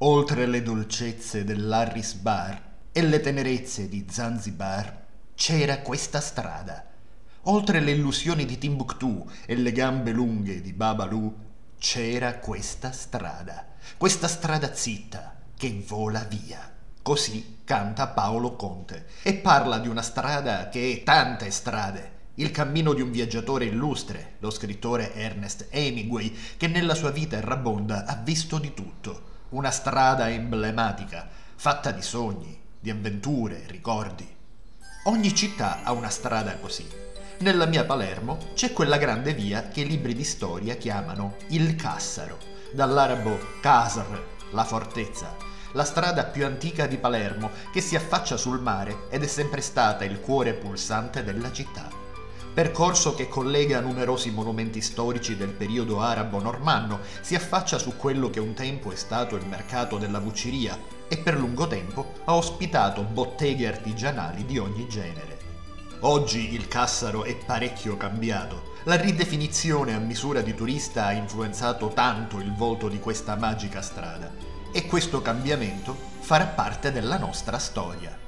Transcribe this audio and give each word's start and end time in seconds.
Oltre 0.00 0.44
le 0.44 0.62
dolcezze 0.62 1.42
dell'Harris 1.42 2.16
Bar 2.16 2.74
e 2.92 3.00
le 3.00 3.18
tenerezze 3.20 3.88
di 3.88 4.06
Zanzibar, 4.06 5.04
c'era 5.34 5.78
questa 5.78 6.20
strada. 6.20 6.84
Oltre 7.44 7.80
le 7.80 7.92
illusioni 7.92 8.44
di 8.44 8.58
Timbuktu 8.58 9.26
e 9.46 9.54
le 9.54 9.72
gambe 9.72 10.12
lunghe 10.12 10.60
di 10.60 10.74
Babalu, 10.74 11.34
c'era 11.78 12.36
questa 12.40 12.92
strada. 12.92 13.68
Questa 13.96 14.28
strada 14.28 14.74
zitta 14.74 15.34
che 15.56 15.82
vola 15.88 16.24
via. 16.24 16.70
Così 17.00 17.60
canta 17.64 18.08
Paolo 18.08 18.54
Conte 18.54 19.06
e 19.22 19.32
parla 19.36 19.78
di 19.78 19.88
una 19.88 20.02
strada 20.02 20.68
che 20.68 20.92
è 20.92 21.02
tante 21.04 21.50
strade. 21.50 22.12
Il 22.34 22.50
cammino 22.50 22.92
di 22.92 23.00
un 23.00 23.10
viaggiatore 23.10 23.64
illustre, 23.64 24.34
lo 24.40 24.50
scrittore 24.50 25.14
Ernest 25.14 25.68
Hemingway, 25.70 26.36
che 26.58 26.66
nella 26.66 26.94
sua 26.94 27.10
vita 27.10 27.38
errabonda 27.38 28.04
ha 28.04 28.16
visto 28.16 28.58
di 28.58 28.74
tutto. 28.74 29.35
Una 29.50 29.70
strada 29.70 30.28
emblematica, 30.28 31.28
fatta 31.54 31.92
di 31.92 32.02
sogni, 32.02 32.60
di 32.80 32.90
avventure, 32.90 33.62
ricordi. 33.68 34.28
Ogni 35.04 35.32
città 35.36 35.84
ha 35.84 35.92
una 35.92 36.08
strada 36.08 36.56
così. 36.56 36.84
Nella 37.38 37.66
mia 37.66 37.84
Palermo 37.84 38.38
c'è 38.54 38.72
quella 38.72 38.96
grande 38.96 39.34
via 39.34 39.68
che 39.68 39.82
i 39.82 39.86
libri 39.86 40.14
di 40.14 40.24
storia 40.24 40.74
chiamano 40.74 41.36
il 41.50 41.76
Cassaro, 41.76 42.38
dall'arabo 42.72 43.38
Casr, 43.60 44.20
la 44.50 44.64
fortezza, 44.64 45.36
la 45.74 45.84
strada 45.84 46.24
più 46.24 46.44
antica 46.44 46.88
di 46.88 46.98
Palermo, 46.98 47.50
che 47.72 47.80
si 47.80 47.94
affaccia 47.94 48.36
sul 48.36 48.60
mare 48.60 49.06
ed 49.10 49.22
è 49.22 49.28
sempre 49.28 49.60
stata 49.60 50.04
il 50.04 50.18
cuore 50.18 50.54
pulsante 50.54 51.22
della 51.22 51.52
città. 51.52 52.05
Percorso 52.56 53.14
che 53.14 53.28
collega 53.28 53.80
numerosi 53.80 54.30
monumenti 54.30 54.80
storici 54.80 55.36
del 55.36 55.50
periodo 55.50 56.00
arabo-normanno, 56.00 57.00
si 57.20 57.34
affaccia 57.34 57.76
su 57.76 57.96
quello 57.96 58.30
che 58.30 58.40
un 58.40 58.54
tempo 58.54 58.90
è 58.90 58.96
stato 58.96 59.36
il 59.36 59.44
mercato 59.44 59.98
della 59.98 60.20
vucciria 60.20 60.78
e 61.06 61.18
per 61.18 61.36
lungo 61.36 61.66
tempo 61.66 62.14
ha 62.24 62.34
ospitato 62.34 63.02
botteghe 63.02 63.66
artigianali 63.68 64.46
di 64.46 64.56
ogni 64.56 64.88
genere. 64.88 65.36
Oggi 66.00 66.54
il 66.54 66.66
Cassaro 66.66 67.24
è 67.24 67.36
parecchio 67.36 67.98
cambiato. 67.98 68.72
La 68.84 68.96
ridefinizione 68.96 69.92
a 69.92 69.98
misura 69.98 70.40
di 70.40 70.54
turista 70.54 71.04
ha 71.04 71.12
influenzato 71.12 71.88
tanto 71.88 72.38
il 72.38 72.54
volto 72.54 72.88
di 72.88 72.98
questa 72.98 73.36
magica 73.36 73.82
strada 73.82 74.32
e 74.72 74.86
questo 74.86 75.20
cambiamento 75.20 75.94
farà 76.20 76.46
parte 76.46 76.90
della 76.90 77.18
nostra 77.18 77.58
storia. 77.58 78.25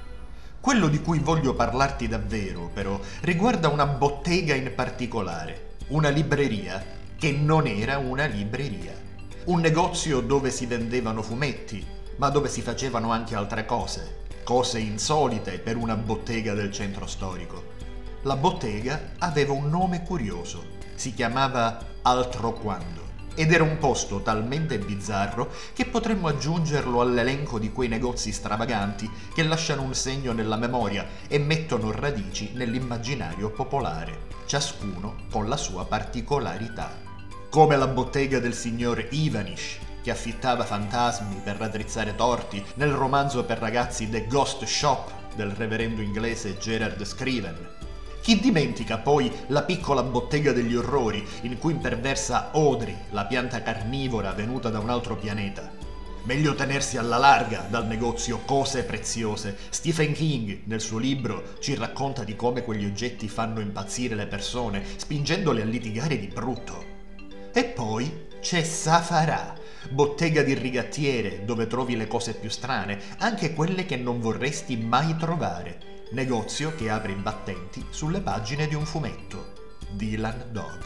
Quello 0.61 0.89
di 0.89 1.01
cui 1.01 1.20
voglio 1.20 1.55
parlarti 1.55 2.09
davvero, 2.09 2.69
però, 2.75 3.01
riguarda 3.20 3.69
una 3.69 3.87
bottega 3.87 4.55
in 4.55 4.73
particolare, 4.75 5.77
una 5.89 6.09
libreria 6.09 6.84
che 7.17 7.31
non 7.31 7.67
era 7.67 7.98
una 7.98 8.27
libreria, 8.27 8.92
un 9.45 9.61
negozio 9.61 10.20
dove 10.20 10.51
si 10.51 10.67
vendevano 10.67 11.23
fumetti, 11.23 11.86
ma 12.17 12.29
dove 12.29 12.48
si 12.48 12.61
facevano 12.61 13.12
anche 13.12 13.36
altre 13.36 13.64
cose, 13.64 14.25
cose 14.42 14.81
insolite 14.81 15.59
per 15.61 15.77
una 15.77 15.95
bottega 15.95 16.55
del 16.55 16.73
centro 16.73 17.06
storico. 17.06 17.77
La 18.23 18.36
bottega 18.36 19.12
aveva 19.19 19.53
un 19.53 19.70
nome 19.70 20.03
curioso, 20.03 20.64
si 20.97 21.14
chiamava 21.14 21.79
Altro 22.03 22.53
Quando 22.53 23.08
ed 23.39 23.53
era 23.53 23.62
un 23.62 23.78
posto 23.78 24.20
talmente 24.20 24.81
bizzarro 24.81 25.53
che 25.72 25.84
potremmo 25.84 26.27
aggiungerlo 26.27 27.00
all'elenco 27.00 27.61
di 27.61 27.70
quei 27.70 27.86
negozi 27.86 28.33
stravaganti 28.33 29.08
che 29.33 29.45
lasciano 29.45 29.83
un 29.83 29.95
segno 29.95 30.33
nella 30.33 30.56
memoria 30.56 31.06
e 31.28 31.39
mettono 31.39 31.92
radici 31.92 32.50
nell'immaginario 32.55 33.50
popolare, 33.50 34.27
ciascuno 34.47 35.19
con 35.30 35.48
la 35.48 35.56
sua 35.56 35.84
particolarità. 35.84 36.91
Come 37.48 37.77
la 37.77 37.86
bottega 37.86 38.41
del 38.41 38.55
signor 38.55 39.06
Ivanish, 39.11 39.78
che 40.02 40.11
affittava 40.11 40.64
fantasmi 40.64 41.41
per 41.45 41.58
raddrizzare 41.58 42.17
torti 42.17 42.61
nel 42.75 42.91
romanzo 42.91 43.45
per 43.45 43.58
ragazzi 43.58 44.11
The 44.11 44.27
Ghost 44.27 44.64
Shop 44.64 45.12
del 45.36 45.50
reverendo 45.50 46.02
inglese 46.02 46.58
Gerard 46.58 47.05
Scriven, 47.05 47.77
chi 48.28 48.38
dimentica 48.40 48.98
poi 48.98 49.32
la 49.46 49.62
piccola 49.62 50.02
bottega 50.02 50.52
degli 50.52 50.74
orrori 50.74 51.27
in 51.44 51.56
cui 51.56 51.72
imperversa 51.72 52.50
Audrey, 52.50 52.94
la 53.12 53.24
pianta 53.24 53.62
carnivora 53.62 54.33
venuta 54.33 54.68
da 54.68 54.80
un 54.80 54.90
altro 54.90 55.16
pianeta? 55.16 55.72
Meglio 56.24 56.55
tenersi 56.55 56.98
alla 56.98 57.17
larga 57.17 57.67
dal 57.70 57.86
negozio 57.86 58.40
cose 58.44 58.83
preziose. 58.83 59.56
Stephen 59.70 60.12
King, 60.12 60.64
nel 60.64 60.83
suo 60.83 60.98
libro, 60.98 61.55
ci 61.61 61.74
racconta 61.74 62.22
di 62.22 62.36
come 62.36 62.64
quegli 62.64 62.84
oggetti 62.84 63.28
fanno 63.28 63.61
impazzire 63.61 64.14
le 64.14 64.27
persone, 64.27 64.84
spingendole 64.96 65.62
a 65.62 65.64
litigare 65.64 66.18
di 66.18 66.27
brutto. 66.27 66.84
E 67.50 67.64
poi 67.64 68.27
c'è 68.42 68.62
Safarà, 68.62 69.55
bottega 69.88 70.42
di 70.42 70.52
rigattiere 70.52 71.46
dove 71.46 71.67
trovi 71.67 71.96
le 71.96 72.06
cose 72.06 72.34
più 72.34 72.50
strane, 72.50 73.00
anche 73.20 73.55
quelle 73.55 73.86
che 73.86 73.96
non 73.96 74.20
vorresti 74.20 74.77
mai 74.77 75.17
trovare 75.17 75.87
negozio 76.11 76.74
che 76.74 76.89
apre 76.89 77.13
i 77.13 77.17
battenti 77.17 77.85
sulle 77.91 78.20
pagine 78.20 78.67
di 78.67 78.74
un 78.74 78.86
fumetto, 78.86 79.52
Dylan 79.91 80.46
Dog. 80.51 80.79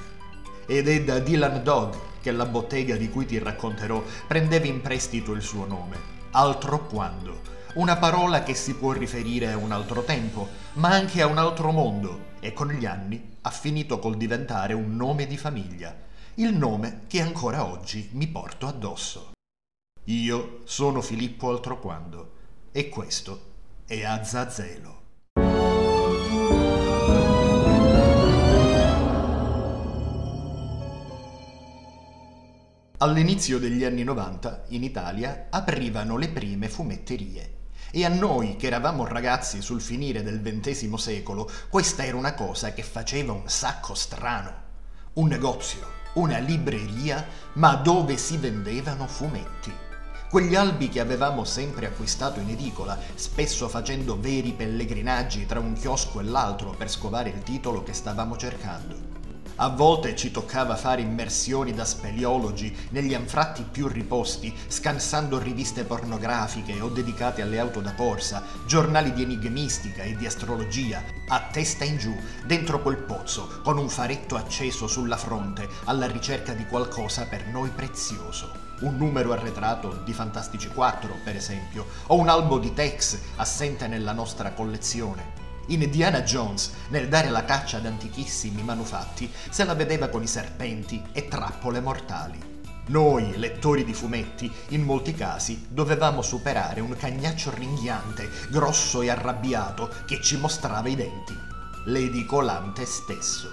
Ed 0.66 0.88
è 0.88 1.05
da 1.05 1.21
Dylan 1.21 1.62
Dog 1.62 1.97
che 2.21 2.33
la 2.33 2.47
bottega 2.47 2.97
di 2.97 3.09
cui 3.09 3.27
ti 3.27 3.38
racconterò 3.38 4.03
prendeva 4.27 4.66
in 4.66 4.81
prestito 4.81 5.32
il 5.32 5.43
suo 5.43 5.66
nome, 5.66 5.97
altro 6.32 6.87
quando, 6.87 7.41
una 7.75 7.97
parola 7.97 8.43
che 8.43 8.55
si 8.55 8.75
può 8.75 8.93
riferire 8.93 9.53
a 9.53 9.56
un 9.56 9.72
altro 9.72 10.03
tempo, 10.03 10.49
ma 10.75 10.91
anche 10.91 11.22
a 11.22 11.27
un 11.27 11.38
altro 11.38 11.71
mondo, 11.71 12.31
e 12.41 12.53
con 12.53 12.69
gli 12.69 12.84
anni 12.84 13.37
ha 13.43 13.50
finito 13.50 13.99
col 13.99 14.16
diventare 14.16 14.72
un 14.72 14.97
nome 14.97 15.27
di 15.27 15.37
famiglia, 15.37 15.97
il 16.34 16.55
nome 16.55 17.03
che 17.06 17.21
ancora 17.21 17.65
oggi 17.65 18.09
mi 18.12 18.27
porto 18.27 18.66
addosso. 18.66 19.32
Io 20.06 20.61
sono 20.65 21.00
Filippo 21.00 21.50
Altroquando 21.50 22.32
e 22.72 22.88
questo 22.88 23.50
è 23.87 24.05
Azzazelo. 24.05 25.01
All'inizio 33.02 33.58
degli 33.58 33.82
anni 33.82 34.04
90 34.04 34.66
in 34.68 34.84
Italia 34.84 35.48
aprivano 35.50 36.16
le 36.16 36.28
prime 36.28 36.68
fumetterie 36.68 37.54
e 37.90 38.04
a 38.04 38.08
noi 38.08 38.54
che 38.54 38.68
eravamo 38.68 39.08
ragazzi 39.08 39.60
sul 39.60 39.80
finire 39.80 40.22
del 40.22 40.40
XX 40.40 40.94
secolo 40.94 41.50
questa 41.68 42.04
era 42.04 42.16
una 42.16 42.34
cosa 42.34 42.72
che 42.72 42.84
faceva 42.84 43.32
un 43.32 43.42
sacco 43.46 43.94
strano. 43.94 44.52
Un 45.14 45.26
negozio, 45.26 45.84
una 46.12 46.38
libreria, 46.38 47.26
ma 47.54 47.74
dove 47.74 48.16
si 48.16 48.36
vendevano 48.36 49.08
fumetti. 49.08 49.72
Quegli 50.30 50.54
albi 50.54 50.88
che 50.88 51.00
avevamo 51.00 51.42
sempre 51.42 51.86
acquistato 51.86 52.38
in 52.38 52.50
edicola, 52.50 52.96
spesso 53.16 53.69
facendo 53.69 54.20
veri 54.20 54.52
pellegrinaggi 54.52 55.44
tra 55.44 55.58
un 55.58 55.72
chiosco 55.72 56.20
e 56.20 56.22
l'altro 56.22 56.70
per 56.70 56.88
scovare 56.88 57.30
il 57.30 57.42
titolo 57.42 57.82
che 57.82 57.94
stavamo 57.94 58.36
cercando. 58.36 59.12
A 59.62 59.69
volte 59.69 60.17
ci 60.17 60.33
toccava 60.33 60.75
fare 60.75 61.03
immersioni 61.03 61.73
da 61.73 61.84
speleologi 61.84 62.77
negli 62.91 63.15
anfratti 63.15 63.62
più 63.62 63.87
riposti, 63.87 64.53
scansando 64.67 65.39
riviste 65.39 65.84
pornografiche 65.84 66.81
o 66.81 66.89
dedicate 66.89 67.43
alle 67.43 67.61
auto 67.61 67.81
da 67.81 67.95
corsa, 67.95 68.43
giornali 68.67 69.12
di 69.12 69.23
enigmistica 69.23 70.03
e 70.03 70.17
di 70.17 70.27
astrologia, 70.27 71.05
a 71.28 71.49
testa 71.53 71.84
in 71.84 71.97
giù, 71.97 72.12
dentro 72.45 72.83
quel 72.83 72.97
pozzo, 72.97 73.61
con 73.62 73.78
un 73.78 73.89
faretto 73.89 74.34
acceso 74.34 74.89
sulla 74.89 75.17
fronte, 75.17 75.69
alla 75.84 76.09
ricerca 76.09 76.55
di 76.55 76.67
qualcosa 76.67 77.27
per 77.27 77.47
noi 77.47 77.71
prezioso 77.71 78.71
un 78.81 78.97
numero 78.97 79.31
arretrato 79.31 80.00
di 80.05 80.12
Fantastici 80.12 80.67
4, 80.67 81.19
per 81.23 81.37
esempio, 81.37 81.87
o 82.09 82.17
un 82.17 82.29
albo 82.29 82.59
di 82.59 82.75
Tex 82.75 83.17
assente 83.37 83.87
nella 83.87 84.11
nostra 84.11 84.50
collezione. 84.50 85.41
In 85.67 85.81
Indiana 85.81 86.23
Jones, 86.23 86.73
nel 86.89 87.09
dare 87.09 87.31
la 87.31 87.45
caccia 87.45 87.77
ad 87.77 87.87
antichissimi 87.87 88.62
manufatti, 88.62 89.31
se 89.49 89.65
la 89.65 89.75
vedeva 89.75 90.09
con 90.09 90.23
i 90.23 90.27
serpenti 90.27 91.00
e 91.12 91.28
trappole 91.28 91.81
mortali. 91.81 92.50
Noi, 92.87 93.39
lettori 93.39 93.84
di 93.84 93.95
fumetti, 93.95 94.53
in 94.69 94.83
molti 94.83 95.15
casi 95.15 95.67
dovevamo 95.69 96.21
superare 96.21 96.81
un 96.81 96.97
cagnaccio 96.97 97.55
ringhiante, 97.55 98.29
grosso 98.50 99.03
e 99.03 99.11
arrabbiato, 99.11 99.88
che 100.05 100.20
ci 100.20 100.37
mostrava 100.37 100.88
i 100.88 100.97
denti. 100.97 101.38
L'edicolante 101.85 102.85
stesso. 102.85 103.49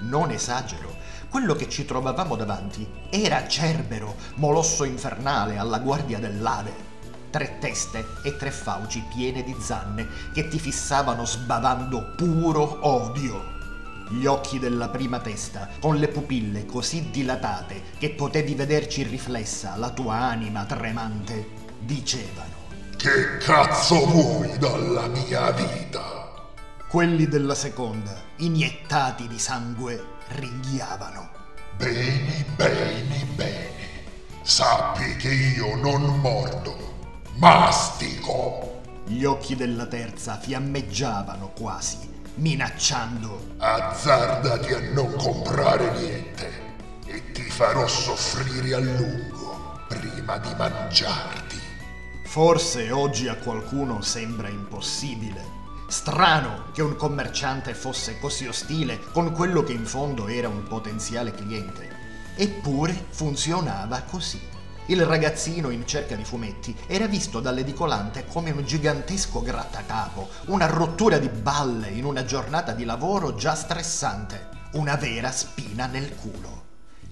Non 0.00 0.32
esagero, 0.32 0.96
quello 1.30 1.54
che 1.54 1.68
ci 1.68 1.84
trovavamo 1.84 2.34
davanti 2.34 2.86
era 3.08 3.46
Cerbero, 3.46 4.16
molosso 4.34 4.82
infernale 4.82 5.58
alla 5.58 5.78
guardia 5.78 6.18
dell'Ade 6.18 6.92
tre 7.34 7.58
teste 7.58 8.06
e 8.22 8.36
tre 8.36 8.52
fauci 8.52 9.04
piene 9.12 9.42
di 9.42 9.56
zanne 9.58 10.06
che 10.32 10.46
ti 10.46 10.60
fissavano 10.60 11.26
sbavando 11.26 12.12
puro 12.14 12.86
odio. 12.86 13.52
Gli 14.08 14.24
occhi 14.24 14.60
della 14.60 14.88
prima 14.88 15.18
testa, 15.18 15.68
con 15.80 15.96
le 15.96 16.06
pupille 16.06 16.64
così 16.64 17.10
dilatate 17.10 17.82
che 17.98 18.10
potevi 18.10 18.54
vederci 18.54 19.02
riflessa 19.02 19.74
la 19.74 19.90
tua 19.90 20.14
anima 20.14 20.64
tremante, 20.64 21.48
dicevano 21.80 22.52
Che 22.96 23.38
cazzo 23.38 24.06
vuoi 24.06 24.56
dalla 24.58 25.08
mia 25.08 25.50
vita? 25.50 26.30
Quelli 26.86 27.26
della 27.26 27.56
seconda, 27.56 28.14
iniettati 28.36 29.26
di 29.26 29.40
sangue, 29.40 30.04
ringhiavano. 30.28 31.30
Bene, 31.76 32.44
bene, 32.54 33.26
bene. 33.34 33.72
sappi 34.42 35.16
che 35.16 35.32
io 35.32 35.74
non 35.74 36.20
mordo, 36.20 36.93
mastico. 37.36 38.80
Gli 39.06 39.24
occhi 39.24 39.56
della 39.56 39.86
terza 39.86 40.38
fiammeggiavano 40.38 41.48
quasi, 41.48 41.98
minacciando. 42.36 43.54
Azzardati 43.58 44.72
a 44.72 44.80
non 44.92 45.14
comprare 45.16 45.90
niente 45.98 46.62
e 47.06 47.32
ti 47.32 47.42
farò 47.42 47.86
soffrire 47.86 48.74
a 48.74 48.78
lungo 48.78 49.80
prima 49.88 50.38
di 50.38 50.54
mangiarti. 50.56 51.60
Forse 52.24 52.90
oggi 52.90 53.28
a 53.28 53.36
qualcuno 53.36 54.00
sembra 54.00 54.48
impossibile. 54.48 55.62
Strano 55.88 56.70
che 56.72 56.82
un 56.82 56.96
commerciante 56.96 57.74
fosse 57.74 58.18
così 58.18 58.46
ostile 58.46 58.98
con 59.12 59.32
quello 59.32 59.62
che 59.62 59.72
in 59.72 59.84
fondo 59.84 60.26
era 60.28 60.48
un 60.48 60.64
potenziale 60.64 61.32
cliente. 61.32 61.90
Eppure 62.36 63.06
funzionava 63.10 64.02
così. 64.02 64.40
Il 64.86 65.02
ragazzino 65.06 65.70
in 65.70 65.86
cerca 65.86 66.14
di 66.14 66.24
fumetti 66.24 66.76
era 66.86 67.06
visto 67.06 67.40
dall'edicolante 67.40 68.26
come 68.26 68.50
un 68.50 68.66
gigantesco 68.66 69.40
grattacapo, 69.40 70.28
una 70.48 70.66
rottura 70.66 71.16
di 71.16 71.30
balle 71.30 71.88
in 71.88 72.04
una 72.04 72.26
giornata 72.26 72.72
di 72.72 72.84
lavoro 72.84 73.34
già 73.34 73.54
stressante, 73.54 74.48
una 74.72 74.96
vera 74.96 75.32
spina 75.32 75.86
nel 75.86 76.14
culo. 76.14 76.64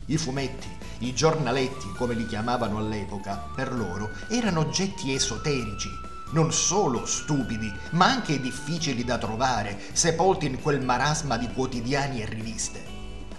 I 0.06 0.19
fumetti, 0.19 0.69
i 0.98 1.14
giornaletti 1.14 1.92
come 1.96 2.12
li 2.12 2.26
chiamavano 2.26 2.76
all'epoca, 2.76 3.48
per 3.54 3.72
loro 3.72 4.10
erano 4.28 4.60
oggetti 4.60 5.14
esoterici, 5.14 5.88
non 6.32 6.52
solo 6.52 7.06
stupidi, 7.06 7.72
ma 7.92 8.04
anche 8.04 8.38
difficili 8.38 9.02
da 9.02 9.16
trovare, 9.16 9.80
sepolti 9.92 10.44
in 10.44 10.60
quel 10.60 10.82
marasma 10.84 11.38
di 11.38 11.50
quotidiani 11.50 12.20
e 12.20 12.26
riviste. 12.26 12.84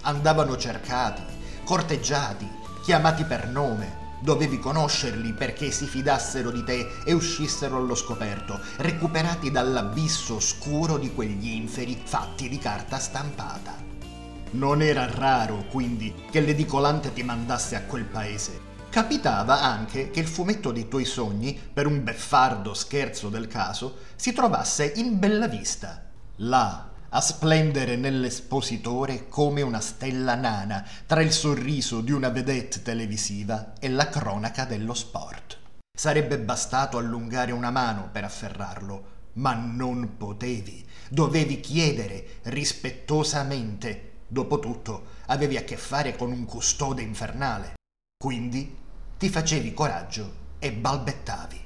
Andavano 0.01 0.57
cercati, 0.57 1.21
corteggiati, 1.63 2.49
chiamati 2.81 3.25
per 3.25 3.47
nome, 3.47 4.01
Dovevi 4.23 4.57
conoscerli 4.57 5.33
perché 5.33 5.69
si 5.69 5.85
fidassero 5.85 6.49
di 6.49 6.63
te 6.63 6.87
e 7.03 7.11
uscissero 7.11 7.75
allo 7.75 7.93
scoperto, 7.93 8.57
recuperati 8.77 9.51
dall'abisso 9.51 10.35
oscuro 10.35 10.97
di 10.97 11.13
quegli 11.13 11.49
inferi 11.49 12.01
fatti 12.01 12.47
di 12.47 12.57
carta 12.57 12.99
stampata. 12.99 13.75
Non 14.51 14.81
era 14.81 15.13
raro, 15.13 15.65
quindi, 15.69 16.13
che 16.31 16.39
l'edicolante 16.39 17.11
ti 17.11 17.21
mandasse 17.21 17.75
a 17.75 17.81
quel 17.81 18.05
paese. 18.05 18.71
Capitava 18.89 19.59
anche 19.59 20.09
che 20.09 20.21
il 20.21 20.27
fumetto 20.27 20.71
dei 20.71 20.87
tuoi 20.87 21.03
sogni, 21.03 21.59
per 21.73 21.85
un 21.85 22.01
beffardo 22.01 22.73
scherzo 22.73 23.27
del 23.27 23.47
caso, 23.47 23.97
si 24.15 24.31
trovasse 24.31 24.89
in 24.95 25.19
bella 25.19 25.49
vista. 25.49 26.01
Là, 26.37 26.92
a 27.15 27.21
splendere 27.21 27.95
nell'espositore 27.95 29.27
come 29.27 29.61
una 29.61 29.79
stella 29.79 30.33
nana 30.33 30.83
tra 31.05 31.21
il 31.21 31.31
sorriso 31.31 32.01
di 32.01 32.11
una 32.11 32.29
vedette 32.29 32.81
televisiva 32.81 33.73
e 33.79 33.89
la 33.89 34.09
cronaca 34.09 34.65
dello 34.65 34.95
sport. 34.95 35.59
Sarebbe 35.95 36.39
bastato 36.39 36.97
allungare 36.97 37.51
una 37.51 37.69
mano 37.69 38.09
per 38.11 38.23
afferrarlo, 38.23 39.11
ma 39.33 39.53
non 39.53 40.17
potevi. 40.17 40.83
Dovevi 41.07 41.59
chiedere 41.59 42.39
rispettosamente. 42.43 44.11
Dopotutto 44.27 45.05
avevi 45.27 45.57
a 45.57 45.63
che 45.63 45.77
fare 45.77 46.15
con 46.15 46.31
un 46.31 46.45
custode 46.45 47.03
infernale. 47.03 47.73
Quindi 48.17 48.75
ti 49.19 49.29
facevi 49.29 49.71
coraggio 49.75 50.41
e 50.57 50.71
balbettavi. 50.71 51.61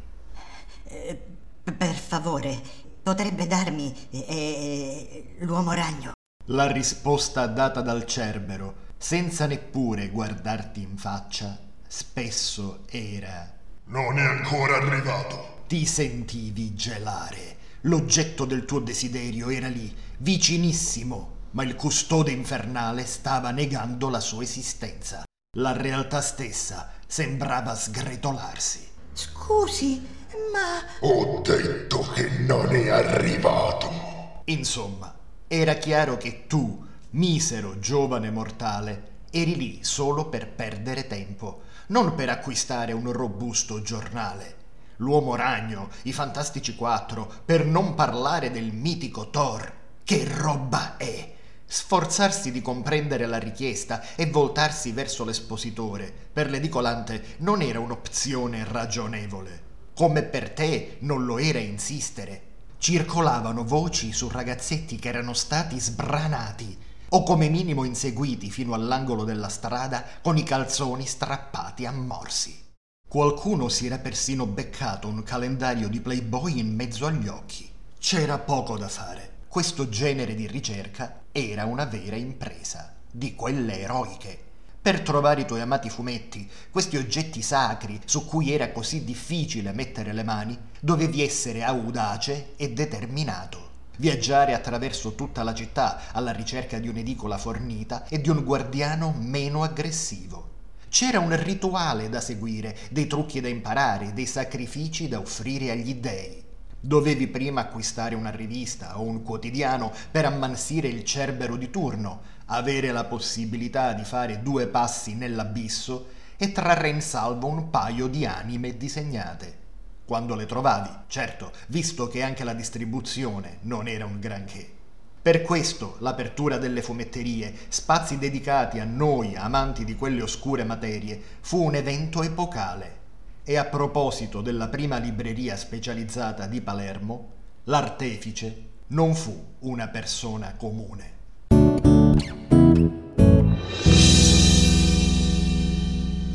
Eh, 0.84 1.22
per 1.64 1.96
favore, 1.96 2.62
potrebbe 3.08 3.48
darmi 3.48 3.96
eh, 4.10 4.26
eh, 4.28 5.36
l'uomo 5.46 5.72
ragno. 5.72 6.12
La 6.48 6.70
risposta 6.70 7.48
data 7.48 7.80
dal 7.80 8.06
Cerbero, 8.06 8.76
senza 8.98 9.46
neppure 9.46 10.10
guardarti 10.10 10.82
in 10.82 10.98
faccia, 10.98 11.58
spesso 11.88 12.84
era 12.90 13.50
Non 13.86 14.20
è 14.20 14.24
ancora 14.24 14.76
arrivato. 14.76 15.64
Ti 15.68 15.86
sentivi 15.86 16.76
gelare. 16.76 17.56
L'oggetto 17.82 18.44
del 18.44 18.66
tuo 18.66 18.80
desiderio 18.80 19.48
era 19.52 19.70
lì, 19.70 19.96
vicinissimo, 20.18 21.36
ma 21.52 21.64
il 21.64 21.76
custode 21.76 22.32
infernale 22.32 23.06
stava 23.06 23.52
negando 23.52 24.10
la 24.10 24.20
sua 24.20 24.44
esistenza. 24.44 25.24
La 25.56 25.72
realtà 25.72 26.20
stessa 26.20 26.92
sembrava 27.08 27.74
sgretolarsi. 27.74 28.86
Scusi, 29.14 30.06
ma... 30.52 30.84
Ho 31.02 31.42
detto 31.42 32.02
che 32.14 32.30
non 32.40 32.74
è 32.74 32.90
arrivato. 32.90 34.42
Insomma, 34.46 35.14
era 35.48 35.76
chiaro 35.76 36.18
che 36.18 36.46
tu, 36.48 36.86
misero 37.12 37.80
giovane 37.80 38.32
mortale, 38.32 39.16
eri 39.32 39.56
lì 39.56 39.80
solo 39.84 40.28
per 40.28 40.50
perdere 40.50 41.08
tempo, 41.08 41.62
non 41.88 42.16
per 42.16 42.30
acquistare 42.30 42.92
un 42.92 43.12
robusto 43.12 43.82
giornale. 43.82 44.56
L'uomo 44.98 45.36
ragno, 45.36 45.90
i 46.04 46.14
Fantastici 46.14 46.76
Quattro, 46.76 47.32
per 47.46 47.66
non 47.66 47.94
parlare 47.94 48.52
del 48.52 48.72
mitico 48.74 49.30
Thor. 49.30 49.74
Che 50.04 50.28
roba 50.36 50.98
è! 50.98 51.36
Sforzarsi 51.66 52.52
di 52.52 52.62
comprendere 52.62 53.26
la 53.26 53.38
richiesta 53.38 54.16
e 54.16 54.26
voltarsi 54.28 54.94
verso 54.94 55.26
l'espositore 55.26 56.12
per 56.32 56.50
l'edicolante 56.50 57.36
non 57.40 57.62
era 57.62 57.80
un'opzione 57.80 58.64
ragionevole 58.64 59.67
come 59.98 60.22
per 60.22 60.52
te 60.52 60.98
non 61.00 61.26
lo 61.26 61.40
era 61.40 61.58
insistere. 61.58 62.42
Circolavano 62.78 63.64
voci 63.64 64.14
su 64.14 64.30
ragazzetti 64.30 64.98
che 64.98 65.10
erano 65.10 65.34
stati 65.34 65.80
sbranati 65.80 66.78
o 67.10 67.24
come 67.24 67.50
minimo 67.50 67.84
inseguiti 67.84 68.52
fino 68.52 68.76
all'angolo 68.76 69.24
della 69.24 69.50
strada 69.50 70.06
con 70.22 70.38
i 70.38 70.44
calzoni 70.44 71.04
strappati 71.04 71.88
a 71.88 71.92
morsi. 71.92 72.64
Qualcuno 73.10 73.70
si 73.70 73.88
era 73.88 73.98
persino 73.98 74.46
beccato 74.46 75.08
un 75.08 75.24
calendario 75.24 75.88
di 75.88 76.00
Playboy 76.00 76.60
in 76.60 76.76
mezzo 76.76 77.08
agli 77.08 77.28
occhi. 77.28 77.68
C'era 77.98 78.38
poco 78.38 78.78
da 78.78 78.90
fare. 78.90 79.46
Questo 79.48 79.90
genere 79.90 80.36
di 80.36 80.46
ricerca 80.46 81.24
era 81.32 81.66
una 81.66 81.86
vera 81.86 82.18
impresa, 82.18 82.94
di 83.12 83.34
quelle 83.34 83.80
eroiche 83.80 84.47
per 84.88 85.02
trovare 85.02 85.42
i 85.42 85.46
tuoi 85.46 85.60
amati 85.60 85.90
fumetti, 85.90 86.50
questi 86.70 86.96
oggetti 86.96 87.42
sacri 87.42 88.00
su 88.06 88.26
cui 88.26 88.54
era 88.54 88.72
così 88.72 89.04
difficile 89.04 89.74
mettere 89.74 90.14
le 90.14 90.24
mani, 90.24 90.58
dovevi 90.80 91.22
essere 91.22 91.62
audace 91.62 92.54
e 92.56 92.72
determinato. 92.72 93.70
Viaggiare 93.98 94.54
attraverso 94.54 95.14
tutta 95.14 95.44
la 95.44 95.54
città 95.54 96.14
alla 96.14 96.32
ricerca 96.32 96.80
di 96.80 96.88
un'edicola 96.88 97.38
fornita 97.38 98.08
e 98.08 98.22
di 98.22 98.30
un 98.30 98.46
guardiano 98.46 99.14
meno 99.20 99.62
aggressivo. 99.62 100.52
C'era 100.88 101.20
un 101.20 101.36
rituale 101.36 102.08
da 102.08 102.22
seguire, 102.22 102.74
dei 102.90 103.08
trucchi 103.08 103.42
da 103.42 103.50
imparare, 103.50 104.14
dei 104.14 104.26
sacrifici 104.26 105.10
da 105.10 105.20
offrire 105.20 105.70
agli 105.70 105.96
dèi. 105.96 106.46
Dovevi 106.80 107.28
prima 107.28 107.60
acquistare 107.60 108.16
una 108.16 108.30
rivista 108.30 108.98
o 108.98 109.02
un 109.02 109.22
quotidiano 109.22 109.92
per 110.10 110.24
ammansire 110.24 110.88
il 110.88 111.04
cerbero 111.04 111.58
di 111.58 111.70
turno, 111.70 112.36
avere 112.48 112.92
la 112.92 113.06
possibilità 113.06 113.94
di 113.94 114.04
fare 114.04 114.42
due 114.42 114.68
passi 114.68 115.16
nell'abisso 115.16 116.08
e 116.38 116.52
trarre 116.52 116.90
in 116.90 117.02
salvo 117.02 117.48
un 117.48 117.70
paio 117.70 118.08
di 118.08 118.26
anime 118.26 118.78
disegnate. 118.78 119.66
Quando 120.06 120.36
le 120.36 120.46
trovavi, 120.46 120.90
certo, 121.08 121.52
visto 121.68 122.08
che 122.08 122.24
anche 122.24 122.44
la 122.44 122.54
distribuzione 122.54 123.58
non 123.62 123.88
era 123.88 124.06
un 124.06 124.20
granché. 124.20 124.76
Per 125.22 125.42
questo 125.42 125.98
l'apertura 126.00 126.58
delle 126.58 126.82
fumetterie, 126.82 127.54
spazi 127.68 128.18
dedicati 128.18 128.80
a 128.80 128.86
noi 128.86 129.36
amanti 129.36 129.84
di 129.84 129.96
quelle 129.96 130.22
oscure 130.22 130.64
materie, 130.64 131.22
fu 131.42 131.62
un 131.62 131.76
evento 131.76 132.24
epocale. 132.24 132.96
E 133.44 133.58
a 133.58 133.66
proposito 133.66 134.42
della 134.42 134.70
prima 134.70 134.98
libreria 134.98 135.58
specializzata 135.58 136.48
di 136.48 136.62
Palermo, 136.62 137.32
l'artefice 137.66 138.70
non 138.88 139.14
fu 139.16 139.56
una 139.60 139.90
persona 139.90 140.56
comune. 140.56 141.17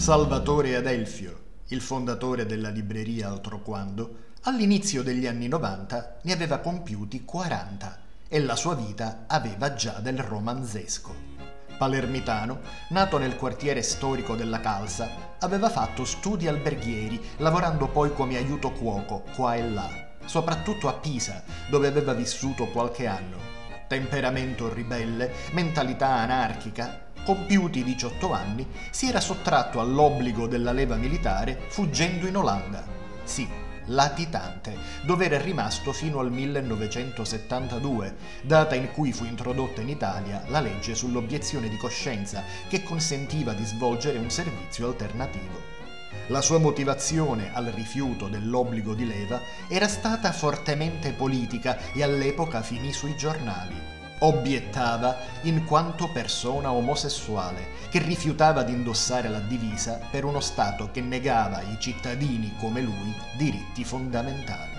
Salvatore 0.03 0.75
Adelfio, 0.75 1.61
il 1.69 1.81
fondatore 1.81 2.45
della 2.45 2.71
libreria 2.71 3.29
Altroquando, 3.29 4.31
all'inizio 4.43 5.01
degli 5.01 5.29
anni 5.29 5.47
90 5.47 6.17
ne 6.23 6.33
aveva 6.33 6.59
compiuti 6.59 7.25
40 7.25 7.99
e 8.27 8.41
la 8.41 8.57
sua 8.57 8.75
vita 8.75 9.27
aveva 9.29 9.75
già 9.75 10.01
del 10.01 10.19
romanzesco. 10.19 11.15
Palermitano, 11.79 12.63
nato 12.89 13.17
nel 13.19 13.37
quartiere 13.37 13.83
storico 13.83 14.35
della 14.35 14.59
Calza, 14.59 15.09
aveva 15.39 15.71
fatto 15.71 16.05
studi 16.05 16.49
alberghieri, 16.49 17.21
lavorando 17.37 17.87
poi 17.87 18.13
come 18.13 18.37
aiuto 18.37 18.73
cuoco 18.73 19.23
qua 19.37 19.55
e 19.55 19.71
là, 19.71 19.89
soprattutto 20.25 20.89
a 20.89 20.95
Pisa, 20.95 21.45
dove 21.71 21.87
aveva 21.87 22.13
vissuto 22.13 22.67
qualche 22.71 23.07
anno. 23.07 23.39
Temperamento 23.87 24.73
ribelle, 24.73 25.33
mentalità 25.53 26.09
anarchica, 26.09 27.11
compiuti 27.25 27.85
18 27.85 28.33
anni, 28.33 28.67
si 28.91 29.09
era 29.09 29.21
sottratto 29.21 29.81
all'obbligo 29.81 30.47
della 30.47 30.73
leva 30.73 30.97
militare 30.97 31.59
fuggendo 31.69 32.27
in 32.27 32.37
Olanda. 32.37 32.85
Sì, 33.25 33.49
latitante, 33.87 34.77
dove 35.03 35.25
era 35.27 35.41
rimasto 35.41 35.93
fino 35.93 36.19
al 36.19 36.31
1972, 36.31 38.17
data 38.43 38.75
in 38.75 38.91
cui 38.93 39.13
fu 39.13 39.25
introdotta 39.25 39.81
in 39.81 39.89
Italia 39.89 40.45
la 40.49 40.61
legge 40.61 40.95
sull'obiezione 40.95 41.69
di 41.69 41.77
coscienza 41.77 42.43
che 42.69 42.83
consentiva 42.83 43.53
di 43.53 43.65
svolgere 43.65 44.19
un 44.19 44.31
servizio 44.31 44.87
alternativo. 44.87 45.81
La 46.29 46.41
sua 46.41 46.59
motivazione 46.59 47.53
al 47.53 47.67
rifiuto 47.67 48.29
dell'obbligo 48.29 48.95
di 48.95 49.07
leva 49.07 49.41
era 49.69 49.89
stata 49.89 50.31
fortemente 50.33 51.13
politica 51.13 51.93
e 51.93 52.03
all'epoca 52.03 52.63
finì 52.63 52.93
sui 52.93 53.17
giornali. 53.17 53.92
Obiettava 54.25 55.17
in 55.43 55.65
quanto 55.65 56.09
persona 56.13 56.73
omosessuale 56.73 57.71
che 57.91 57.99
rifiutava 57.99 58.63
di 58.63 58.71
indossare 58.71 59.29
la 59.29 59.41
divisa 59.41 59.99
per 60.13 60.25
uno 60.25 60.39
Stato 60.39 60.93
che 60.93 61.01
negava 61.01 61.57
ai 61.57 61.77
cittadini 61.81 62.55
come 62.61 62.83
lui 62.83 63.13
diritti 63.37 63.83
fondamentali. 63.83 64.71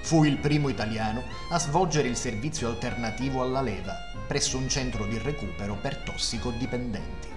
Fu 0.00 0.24
il 0.24 0.38
primo 0.38 0.70
italiano 0.70 1.22
a 1.50 1.58
svolgere 1.58 2.08
il 2.08 2.16
servizio 2.16 2.68
alternativo 2.68 3.42
alla 3.42 3.60
leva 3.60 3.94
presso 4.26 4.56
un 4.56 4.70
centro 4.70 5.04
di 5.04 5.18
recupero 5.18 5.74
per 5.74 5.98
tossicodipendenti. 5.98 7.28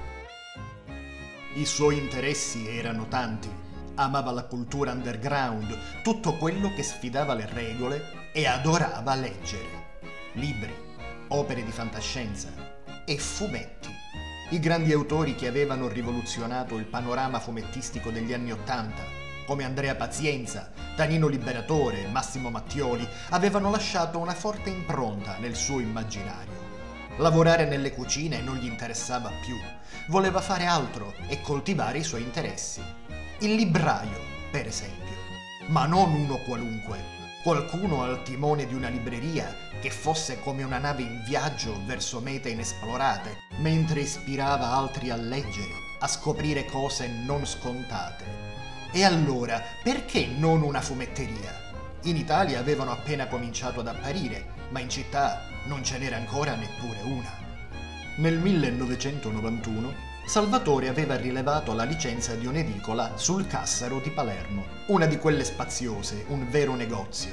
I 1.56 1.66
suoi 1.66 1.98
interessi 1.98 2.66
erano 2.70 3.10
tanti. 3.10 3.50
Amava 3.96 4.32
la 4.32 4.46
cultura 4.46 4.94
underground, 4.94 6.02
tutto 6.02 6.38
quello 6.38 6.74
che 6.74 6.84
sfidava 6.84 7.34
le 7.34 7.50
regole 7.52 8.30
e 8.32 8.48
adorava 8.48 9.16
leggere. 9.16 9.90
Libri, 10.36 10.74
opere 11.34 11.64
di 11.64 11.72
fantascienza 11.72 12.50
e 13.06 13.18
fumetti. 13.18 13.90
I 14.50 14.60
grandi 14.60 14.92
autori 14.92 15.36
che 15.36 15.48
avevano 15.48 15.88
rivoluzionato 15.88 16.78
il 16.78 16.86
panorama 16.86 17.40
fumettistico 17.40 18.10
degli 18.10 18.34
anni 18.34 18.52
Ottanta, 18.52 19.04
come 19.46 19.64
Andrea 19.64 19.96
Pazienza, 19.96 20.72
Tanino 20.96 21.28
Liberatore 21.28 22.08
Massimo 22.08 22.50
Mattioli, 22.50 23.08
avevano 23.30 23.72
lasciato 23.72 24.20
una 24.20 24.34
forte 24.34 24.70
impronta 24.70 25.38
nel 25.38 25.56
suo 25.56 25.80
immaginario. 25.80 26.70
Lavorare 27.18 27.66
nelle 27.66 27.94
cucine 27.94 28.42
non 28.42 28.58
gli 28.58 28.66
interessava 28.66 29.32
più, 29.42 29.56
voleva 30.08 30.42
fare 30.42 30.66
altro 30.66 31.14
e 31.28 31.42
coltivare 31.42 32.00
i 32.00 32.04
suoi 32.04 32.24
interessi. 32.24 32.82
Il 33.40 33.56
libraio, 33.56 34.20
per 34.52 34.68
esempio, 34.68 35.16
ma 35.68 35.86
non 35.86 36.14
uno 36.14 36.38
qualunque, 36.40 37.21
qualcuno 37.44 38.04
al 38.04 38.22
timone 38.22 38.68
di 38.68 38.76
una 38.76 38.90
libreria 38.90 39.56
che 39.80 39.90
fosse 39.90 40.40
come 40.42 40.62
una 40.62 40.78
nave 40.78 41.02
in 41.02 41.24
viaggio 41.26 41.82
verso 41.86 42.20
mete 42.20 42.50
inesplorate, 42.50 43.38
mentre 43.58 44.02
ispirava 44.02 44.68
altri 44.68 45.10
a 45.10 45.16
leggere, 45.16 45.74
a 46.00 46.08
scoprire 46.08 46.66
cose 46.66 47.08
non 47.08 47.46
scontate. 47.48 48.26
E 48.92 49.04
allora, 49.04 49.60
perché 49.82 50.28
non 50.28 50.62
una 50.62 50.82
fumetteria? 50.82 51.60
In 52.04 52.16
Italia 52.16 52.60
avevano 52.60 52.92
appena 52.92 53.28
cominciato 53.28 53.80
ad 53.80 53.88
apparire, 53.88 54.46
ma 54.70 54.80
in 54.80 54.90
città 54.90 55.48
non 55.66 55.84
ce 55.84 55.98
n'era 55.98 56.18
ancora 56.18 56.56
neppure 56.56 57.00
una. 57.04 57.34
Nel 58.18 58.38
1991 58.38 60.11
Salvatore 60.32 60.88
aveva 60.88 61.18
rilevato 61.18 61.74
la 61.74 61.84
licenza 61.84 62.36
di 62.36 62.46
un'edicola 62.46 63.18
sul 63.18 63.48
Cassaro 63.48 64.00
di 64.00 64.12
Palermo, 64.12 64.64
una 64.86 65.06
di 65.06 65.18
quelle 65.18 65.44
spaziose, 65.44 66.24
un 66.30 66.50
vero 66.50 66.74
negozio. 66.74 67.32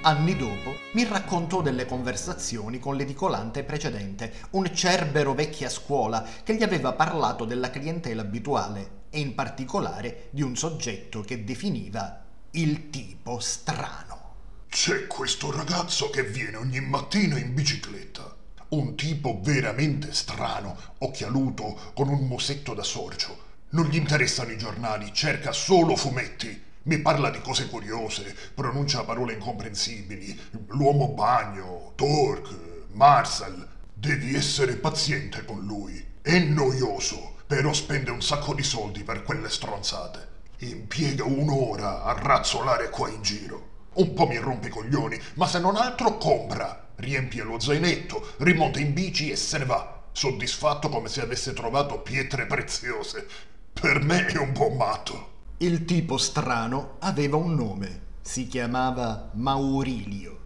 Anni 0.00 0.34
dopo 0.34 0.74
mi 0.92 1.04
raccontò 1.04 1.60
delle 1.60 1.84
conversazioni 1.84 2.78
con 2.78 2.96
l'edicolante 2.96 3.64
precedente, 3.64 4.32
un 4.52 4.74
cerbero 4.74 5.34
vecchia 5.34 5.68
scuola 5.68 6.26
che 6.42 6.54
gli 6.54 6.62
aveva 6.62 6.94
parlato 6.94 7.44
della 7.44 7.68
clientela 7.68 8.22
abituale 8.22 9.02
e 9.10 9.20
in 9.20 9.34
particolare 9.34 10.28
di 10.30 10.40
un 10.40 10.56
soggetto 10.56 11.20
che 11.20 11.44
definiva 11.44 12.24
il 12.52 12.88
tipo 12.88 13.40
strano. 13.40 14.36
C'è 14.70 15.06
questo 15.06 15.54
ragazzo 15.54 16.08
che 16.08 16.22
viene 16.22 16.56
ogni 16.56 16.80
mattina 16.80 17.38
in 17.38 17.52
bicicletta. 17.52 18.37
Un 18.70 18.96
tipo 18.96 19.40
veramente 19.40 20.12
strano, 20.12 20.76
occhialuto, 20.98 21.92
con 21.94 22.08
un 22.08 22.26
musetto 22.26 22.74
da 22.74 22.82
sorcio. 22.82 23.46
Non 23.70 23.86
gli 23.86 23.96
interessano 23.96 24.50
i 24.50 24.58
giornali, 24.58 25.10
cerca 25.14 25.52
solo 25.52 25.96
fumetti. 25.96 26.64
Mi 26.82 26.98
parla 26.98 27.30
di 27.30 27.40
cose 27.40 27.66
curiose, 27.66 28.36
pronuncia 28.54 29.04
parole 29.04 29.32
incomprensibili. 29.32 30.38
L'uomo 30.66 31.08
bagno, 31.08 31.92
Torque, 31.94 32.84
Marcel. 32.92 33.66
Devi 33.94 34.34
essere 34.34 34.76
paziente 34.76 35.46
con 35.46 35.64
lui. 35.64 36.04
È 36.20 36.38
noioso, 36.38 37.36
però 37.46 37.72
spende 37.72 38.10
un 38.10 38.20
sacco 38.20 38.52
di 38.52 38.62
soldi 38.62 39.02
per 39.02 39.22
quelle 39.22 39.48
stronzate. 39.48 40.28
Impiega 40.58 41.24
un'ora 41.24 42.02
a 42.02 42.12
razzolare 42.12 42.90
qua 42.90 43.08
in 43.08 43.22
giro. 43.22 43.68
Un 43.94 44.12
po' 44.12 44.26
mi 44.26 44.36
rompe 44.36 44.66
i 44.66 44.70
coglioni, 44.70 45.18
ma 45.34 45.46
se 45.46 45.58
non 45.58 45.76
altro 45.76 46.18
compra 46.18 46.86
riempie 46.98 47.42
lo 47.42 47.58
zainetto, 47.58 48.34
rimonta 48.38 48.78
in 48.80 48.92
bici 48.92 49.30
e 49.30 49.36
se 49.36 49.58
ne 49.58 49.64
va, 49.64 50.02
soddisfatto 50.12 50.88
come 50.88 51.08
se 51.08 51.20
avesse 51.20 51.52
trovato 51.52 52.00
pietre 52.00 52.46
preziose. 52.46 53.26
Per 53.72 54.02
me 54.02 54.26
è 54.26 54.38
un 54.38 54.52
po' 54.52 54.70
matto. 54.70 55.36
Il 55.58 55.84
tipo 55.84 56.16
strano 56.18 56.96
aveva 57.00 57.36
un 57.36 57.54
nome, 57.54 58.00
si 58.20 58.46
chiamava 58.46 59.30
Maurilio. 59.34 60.36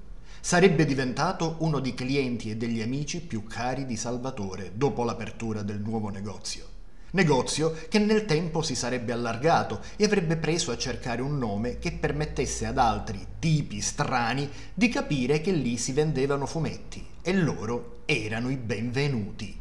Sarebbe 0.41 0.85
diventato 0.85 1.57
uno 1.61 1.79
dei 1.79 1.95
clienti 1.95 2.51
e 2.51 2.57
degli 2.57 2.83
amici 2.83 3.21
più 3.21 3.45
cari 3.47 3.87
di 3.87 3.97
Salvatore 3.97 4.73
dopo 4.75 5.05
l'apertura 5.05 5.63
del 5.63 5.81
nuovo 5.81 6.09
negozio. 6.09 6.67
Negozio 7.14 7.76
che 7.88 7.99
nel 7.99 8.25
tempo 8.25 8.62
si 8.62 8.75
sarebbe 8.75 9.12
allargato 9.12 9.83
e 9.97 10.04
avrebbe 10.04 10.37
preso 10.37 10.71
a 10.71 10.78
cercare 10.78 11.21
un 11.21 11.37
nome 11.38 11.78
che 11.78 11.92
permettesse 11.92 12.64
ad 12.64 12.78
altri 12.78 13.26
tipi 13.38 13.83
strani 13.83 14.49
di 14.73 14.88
capire 14.88 15.42
che 15.42 15.52
lì 15.52 15.76
si 15.76 15.92
vendevano 15.92 16.47
fumetti 16.47 17.07
e 17.21 17.35
loro 17.35 18.00
erano 18.07 18.49
i 18.49 18.57
benvenuti. 18.57 19.61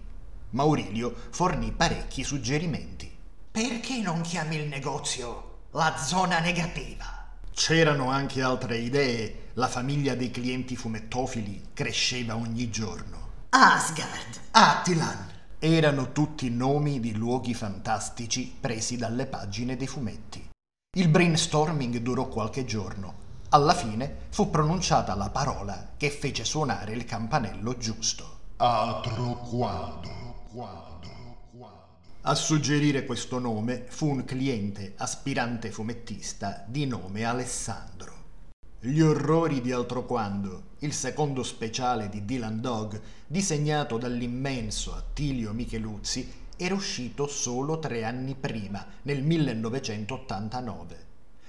Maurilio 0.51 1.13
fornì 1.31 1.73
parecchi 1.73 2.23
suggerimenti. 2.23 3.11
Perché 3.51 3.99
non 3.99 4.21
chiami 4.21 4.55
il 4.55 4.67
negozio 4.67 5.63
la 5.71 5.97
zona 5.97 6.39
negativa? 6.39 7.27
C'erano 7.53 8.09
anche 8.09 8.41
altre 8.41 8.77
idee. 8.77 9.49
La 9.55 9.67
famiglia 9.67 10.15
dei 10.15 10.31
clienti 10.31 10.77
fumettofili 10.77 11.69
cresceva 11.73 12.37
ogni 12.37 12.69
giorno. 12.69 13.29
Asgard, 13.49 14.39
Attilan, 14.51 15.30
erano 15.63 16.11
tutti 16.11 16.49
nomi 16.49 16.99
di 16.99 17.13
luoghi 17.13 17.53
fantastici 17.53 18.51
presi 18.59 18.97
dalle 18.97 19.27
pagine 19.27 19.77
dei 19.77 19.85
fumetti. 19.85 20.49
Il 20.97 21.07
brainstorming 21.07 21.97
durò 21.97 22.27
qualche 22.29 22.65
giorno. 22.65 23.29
Alla 23.49 23.75
fine 23.75 24.25
fu 24.29 24.49
pronunciata 24.49 25.13
la 25.13 25.29
parola 25.29 25.91
che 25.97 26.09
fece 26.09 26.45
suonare 26.45 26.93
il 26.93 27.05
campanello 27.05 27.77
giusto. 27.77 28.39
Altro 28.57 29.35
quando, 29.35 30.09
quando, 30.51 31.09
quando. 31.53 31.89
A 32.21 32.33
suggerire 32.33 33.05
questo 33.05 33.37
nome 33.37 33.85
fu 33.87 34.09
un 34.09 34.25
cliente 34.25 34.95
aspirante 34.97 35.69
fumettista 35.69 36.63
di 36.67 36.87
nome 36.87 37.23
Alessandro. 37.23 38.20
Gli 38.83 38.99
orrori 38.99 39.61
di 39.61 39.71
Altro 39.71 40.07
Quando, 40.07 40.69
il 40.79 40.91
secondo 40.91 41.43
speciale 41.43 42.09
di 42.09 42.25
Dylan 42.25 42.59
Dog, 42.61 42.99
disegnato 43.27 43.99
dall'immenso 43.99 44.95
Attilio 44.95 45.53
Micheluzzi, 45.53 46.27
era 46.57 46.73
uscito 46.73 47.27
solo 47.27 47.77
tre 47.77 48.03
anni 48.03 48.33
prima, 48.33 48.83
nel 49.03 49.21
1989. 49.21 51.05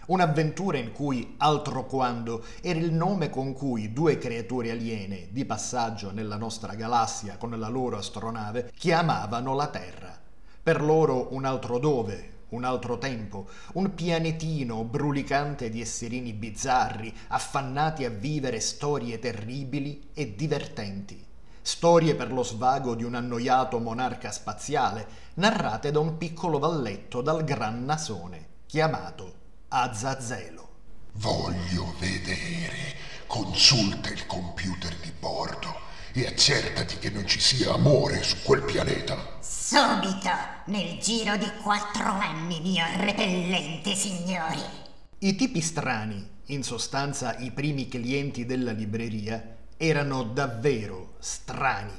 Un'avventura 0.08 0.76
in 0.76 0.92
cui 0.92 1.36
Altro 1.38 1.86
Quando 1.86 2.44
era 2.60 2.78
il 2.78 2.92
nome 2.92 3.30
con 3.30 3.54
cui 3.54 3.94
due 3.94 4.18
creature 4.18 4.70
aliene 4.70 5.28
di 5.30 5.46
passaggio 5.46 6.12
nella 6.12 6.36
nostra 6.36 6.74
galassia 6.74 7.38
con 7.38 7.58
la 7.58 7.68
loro 7.68 7.96
astronave 7.96 8.70
chiamavano 8.76 9.54
la 9.54 9.68
Terra. 9.68 10.20
Per 10.62 10.82
loro 10.82 11.28
un 11.32 11.46
altro 11.46 11.78
dove, 11.78 12.31
un 12.52 12.64
altro 12.64 12.98
tempo, 12.98 13.48
un 13.74 13.94
pianetino 13.94 14.84
brulicante 14.84 15.68
di 15.68 15.80
esserini 15.80 16.32
bizzarri, 16.32 17.14
affannati 17.28 18.04
a 18.04 18.10
vivere 18.10 18.60
storie 18.60 19.18
terribili 19.18 20.10
e 20.14 20.34
divertenti. 20.34 21.24
Storie 21.60 22.14
per 22.14 22.32
lo 22.32 22.42
svago 22.42 22.94
di 22.94 23.04
un 23.04 23.14
annoiato 23.14 23.78
monarca 23.78 24.32
spaziale, 24.32 25.06
narrate 25.34 25.90
da 25.90 26.00
un 26.00 26.18
piccolo 26.18 26.58
valletto 26.58 27.20
dal 27.20 27.44
gran 27.44 27.84
nasone, 27.84 28.48
chiamato 28.66 29.34
Azazello. 29.68 30.68
Voglio 31.12 31.94
vedere. 31.98 33.00
Consulta 33.26 34.10
il 34.10 34.26
computer 34.26 34.94
di 34.96 35.12
bordo 35.18 35.74
e 36.12 36.26
accertati 36.26 36.98
che 36.98 37.10
non 37.10 37.26
ci 37.26 37.40
sia 37.40 37.72
amore 37.72 38.22
su 38.22 38.36
quel 38.42 38.62
pianeta. 38.62 39.16
Subito, 39.40 40.51
nel 40.66 40.98
giro 40.98 41.36
di 41.36 41.50
quattro 41.62 42.04
anni, 42.04 42.60
mio 42.60 42.84
repellente 42.96 43.94
signore. 43.94 44.80
I 45.18 45.34
tipi 45.34 45.60
strani, 45.60 46.28
in 46.46 46.62
sostanza 46.62 47.36
i 47.38 47.50
primi 47.50 47.88
clienti 47.88 48.44
della 48.44 48.72
libreria, 48.72 49.56
erano 49.76 50.22
davvero 50.22 51.14
strani, 51.18 51.94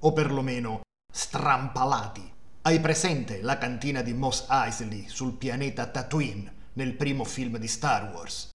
o 0.00 0.12
perlomeno 0.12 0.80
strampalati. 1.12 2.30
Hai 2.62 2.80
presente 2.80 3.40
la 3.42 3.58
cantina 3.58 4.02
di 4.02 4.12
Moss 4.12 4.46
Eisley 4.48 5.08
sul 5.08 5.32
pianeta 5.32 5.86
Tatooine 5.86 6.52
nel 6.74 6.94
primo 6.94 7.24
film 7.24 7.58
di 7.58 7.68
Star 7.68 8.12
Wars? 8.12 8.50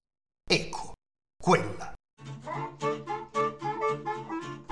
Ecco, 0.49 0.93
quella. 1.41 1.93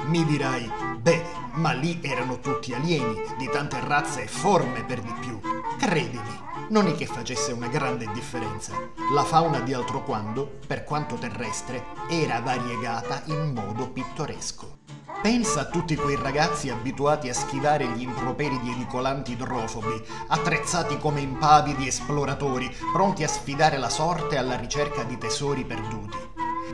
Mi 0.05 0.23
dirai, 0.25 0.69
beh, 1.01 1.34
ma 1.55 1.71
lì 1.71 1.99
erano 2.01 2.39
tutti 2.39 2.73
alieni, 2.73 3.21
di 3.37 3.49
tante 3.49 3.79
razze 3.79 4.23
e 4.23 4.27
forme 4.27 4.83
per 4.83 5.01
di 5.01 5.13
più. 5.19 5.39
Credimi, 5.77 6.43
non 6.69 6.87
è 6.87 6.95
che 6.95 7.05
facesse 7.05 7.51
una 7.51 7.67
grande 7.67 8.09
differenza. 8.13 8.73
La 9.13 9.23
fauna 9.23 9.59
di 9.59 9.73
Altroquando, 9.73 10.59
per 10.65 10.83
quanto 10.83 11.15
terrestre, 11.15 11.85
era 12.09 12.39
variegata 12.39 13.21
in 13.25 13.53
modo 13.53 13.89
pittoresco. 13.89 14.83
Pensa 15.21 15.61
a 15.61 15.65
tutti 15.65 15.95
quei 15.95 16.15
ragazzi 16.15 16.69
abituati 16.69 17.29
a 17.29 17.33
schivare 17.33 17.87
gli 17.87 18.01
improperi 18.01 18.59
di 18.59 18.71
edicolanti 18.71 19.31
idrofobi, 19.31 20.03
attrezzati 20.27 20.99
come 20.99 21.21
impavidi 21.21 21.87
esploratori, 21.87 22.71
pronti 22.93 23.23
a 23.23 23.27
sfidare 23.27 23.77
la 23.77 23.89
sorte 23.89 24.37
alla 24.37 24.55
ricerca 24.55 25.03
di 25.03 25.17
tesori 25.17 25.63
perduti. 25.65 26.17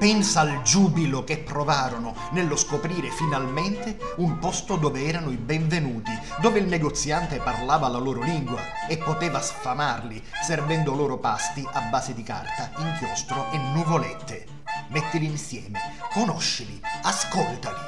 Pensa 0.01 0.39
al 0.39 0.63
giubilo 0.63 1.23
che 1.23 1.37
provarono 1.37 2.15
nello 2.31 2.55
scoprire 2.55 3.11
finalmente 3.11 3.99
un 4.15 4.39
posto 4.39 4.75
dove 4.75 5.05
erano 5.05 5.29
i 5.29 5.35
benvenuti, 5.35 6.09
dove 6.41 6.57
il 6.57 6.65
negoziante 6.65 7.37
parlava 7.37 7.87
la 7.87 7.99
loro 7.99 8.23
lingua 8.23 8.87
e 8.89 8.97
poteva 8.97 9.39
sfamarli 9.39 10.19
servendo 10.41 10.95
loro 10.95 11.19
pasti 11.19 11.63
a 11.71 11.81
base 11.81 12.15
di 12.15 12.23
carta, 12.23 12.71
inchiostro 12.79 13.51
e 13.51 13.59
nuvolette. 13.59 14.47
Mettili 14.87 15.27
insieme, 15.27 15.79
conoscili, 16.11 16.81
ascoltali. 17.03 17.85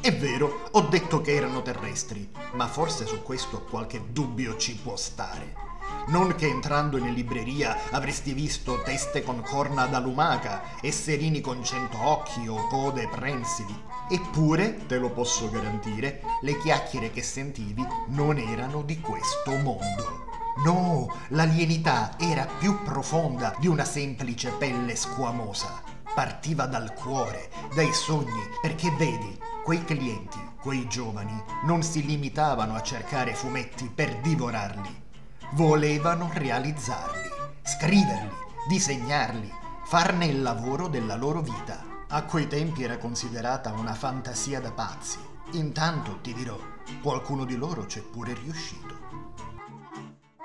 È 0.00 0.12
vero, 0.12 0.68
ho 0.72 0.80
detto 0.88 1.20
che 1.20 1.36
erano 1.36 1.62
terrestri, 1.62 2.28
ma 2.54 2.66
forse 2.66 3.06
su 3.06 3.22
questo 3.22 3.62
qualche 3.62 4.10
dubbio 4.10 4.56
ci 4.56 4.74
può 4.74 4.96
stare. 4.96 5.67
Non 6.08 6.34
che 6.36 6.46
entrando 6.46 6.96
in 6.96 7.12
libreria 7.12 7.76
avresti 7.90 8.32
visto 8.32 8.80
teste 8.82 9.22
con 9.22 9.42
corna 9.42 9.84
da 9.84 9.98
lumaca, 9.98 10.62
esserini 10.80 11.42
con 11.42 11.62
cento 11.62 11.98
occhi 12.02 12.48
o 12.48 12.66
code 12.68 13.06
prensili. 13.08 13.78
Eppure, 14.08 14.86
te 14.86 14.96
lo 14.96 15.10
posso 15.10 15.50
garantire, 15.50 16.22
le 16.40 16.56
chiacchiere 16.60 17.10
che 17.10 17.22
sentivi 17.22 17.86
non 18.06 18.38
erano 18.38 18.80
di 18.80 18.98
questo 19.00 19.54
mondo. 19.56 20.26
No, 20.64 21.14
l'alienità 21.28 22.16
era 22.18 22.46
più 22.58 22.82
profonda 22.82 23.54
di 23.58 23.66
una 23.66 23.84
semplice 23.84 24.48
pelle 24.52 24.96
squamosa. 24.96 25.82
Partiva 26.14 26.64
dal 26.64 26.94
cuore, 26.94 27.50
dai 27.74 27.92
sogni, 27.92 28.48
perché 28.62 28.90
vedi, 28.92 29.38
quei 29.62 29.84
clienti, 29.84 30.38
quei 30.58 30.88
giovani, 30.88 31.38
non 31.64 31.82
si 31.82 32.02
limitavano 32.02 32.74
a 32.74 32.82
cercare 32.82 33.34
fumetti 33.34 33.92
per 33.94 34.16
divorarli 34.20 35.06
volevano 35.52 36.30
realizzarli, 36.32 37.28
scriverli, 37.62 38.34
disegnarli, 38.68 39.50
farne 39.86 40.26
il 40.26 40.42
lavoro 40.42 40.88
della 40.88 41.16
loro 41.16 41.40
vita. 41.40 41.84
A 42.08 42.24
quei 42.24 42.46
tempi 42.46 42.82
era 42.82 42.98
considerata 42.98 43.72
una 43.72 43.94
fantasia 43.94 44.60
da 44.60 44.72
pazzi. 44.72 45.18
Intanto, 45.52 46.18
ti 46.20 46.34
dirò, 46.34 46.58
qualcuno 47.02 47.44
di 47.44 47.56
loro 47.56 47.86
c'è 47.86 48.00
pure 48.00 48.34
riuscito. 48.34 48.96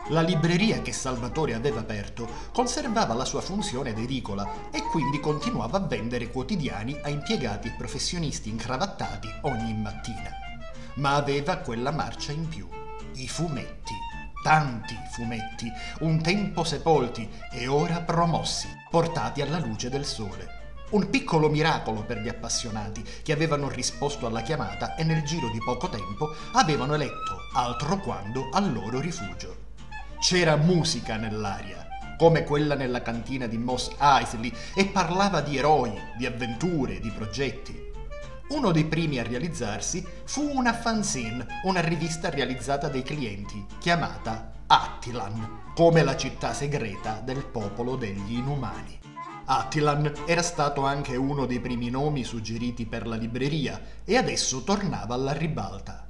La 0.08 0.22
libreria 0.22 0.82
che 0.82 0.92
Salvatore 0.92 1.54
aveva 1.54 1.82
aperto 1.82 2.28
conservava 2.54 3.14
la 3.14 3.26
sua 3.26 3.42
funzione 3.42 3.90
ed 3.90 4.00
edicola 4.00 4.70
e 4.72 4.84
quindi 4.84 5.20
continuava 5.20 5.78
a 5.78 5.88
vendere 5.88 6.30
quotidiani 6.30 6.98
a 7.04 7.10
impiegati 7.10 7.70
e 7.70 7.76
professionisti 7.78 8.50
incravattati 8.50 9.30
ogni 9.42 9.74
mattina. 9.74 10.30
Ma 10.96 11.16
aveva 11.16 11.58
quella 11.58 11.92
marcia 11.92 12.34
in 12.34 12.48
più, 12.48 12.68
i 13.16 13.28
fumetti 13.30 14.12
tanti 14.44 14.96
fumetti, 15.10 15.72
un 16.02 16.22
tempo 16.22 16.64
sepolti 16.64 17.28
e 17.52 17.68
ora 17.68 18.02
promossi, 18.02 18.68
portati 18.90 19.42
alla 19.42 19.58
luce 19.58 19.90
del 19.90 20.06
sole. 20.06 20.62
Un 20.92 21.10
piccolo 21.10 21.50
miracolo 21.50 22.04
per 22.04 22.20
gli 22.20 22.28
appassionati 22.28 23.04
che 23.24 23.32
avevano 23.32 23.68
risposto 23.70 24.28
alla 24.28 24.42
chiamata 24.42 24.94
e 24.94 25.04
nel 25.04 25.24
giro 25.24 25.50
di 25.50 25.58
poco 25.58 25.90
tempo 25.90 26.36
avevano 26.52 26.94
eletto 26.94 27.48
altro 27.54 27.98
quando 27.98 28.50
al 28.52 28.72
loro 28.72 29.00
rifugio. 29.00 29.72
C'era 30.20 30.56
musica 30.56 31.16
nell'aria, 31.16 31.88
come 32.18 32.44
quella 32.44 32.76
nella 32.76 33.02
cantina 33.02 33.48
di 33.48 33.58
Moss 33.58 33.90
Eisley, 34.00 34.54
e 34.76 34.86
parlava 34.86 35.42
di 35.42 35.58
eroi, 35.58 35.92
di 36.16 36.28
avventure, 36.28 37.00
di 37.00 37.10
progetti. 37.10 37.83
Uno 38.54 38.72
dei 38.72 38.86
primi 38.86 39.18
a 39.18 39.24
realizzarsi 39.24 40.06
fu 40.26 40.48
una 40.54 40.74
fanzine, 40.74 41.48
una 41.64 41.80
rivista 41.80 42.30
realizzata 42.30 42.88
dai 42.88 43.02
clienti, 43.02 43.66
chiamata 43.80 44.52
Attilan, 44.68 45.72
come 45.74 46.04
la 46.04 46.16
città 46.16 46.54
segreta 46.54 47.20
del 47.20 47.44
popolo 47.46 47.96
degli 47.96 48.34
inumani. 48.34 49.00
Attilan 49.46 50.14
era 50.28 50.44
stato 50.44 50.86
anche 50.86 51.16
uno 51.16 51.48
dei 51.48 51.60
primi 51.60 51.90
nomi 51.90 52.24
suggeriti 52.24 52.86
per 52.86 53.08
la 53.08 53.16
libreria 53.16 53.82
e 54.06 54.18
adesso 54.18 54.64
tornava 54.64 55.16
alla 55.16 55.34
ribalta. 55.34 56.08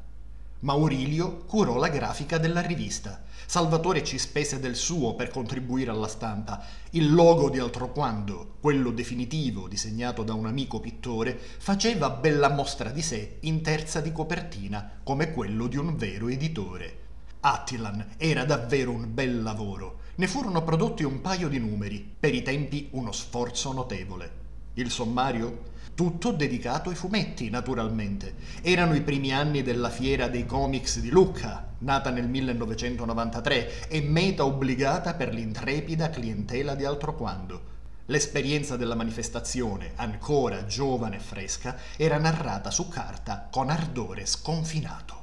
Maurilio 0.59 1.45
curò 1.45 1.77
la 1.77 1.87
grafica 1.87 2.37
della 2.37 2.61
rivista. 2.61 3.21
Salvatore 3.45 4.03
ci 4.03 4.17
spese 4.17 4.59
del 4.59 4.75
suo 4.75 5.15
per 5.15 5.29
contribuire 5.29 5.91
alla 5.91 6.07
stampa. 6.07 6.63
Il 6.91 7.13
logo 7.13 7.49
di 7.49 7.59
Altroquando, 7.59 8.55
quello 8.59 8.91
definitivo 8.91 9.67
disegnato 9.67 10.23
da 10.23 10.33
un 10.33 10.45
amico 10.45 10.79
pittore, 10.79 11.37
faceva 11.57 12.09
bella 12.09 12.49
mostra 12.49 12.89
di 12.89 13.01
sé 13.01 13.37
in 13.41 13.61
terza 13.61 13.99
di 13.99 14.11
copertina, 14.11 14.99
come 15.03 15.33
quello 15.33 15.67
di 15.67 15.77
un 15.77 15.95
vero 15.95 16.29
editore. 16.29 16.99
Attilan 17.41 18.15
era 18.17 18.45
davvero 18.45 18.91
un 18.91 19.13
bel 19.13 19.43
lavoro. 19.43 19.99
Ne 20.15 20.27
furono 20.27 20.63
prodotti 20.63 21.03
un 21.03 21.21
paio 21.21 21.49
di 21.49 21.59
numeri, 21.59 22.15
per 22.19 22.33
i 22.33 22.41
tempi 22.41 22.87
uno 22.91 23.11
sforzo 23.11 23.73
notevole. 23.73 24.41
Il 24.75 24.89
sommario? 24.89 25.71
Tutto 25.95 26.31
dedicato 26.31 26.89
ai 26.89 26.95
fumetti, 26.95 27.51
naturalmente. 27.51 28.33
Erano 28.63 28.95
i 28.95 29.01
primi 29.01 29.31
anni 29.31 29.61
della 29.61 29.91
fiera 29.91 30.27
dei 30.27 30.43
comics 30.43 30.99
di 30.99 31.11
Lucca, 31.11 31.75
nata 31.79 32.09
nel 32.09 32.27
1993 32.27 33.89
e 33.89 34.01
meta 34.01 34.43
obbligata 34.43 35.13
per 35.13 35.31
l'intrepida 35.31 36.09
clientela 36.09 36.73
di 36.73 36.83
Altroquando. 36.83 37.71
L'esperienza 38.07 38.75
della 38.75 38.95
manifestazione, 38.95 39.91
ancora 39.95 40.65
giovane 40.65 41.17
e 41.17 41.19
fresca, 41.19 41.77
era 41.95 42.17
narrata 42.17 42.71
su 42.71 42.87
carta 42.87 43.47
con 43.51 43.69
ardore 43.69 44.25
sconfinato. 44.25 45.21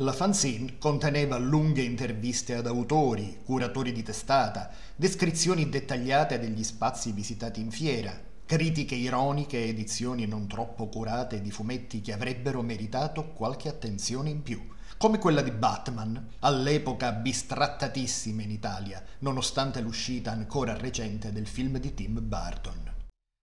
La 0.00 0.12
fanzine 0.12 0.78
conteneva 0.78 1.38
lunghe 1.38 1.82
interviste 1.82 2.54
ad 2.54 2.66
autori, 2.66 3.38
curatori 3.44 3.92
di 3.92 4.02
testata, 4.02 4.68
descrizioni 4.96 5.68
dettagliate 5.68 6.40
degli 6.40 6.64
spazi 6.64 7.12
visitati 7.12 7.60
in 7.60 7.70
fiera, 7.70 8.25
critiche 8.46 8.94
ironiche 8.94 9.58
e 9.58 9.68
edizioni 9.70 10.24
non 10.24 10.46
troppo 10.46 10.86
curate 10.86 11.40
di 11.40 11.50
fumetti 11.50 12.00
che 12.00 12.12
avrebbero 12.12 12.62
meritato 12.62 13.32
qualche 13.32 13.68
attenzione 13.68 14.30
in 14.30 14.44
più, 14.44 14.64
come 14.96 15.18
quella 15.18 15.42
di 15.42 15.50
Batman, 15.50 16.34
all'epoca 16.38 17.10
bistrattatissima 17.10 18.42
in 18.42 18.52
Italia, 18.52 19.02
nonostante 19.18 19.80
l'uscita 19.80 20.30
ancora 20.30 20.76
recente 20.76 21.32
del 21.32 21.48
film 21.48 21.78
di 21.78 21.92
Tim 21.92 22.20
Burton. 22.22 22.94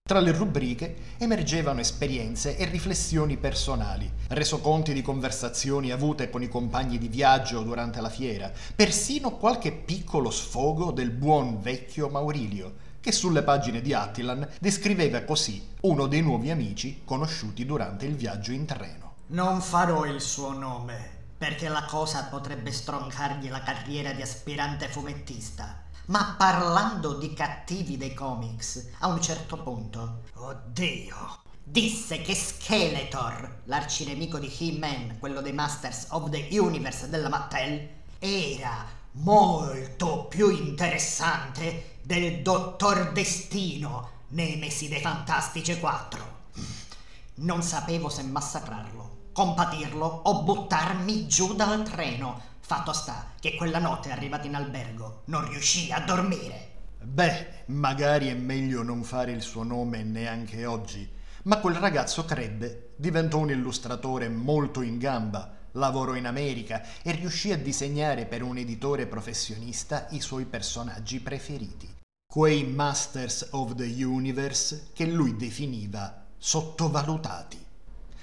Tra 0.06 0.20
le 0.20 0.32
rubriche 0.32 0.96
emergevano 1.18 1.80
esperienze 1.80 2.56
e 2.56 2.64
riflessioni 2.64 3.36
personali, 3.36 4.10
resoconti 4.28 4.94
di 4.94 5.00
conversazioni 5.00 5.90
avute 5.90 6.28
con 6.28 6.42
i 6.42 6.48
compagni 6.48 6.98
di 6.98 7.08
viaggio 7.08 7.62
durante 7.62 8.00
la 8.00 8.10
fiera, 8.10 8.50
persino 8.74 9.36
qualche 9.36 9.72
piccolo 9.72 10.30
sfogo 10.30 10.92
del 10.92 11.10
buon 11.10 11.60
vecchio 11.60 12.08
Maurilio, 12.08 12.83
che 13.04 13.12
sulle 13.12 13.42
pagine 13.42 13.82
di 13.82 13.92
Attilan 13.92 14.48
descriveva 14.58 15.24
così 15.24 15.62
uno 15.82 16.06
dei 16.06 16.22
nuovi 16.22 16.50
amici 16.50 17.02
conosciuti 17.04 17.66
durante 17.66 18.06
il 18.06 18.16
viaggio 18.16 18.52
in 18.52 18.64
treno. 18.64 19.16
Non 19.26 19.60
farò 19.60 20.06
il 20.06 20.22
suo 20.22 20.54
nome, 20.54 21.26
perché 21.36 21.68
la 21.68 21.84
cosa 21.84 22.24
potrebbe 22.30 22.72
stroncargli 22.72 23.50
la 23.50 23.62
carriera 23.62 24.14
di 24.14 24.22
aspirante 24.22 24.88
fumettista. 24.88 25.82
Ma 26.06 26.34
parlando 26.38 27.18
di 27.18 27.34
cattivi 27.34 27.98
dei 27.98 28.14
comics, 28.14 28.92
a 29.00 29.08
un 29.08 29.20
certo 29.20 29.58
punto, 29.58 30.22
oddio, 30.36 31.42
disse 31.62 32.22
che 32.22 32.34
Skeletor, 32.34 33.64
l'arcinemico 33.64 34.38
di 34.38 34.50
He-Man, 34.50 35.18
quello 35.18 35.42
dei 35.42 35.52
Masters 35.52 36.06
of 36.08 36.30
the 36.30 36.48
Universe 36.58 37.10
della 37.10 37.28
Mattel, 37.28 37.86
era 38.18 38.86
molto 39.10 40.24
più 40.24 40.48
interessante 40.48 41.92
del 42.04 42.42
Dottor 42.42 43.12
Destino, 43.12 44.10
Nemesi 44.28 44.88
dei 44.88 45.00
Fantastici 45.00 45.78
4. 45.78 46.22
Non 47.36 47.62
sapevo 47.62 48.10
se 48.10 48.22
massacrarlo, 48.24 49.28
compatirlo 49.32 50.04
o 50.04 50.42
buttarmi 50.42 51.26
giù 51.26 51.54
dal 51.54 51.82
treno. 51.82 52.38
Fatto 52.60 52.92
sta 52.92 53.32
che 53.40 53.54
quella 53.54 53.78
notte 53.78 54.10
arrivato 54.10 54.46
in 54.46 54.54
albergo 54.54 55.22
non 55.26 55.48
riuscì 55.48 55.90
a 55.92 56.00
dormire. 56.00 56.72
Beh, 57.00 57.64
magari 57.66 58.28
è 58.28 58.34
meglio 58.34 58.82
non 58.82 59.02
fare 59.02 59.32
il 59.32 59.40
suo 59.40 59.62
nome 59.62 60.02
neanche 60.02 60.66
oggi, 60.66 61.10
ma 61.44 61.56
quel 61.58 61.76
ragazzo 61.76 62.26
crebbe, 62.26 62.90
diventò 62.96 63.38
un 63.38 63.50
illustratore 63.50 64.28
molto 64.28 64.82
in 64.82 64.98
gamba, 64.98 65.56
lavorò 65.72 66.14
in 66.16 66.26
America 66.26 66.82
e 67.02 67.12
riuscì 67.12 67.50
a 67.50 67.58
disegnare 67.58 68.26
per 68.26 68.42
un 68.42 68.58
editore 68.58 69.06
professionista 69.06 70.06
i 70.10 70.20
suoi 70.20 70.44
personaggi 70.44 71.20
preferiti 71.20 71.93
quei 72.34 72.64
Masters 72.64 73.50
of 73.52 73.76
the 73.76 73.84
Universe 73.84 74.88
che 74.92 75.06
lui 75.06 75.36
definiva 75.36 76.24
sottovalutati. 76.36 77.64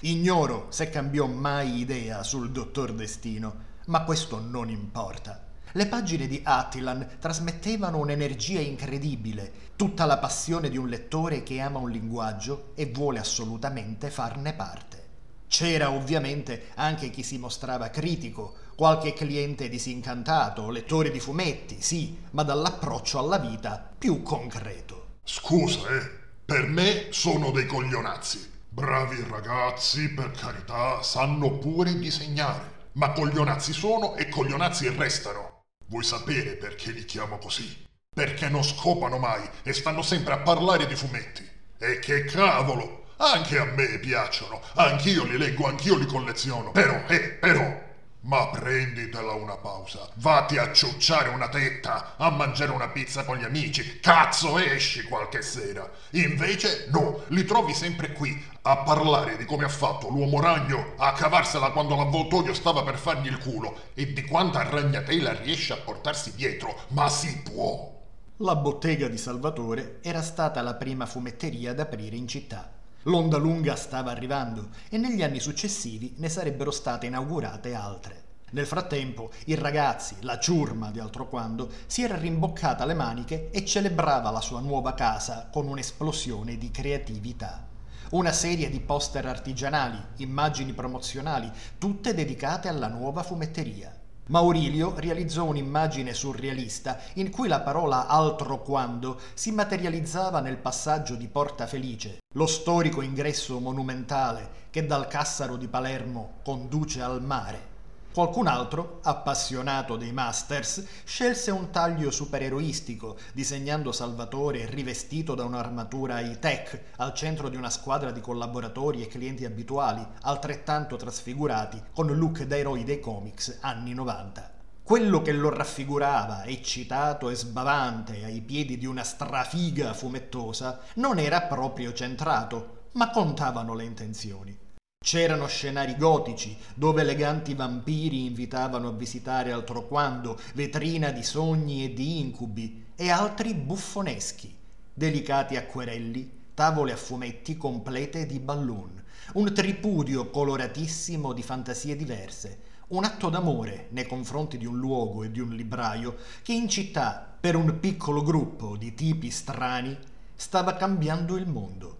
Ignoro 0.00 0.66
se 0.68 0.90
cambiò 0.90 1.26
mai 1.26 1.78
idea 1.78 2.22
sul 2.22 2.50
Dottor 2.50 2.92
Destino, 2.92 3.54
ma 3.86 4.04
questo 4.04 4.38
non 4.38 4.68
importa. 4.68 5.42
Le 5.72 5.86
pagine 5.86 6.26
di 6.26 6.42
Attilan 6.44 7.16
trasmettevano 7.18 7.96
un'energia 7.96 8.60
incredibile, 8.60 9.50
tutta 9.76 10.04
la 10.04 10.18
passione 10.18 10.68
di 10.68 10.76
un 10.76 10.88
lettore 10.88 11.42
che 11.42 11.60
ama 11.60 11.78
un 11.78 11.90
linguaggio 11.90 12.72
e 12.74 12.84
vuole 12.92 13.18
assolutamente 13.18 14.10
farne 14.10 14.52
parte. 14.52 15.02
C'era 15.46 15.90
ovviamente 15.90 16.68
anche 16.74 17.08
chi 17.08 17.22
si 17.22 17.38
mostrava 17.38 17.88
critico, 17.88 18.56
qualche 18.82 19.12
cliente 19.12 19.68
disincantato, 19.68 20.68
lettore 20.68 21.12
di 21.12 21.20
fumetti, 21.20 21.80
sì, 21.80 22.18
ma 22.32 22.42
dall'approccio 22.42 23.20
alla 23.20 23.38
vita 23.38 23.92
più 23.96 24.24
concreto. 24.24 25.18
Scusa, 25.22 25.88
eh, 25.88 26.10
per 26.44 26.66
me 26.66 27.06
sono 27.10 27.52
dei 27.52 27.64
coglionazzi. 27.64 28.50
Bravi 28.68 29.24
ragazzi, 29.30 30.08
per 30.08 30.32
carità, 30.32 31.00
sanno 31.00 31.58
pure 31.58 31.96
disegnare. 31.96 32.88
Ma 32.94 33.12
coglionazzi 33.12 33.72
sono 33.72 34.16
e 34.16 34.28
coglionazzi 34.28 34.88
restano. 34.88 35.66
Vuoi 35.86 36.02
sapere 36.02 36.56
perché 36.56 36.90
li 36.90 37.04
chiamo 37.04 37.38
così? 37.38 37.86
Perché 38.12 38.48
non 38.48 38.64
scopano 38.64 39.18
mai 39.18 39.48
e 39.62 39.72
stanno 39.74 40.02
sempre 40.02 40.32
a 40.32 40.38
parlare 40.38 40.88
di 40.88 40.96
fumetti. 40.96 41.48
E 41.78 42.00
che 42.00 42.24
cavolo! 42.24 43.04
Anche 43.18 43.60
a 43.60 43.64
me 43.64 44.00
piacciono, 44.00 44.60
anch'io 44.74 45.22
li 45.22 45.38
leggo, 45.38 45.68
anch'io 45.68 45.94
li 45.94 46.06
colleziono. 46.06 46.72
Però, 46.72 47.04
eh, 47.06 47.20
però, 47.30 47.90
ma 48.22 48.48
prenditela 48.48 49.32
una 49.32 49.56
pausa, 49.56 50.08
vatti 50.14 50.58
a 50.58 50.72
ciucciare 50.72 51.30
una 51.30 51.48
tetta, 51.48 52.14
a 52.16 52.30
mangiare 52.30 52.70
una 52.70 52.88
pizza 52.88 53.24
con 53.24 53.36
gli 53.36 53.44
amici, 53.44 53.98
cazzo 54.00 54.58
esci 54.58 55.02
qualche 55.02 55.42
sera. 55.42 55.88
Invece 56.10 56.86
no, 56.90 57.22
li 57.28 57.44
trovi 57.44 57.74
sempre 57.74 58.12
qui, 58.12 58.50
a 58.62 58.78
parlare 58.78 59.36
di 59.36 59.44
come 59.44 59.64
ha 59.64 59.68
fatto 59.68 60.08
l'uomo 60.08 60.40
ragno 60.40 60.92
a 60.96 61.12
cavarsela 61.12 61.70
quando 61.70 61.96
l'avvoltoio 61.96 62.54
stava 62.54 62.84
per 62.84 62.96
fargli 62.96 63.26
il 63.26 63.38
culo 63.38 63.76
e 63.94 64.12
di 64.12 64.22
quanta 64.22 64.62
ragnatela 64.62 65.32
riesce 65.32 65.72
a 65.72 65.78
portarsi 65.78 66.34
dietro, 66.34 66.82
ma 66.88 67.08
si 67.08 67.42
può. 67.42 67.90
La 68.36 68.56
bottega 68.56 69.08
di 69.08 69.18
Salvatore 69.18 69.98
era 70.02 70.22
stata 70.22 70.62
la 70.62 70.74
prima 70.74 71.06
fumetteria 71.06 71.72
ad 71.72 71.80
aprire 71.80 72.16
in 72.16 72.28
città. 72.28 72.81
L'onda 73.04 73.36
lunga 73.36 73.74
stava 73.74 74.12
arrivando 74.12 74.68
e 74.88 74.96
negli 74.96 75.22
anni 75.22 75.40
successivi 75.40 76.14
ne 76.18 76.28
sarebbero 76.28 76.70
state 76.70 77.06
inaugurate 77.06 77.74
altre. 77.74 78.22
Nel 78.52 78.66
frattempo, 78.66 79.32
i 79.46 79.54
ragazzi, 79.54 80.16
la 80.20 80.38
ciurma 80.38 80.90
di 80.90 81.00
altro 81.00 81.28
quando, 81.28 81.70
si 81.86 82.02
era 82.02 82.16
rimboccata 82.16 82.84
le 82.84 82.94
maniche 82.94 83.50
e 83.50 83.64
celebrava 83.64 84.30
la 84.30 84.40
sua 84.40 84.60
nuova 84.60 84.94
casa 84.94 85.48
con 85.50 85.66
un'esplosione 85.66 86.58
di 86.58 86.70
creatività. 86.70 87.66
Una 88.10 88.32
serie 88.32 88.68
di 88.68 88.78
poster 88.78 89.26
artigianali, 89.26 89.98
immagini 90.18 90.72
promozionali, 90.72 91.50
tutte 91.78 92.14
dedicate 92.14 92.68
alla 92.68 92.88
nuova 92.88 93.22
fumetteria. 93.22 94.01
Maurilio 94.28 94.94
realizzò 94.96 95.44
un'immagine 95.44 96.14
surrealista 96.14 97.00
in 97.14 97.28
cui 97.30 97.48
la 97.48 97.60
parola 97.60 98.06
altro 98.06 98.62
quando 98.62 99.18
si 99.34 99.50
materializzava 99.50 100.40
nel 100.40 100.58
passaggio 100.58 101.16
di 101.16 101.26
Porta 101.26 101.66
Felice, 101.66 102.18
lo 102.34 102.46
storico 102.46 103.02
ingresso 103.02 103.58
monumentale 103.58 104.68
che 104.70 104.86
dal 104.86 105.08
Cassaro 105.08 105.56
di 105.56 105.66
Palermo 105.66 106.34
conduce 106.44 107.02
al 107.02 107.20
mare. 107.20 107.71
Qualcun 108.12 108.46
altro, 108.46 108.98
appassionato 109.04 109.96
dei 109.96 110.12
Masters, 110.12 110.84
scelse 111.04 111.50
un 111.50 111.70
taglio 111.70 112.10
supereroistico, 112.10 113.16
disegnando 113.32 113.90
Salvatore 113.90 114.66
rivestito 114.66 115.34
da 115.34 115.44
un'armatura 115.44 116.20
high-tech 116.20 116.82
al 116.96 117.14
centro 117.14 117.48
di 117.48 117.56
una 117.56 117.70
squadra 117.70 118.10
di 118.10 118.20
collaboratori 118.20 119.00
e 119.00 119.08
clienti 119.08 119.46
abituali, 119.46 120.06
altrettanto 120.24 120.96
trasfigurati 120.96 121.82
con 121.94 122.14
look 122.14 122.42
da 122.42 122.58
eroi 122.58 122.84
dei 122.84 123.00
comics 123.00 123.60
anni 123.62 123.94
90. 123.94 124.50
Quello 124.82 125.22
che 125.22 125.32
lo 125.32 125.48
raffigurava, 125.48 126.44
eccitato 126.44 127.30
e 127.30 127.34
sbavante 127.34 128.24
ai 128.24 128.42
piedi 128.42 128.76
di 128.76 128.84
una 128.84 129.04
strafiga 129.04 129.94
fumettosa, 129.94 130.80
non 130.96 131.18
era 131.18 131.40
proprio 131.40 131.94
centrato, 131.94 132.88
ma 132.92 133.08
contavano 133.08 133.72
le 133.72 133.84
intenzioni. 133.84 134.61
C'erano 135.02 135.48
scenari 135.48 135.96
gotici, 135.96 136.56
dove 136.74 137.00
eleganti 137.00 137.54
vampiri 137.54 138.24
invitavano 138.24 138.86
a 138.86 138.92
visitare 138.92 139.50
altro 139.50 139.88
quando, 139.88 140.38
vetrina 140.54 141.10
di 141.10 141.24
sogni 141.24 141.84
e 141.84 141.92
di 141.92 142.20
incubi, 142.20 142.84
e 142.94 143.10
altri 143.10 143.52
buffoneschi, 143.52 144.56
delicati 144.94 145.56
acquerelli, 145.56 146.30
tavole 146.54 146.92
a 146.92 146.96
fumetti 146.96 147.56
complete 147.56 148.26
di 148.26 148.38
balloon, 148.38 149.02
un 149.34 149.52
tripudio 149.52 150.30
coloratissimo 150.30 151.32
di 151.32 151.42
fantasie 151.42 151.96
diverse, 151.96 152.60
un 152.88 153.02
atto 153.02 153.28
d'amore 153.28 153.88
nei 153.90 154.06
confronti 154.06 154.56
di 154.56 154.66
un 154.66 154.78
luogo 154.78 155.24
e 155.24 155.32
di 155.32 155.40
un 155.40 155.50
libraio 155.50 156.14
che 156.44 156.52
in 156.52 156.68
città, 156.68 157.28
per 157.40 157.56
un 157.56 157.80
piccolo 157.80 158.22
gruppo 158.22 158.76
di 158.76 158.94
tipi 158.94 159.30
strani, 159.30 159.98
stava 160.36 160.76
cambiando 160.76 161.36
il 161.36 161.48
mondo. 161.48 161.96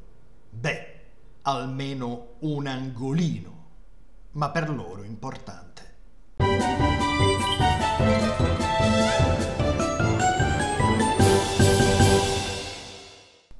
Beh, 0.51 0.92
almeno 1.43 2.35
un 2.41 2.67
angolino, 2.67 3.65
ma 4.33 4.51
per 4.51 4.71
loro 4.71 5.03
importante. 5.03 5.71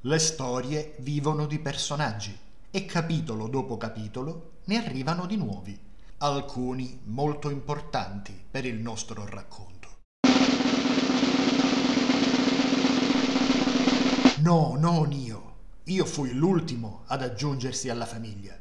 Le 0.05 0.19
storie 0.19 0.95
vivono 0.99 1.47
di 1.47 1.59
personaggi 1.59 2.37
e 2.71 2.85
capitolo 2.87 3.49
dopo 3.49 3.77
capitolo 3.77 4.51
ne 4.65 4.77
arrivano 4.77 5.27
di 5.27 5.37
nuovi, 5.37 5.79
alcuni 6.19 7.01
molto 7.05 7.51
importanti 7.51 8.41
per 8.51 8.65
il 8.65 8.77
nostro 8.77 9.27
racconto. 9.27 9.71
No, 14.39 14.77
non 14.77 15.13
io. 15.13 15.52
Io 15.87 16.05
fui 16.05 16.33
l'ultimo 16.33 17.03
ad 17.07 17.23
aggiungersi 17.23 17.89
alla 17.89 18.07
famiglia. 18.07 18.57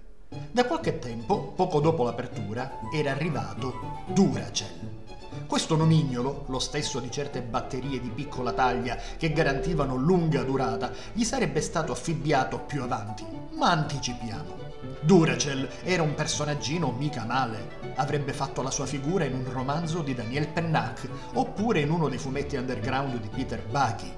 Da 0.52 0.66
qualche 0.66 0.98
tempo, 0.98 1.54
poco 1.56 1.80
dopo 1.80 2.04
l'apertura, 2.04 2.80
era 2.92 3.12
arrivato 3.12 4.02
Duracell. 4.08 5.04
Questo 5.46 5.76
nomignolo, 5.76 6.46
lo 6.48 6.58
stesso 6.58 7.00
di 7.00 7.12
certe 7.12 7.44
batterie 7.44 8.02
di 8.02 8.10
piccola 8.10 8.54
taglia 8.54 8.98
che 9.18 9.32
garantivano 9.34 9.98
lunga 9.98 10.42
durata, 10.42 10.92
gli 11.14 11.24
sarebbe 11.24 11.62
stato 11.62 11.92
affibbiato 11.92 12.58
più 12.58 12.82
avanti, 12.82 13.24
ma 13.52 13.70
anticipiamo. 13.70 14.58
Duracell 15.02 15.70
era 15.84 16.02
un 16.02 16.16
personaggino 16.16 16.90
mica 16.90 17.24
male. 17.24 17.94
Avrebbe 17.98 18.34
fatto 18.34 18.64
la 18.64 18.72
sua 18.72 18.88
figura 18.88 19.26
in 19.26 19.36
un 19.36 19.52
romanzo 19.52 20.02
di 20.02 20.16
Daniel 20.16 20.48
Pennac 20.48 21.08
oppure 21.34 21.82
in 21.82 21.92
uno 21.92 22.10
dei 22.10 22.18
fumetti 22.18 22.56
underground 22.56 23.20
di 23.20 23.28
Peter 23.28 23.64
Baghi 23.64 24.12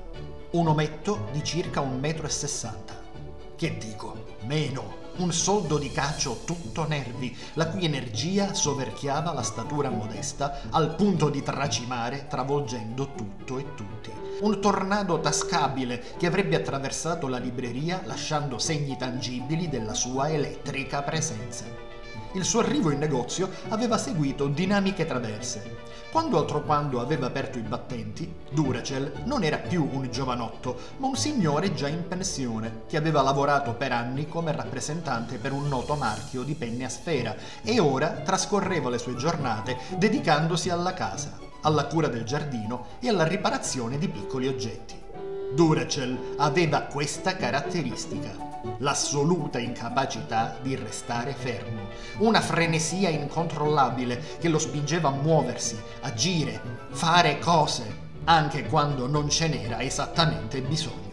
un 0.53 0.67
ometto 0.67 1.29
di 1.31 1.43
circa 1.43 1.81
un 1.81 1.99
metro 1.99 2.27
e 2.27 2.29
sessanta. 2.29 3.01
Che 3.55 3.77
dico, 3.77 4.35
meno, 4.41 5.01
un 5.17 5.31
soldo 5.31 5.79
di 5.79 5.91
cacio 5.91 6.41
tutto 6.45 6.87
nervi, 6.87 7.35
la 7.53 7.67
cui 7.67 7.85
energia 7.85 8.53
soverchiava 8.53 9.33
la 9.33 9.41
statura 9.41 9.89
modesta 9.89 10.61
al 10.69 10.93
punto 10.93 11.29
di 11.29 11.41
tracimare 11.41 12.27
travolgendo 12.27 13.13
tutto 13.15 13.57
e 13.57 13.73
tutti. 13.73 14.11
Un 14.41 14.61
tornado 14.61 15.19
tascabile 15.19 16.03
che 16.17 16.27
avrebbe 16.27 16.55
attraversato 16.55 17.27
la 17.27 17.37
libreria 17.37 18.01
lasciando 18.05 18.59
segni 18.59 18.95
tangibili 18.95 19.69
della 19.69 19.93
sua 19.95 20.29
elettrica 20.29 21.01
presenza. 21.01 21.92
Il 22.35 22.45
suo 22.45 22.61
arrivo 22.61 22.89
in 22.89 22.97
negozio 22.97 23.47
aveva 23.69 23.99
seguito 23.99 24.47
dinamiche 24.47 25.05
traverse. 25.05 25.81
Quando 26.11 26.39
altro 26.39 26.63
quando 26.63 26.99
aveva 26.99 27.27
aperto 27.27 27.59
i 27.59 27.61
battenti, 27.61 28.31
Duracell 28.51 29.23
non 29.25 29.43
era 29.43 29.57
più 29.57 29.87
un 29.91 30.09
giovanotto, 30.09 30.77
ma 30.97 31.07
un 31.07 31.15
signore 31.15 31.75
già 31.75 31.87
in 31.87 32.07
pensione, 32.07 32.81
che 32.87 32.97
aveva 32.97 33.21
lavorato 33.21 33.73
per 33.73 33.91
anni 33.91 34.27
come 34.27 34.51
rappresentante 34.51 35.37
per 35.37 35.51
un 35.51 35.67
noto 35.67 35.93
marchio 35.93 36.41
di 36.41 36.55
penne 36.55 36.85
a 36.85 36.89
sfera 36.89 37.35
e 37.61 37.79
ora 37.79 38.09
trascorreva 38.09 38.89
le 38.89 38.97
sue 38.97 39.15
giornate 39.15 39.77
dedicandosi 39.97 40.69
alla 40.69 40.93
casa, 40.93 41.37
alla 41.61 41.85
cura 41.85 42.07
del 42.07 42.23
giardino 42.23 42.85
e 42.99 43.09
alla 43.09 43.27
riparazione 43.27 43.99
di 43.99 44.07
piccoli 44.09 44.47
oggetti. 44.47 44.99
Duracell 45.53 46.35
aveva 46.37 46.81
questa 46.81 47.35
caratteristica 47.35 48.52
l'assoluta 48.77 49.59
incapacità 49.59 50.57
di 50.61 50.75
restare 50.75 51.33
fermo, 51.33 51.89
una 52.17 52.41
frenesia 52.41 53.09
incontrollabile 53.09 54.37
che 54.39 54.49
lo 54.49 54.59
spingeva 54.59 55.09
a 55.09 55.13
muoversi, 55.13 55.79
agire, 56.01 56.61
fare 56.89 57.39
cose, 57.39 58.01
anche 58.25 58.65
quando 58.67 59.07
non 59.07 59.29
ce 59.29 59.47
n'era 59.47 59.81
esattamente 59.81 60.61
bisogno. 60.61 61.11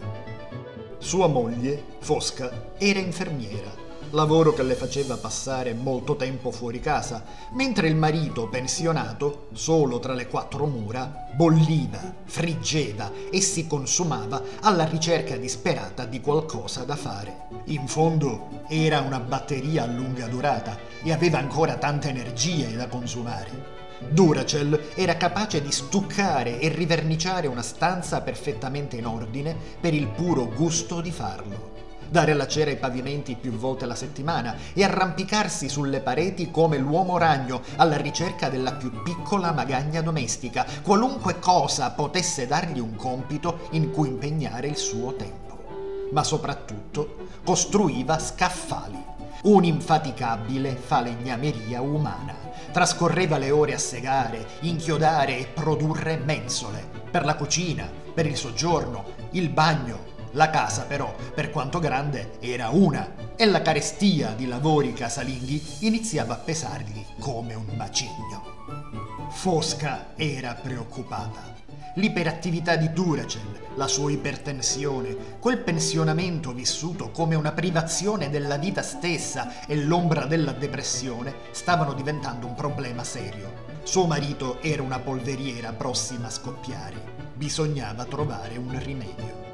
Sua 0.99 1.27
moglie, 1.27 1.83
Fosca, 1.99 2.73
era 2.79 2.99
infermiera 2.99 3.80
lavoro 4.11 4.53
che 4.53 4.63
le 4.63 4.75
faceva 4.75 5.17
passare 5.17 5.73
molto 5.73 6.17
tempo 6.17 6.51
fuori 6.51 6.81
casa, 6.81 7.25
mentre 7.53 7.89
il 7.89 7.97
marito 7.97 8.49
pensionato, 8.49 9.49
solo 9.53 9.99
tra 9.99 10.15
le 10.15 10.27
quattro 10.27 10.67
mura, 10.67 11.29
bolliva, 11.35 12.15
friggeva 12.25 13.11
e 13.31 13.41
si 13.41 13.67
consumava 13.67 14.43
alla 14.61 14.85
ricerca 14.85 15.37
disperata 15.37 16.05
di 16.05 16.21
qualcosa 16.21 16.85
da 16.85 16.97
fare. 16.97 17.49
In 17.67 17.87
fondo 17.87 18.65
era 18.69 19.01
una 19.01 19.21
batteria 19.21 19.85
a 19.85 19.87
lunga 19.87 20.27
durata 20.27 20.77
e 21.03 21.13
aveva 21.13 21.39
ancora 21.39 21.77
tante 21.77 22.09
energie 22.09 22.75
da 22.75 22.89
consumare. 22.89 23.79
Duracell 24.09 24.93
era 24.95 25.17
capace 25.17 25.61
di 25.61 25.71
stuccare 25.71 26.59
e 26.59 26.69
riverniciare 26.69 27.47
una 27.47 27.63
stanza 27.63 28.23
perfettamente 28.23 28.97
in 28.97 29.07
ordine 29.07 29.55
per 29.79 29.95
il 29.95 30.09
puro 30.09 30.47
gusto 30.47 31.01
di 31.01 31.11
farlo. 31.11 31.80
Dare 32.11 32.35
la 32.35 32.49
cera 32.49 32.71
ai 32.71 32.77
pavimenti 32.77 33.37
più 33.37 33.53
volte 33.53 33.85
alla 33.85 33.95
settimana 33.95 34.57
e 34.73 34.83
arrampicarsi 34.83 35.69
sulle 35.69 36.01
pareti 36.01 36.51
come 36.51 36.77
l'uomo 36.77 37.19
ragno 37.19 37.63
alla 37.77 37.97
ricerca 37.97 38.49
della 38.49 38.73
più 38.73 38.91
piccola 39.05 39.53
magagna 39.53 40.03
domestica, 40.03 40.67
qualunque 40.83 41.39
cosa 41.39 41.93
potesse 41.93 42.49
dargli 42.49 42.81
un 42.81 42.97
compito 42.97 43.69
in 43.71 43.93
cui 43.93 44.09
impegnare 44.09 44.67
il 44.67 44.77
suo 44.77 45.15
tempo. 45.15 46.09
Ma 46.11 46.25
soprattutto 46.25 47.29
costruiva 47.45 48.19
scaffali, 48.19 49.01
un'infaticabile 49.43 50.75
falegnameria 50.75 51.81
umana 51.81 52.35
trascorreva 52.73 53.39
le 53.39 53.53
ore 53.53 53.75
a 53.75 53.79
segare, 53.79 54.47
inchiodare 54.61 55.39
e 55.39 55.47
produrre 55.47 56.17
mensole 56.17 56.85
per 57.09 57.25
la 57.25 57.37
cucina, 57.37 57.89
per 58.13 58.27
il 58.27 58.37
soggiorno, 58.37 59.05
il 59.31 59.49
bagno. 59.49 60.10
La 60.33 60.51
casa 60.51 60.85
però, 60.85 61.15
per 61.35 61.51
quanto 61.51 61.79
grande, 61.79 62.39
era 62.41 62.69
una 62.69 63.15
e 63.37 63.47
la 63.47 63.63
carestia 63.63 64.33
di 64.33 64.47
lavori 64.47 64.93
casalinghi 64.93 65.79
iniziava 65.81 66.35
a 66.35 66.39
pesargli 66.39 67.05
come 67.19 67.55
un 67.55 67.67
macigno. 67.77 69.29
Fosca 69.31 70.13
era 70.17 70.55
preoccupata 70.55 71.51
l'iperattività 71.95 72.77
di 72.77 72.93
Duracell, 72.93 73.75
la 73.75 73.89
sua 73.89 74.11
ipertensione, 74.11 75.39
quel 75.41 75.59
pensionamento 75.59 76.53
vissuto 76.53 77.11
come 77.11 77.35
una 77.35 77.53
privazione 77.53 78.31
della 78.31 78.57
vita 78.57 78.83
stessa 78.83 79.67
e 79.67 79.77
l'ombra 79.77 80.27
della 80.27 80.53
depressione 80.53 81.35
stavano 81.51 81.93
diventando 81.93 82.47
un 82.47 82.55
problema 82.55 83.03
serio. 83.03 83.69
Suo 83.83 84.07
marito 84.07 84.61
era 84.61 84.83
una 84.83 85.01
polveriera 85.01 85.73
prossima 85.73 86.29
a 86.29 86.31
scoppiare. 86.31 87.19
Bisognava 87.35 88.05
trovare 88.05 88.57
un 88.57 88.79
rimedio. 88.79 89.50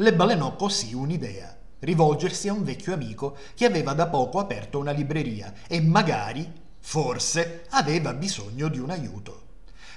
Le 0.00 0.14
balenò 0.14 0.54
così 0.54 0.94
un'idea 0.94 1.58
rivolgersi 1.80 2.46
a 2.46 2.52
un 2.52 2.62
vecchio 2.62 2.94
amico 2.94 3.36
che 3.56 3.64
aveva 3.64 3.94
da 3.94 4.06
poco 4.06 4.38
aperto 4.38 4.78
una 4.78 4.92
libreria 4.92 5.52
e 5.66 5.80
magari, 5.80 6.48
forse, 6.78 7.64
aveva 7.70 8.14
bisogno 8.14 8.68
di 8.68 8.78
un 8.78 8.90
aiuto. 8.90 9.46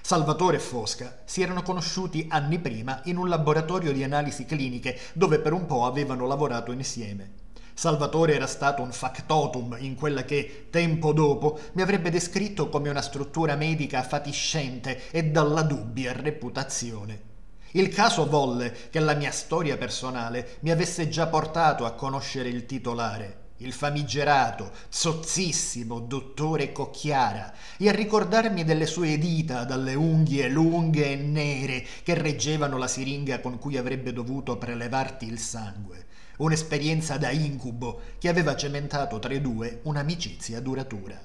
Salvatore 0.02 0.58
e 0.58 0.60
Fosca 0.60 1.20
si 1.26 1.44
erano 1.44 1.62
conosciuti 1.62 2.26
anni 2.32 2.58
prima 2.58 3.02
in 3.04 3.18
un 3.18 3.30
laboratorio 3.30 3.92
di 3.92 4.04
analisi 4.04 4.46
cliniche 4.46 4.98
dove 5.14 5.38
per 5.38 5.54
un 5.54 5.68
po' 5.68 5.86
avevano 5.86 6.26
lavorato 6.26 6.72
insieme. 6.72 7.34
Salvatore 7.76 8.34
era 8.34 8.48
stato 8.48 8.82
un 8.82 8.92
factotum 8.92 9.78
in 9.82 9.94
quella 9.94 10.26
che, 10.26 10.66
tempo 10.72 11.14
dopo, 11.14 11.60
mi 11.74 11.84
avrebbe 11.84 12.10
descritto 12.10 12.70
come 12.70 12.90
una 12.90 13.04
struttura 13.04 13.56
medica 13.56 14.02
fatiscente 14.02 15.12
e 15.12 15.26
dalla 15.26 15.62
dubbia 15.62 16.12
reputazione. 16.12 17.30
Il 17.74 17.88
caso 17.88 18.28
volle 18.28 18.90
che 18.90 19.00
la 19.00 19.14
mia 19.14 19.32
storia 19.32 19.78
personale 19.78 20.58
mi 20.62 20.72
avesse 20.72 21.08
già 21.08 21.28
portato 21.28 21.86
a 21.86 21.94
conoscere 21.94 22.50
il 22.50 22.66
titolare, 22.66 23.38
il 23.58 23.72
famigerato, 23.72 24.72
zozzissimo 24.90 26.00
dottore 26.02 26.74
Cocchiara, 26.74 27.54
e 27.78 27.88
a 27.88 27.94
ricordarmi 27.94 28.66
delle 28.66 28.86
sue 28.86 29.18
dita 29.18 29.64
dalle 29.64 29.94
unghie 29.94 30.50
lunghe 30.50 31.12
e 31.12 31.16
nere 31.16 31.86
che 32.04 32.14
reggevano 32.14 32.78
la 32.78 32.88
siringa 32.88 33.40
con 33.40 33.58
cui 33.58 33.78
avrebbe 33.78 34.12
dovuto 34.12 34.58
prelevarti 34.58 35.26
il 35.26 35.40
sangue. 35.40 36.08
Un'esperienza 36.38 37.18
da 37.18 37.30
incubo 37.30 38.02
che 38.18 38.28
aveva 38.28 38.56
cementato 38.56 39.20
tra 39.20 39.34
i 39.34 39.40
due 39.40 39.80
un'amicizia 39.84 40.60
duratura. 40.60 41.18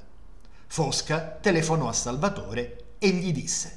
Fosca 0.68 1.38
telefonò 1.40 1.88
a 1.88 1.92
Salvatore 1.92 2.94
e 2.98 3.09
gli 3.09 3.32
disse 3.32 3.76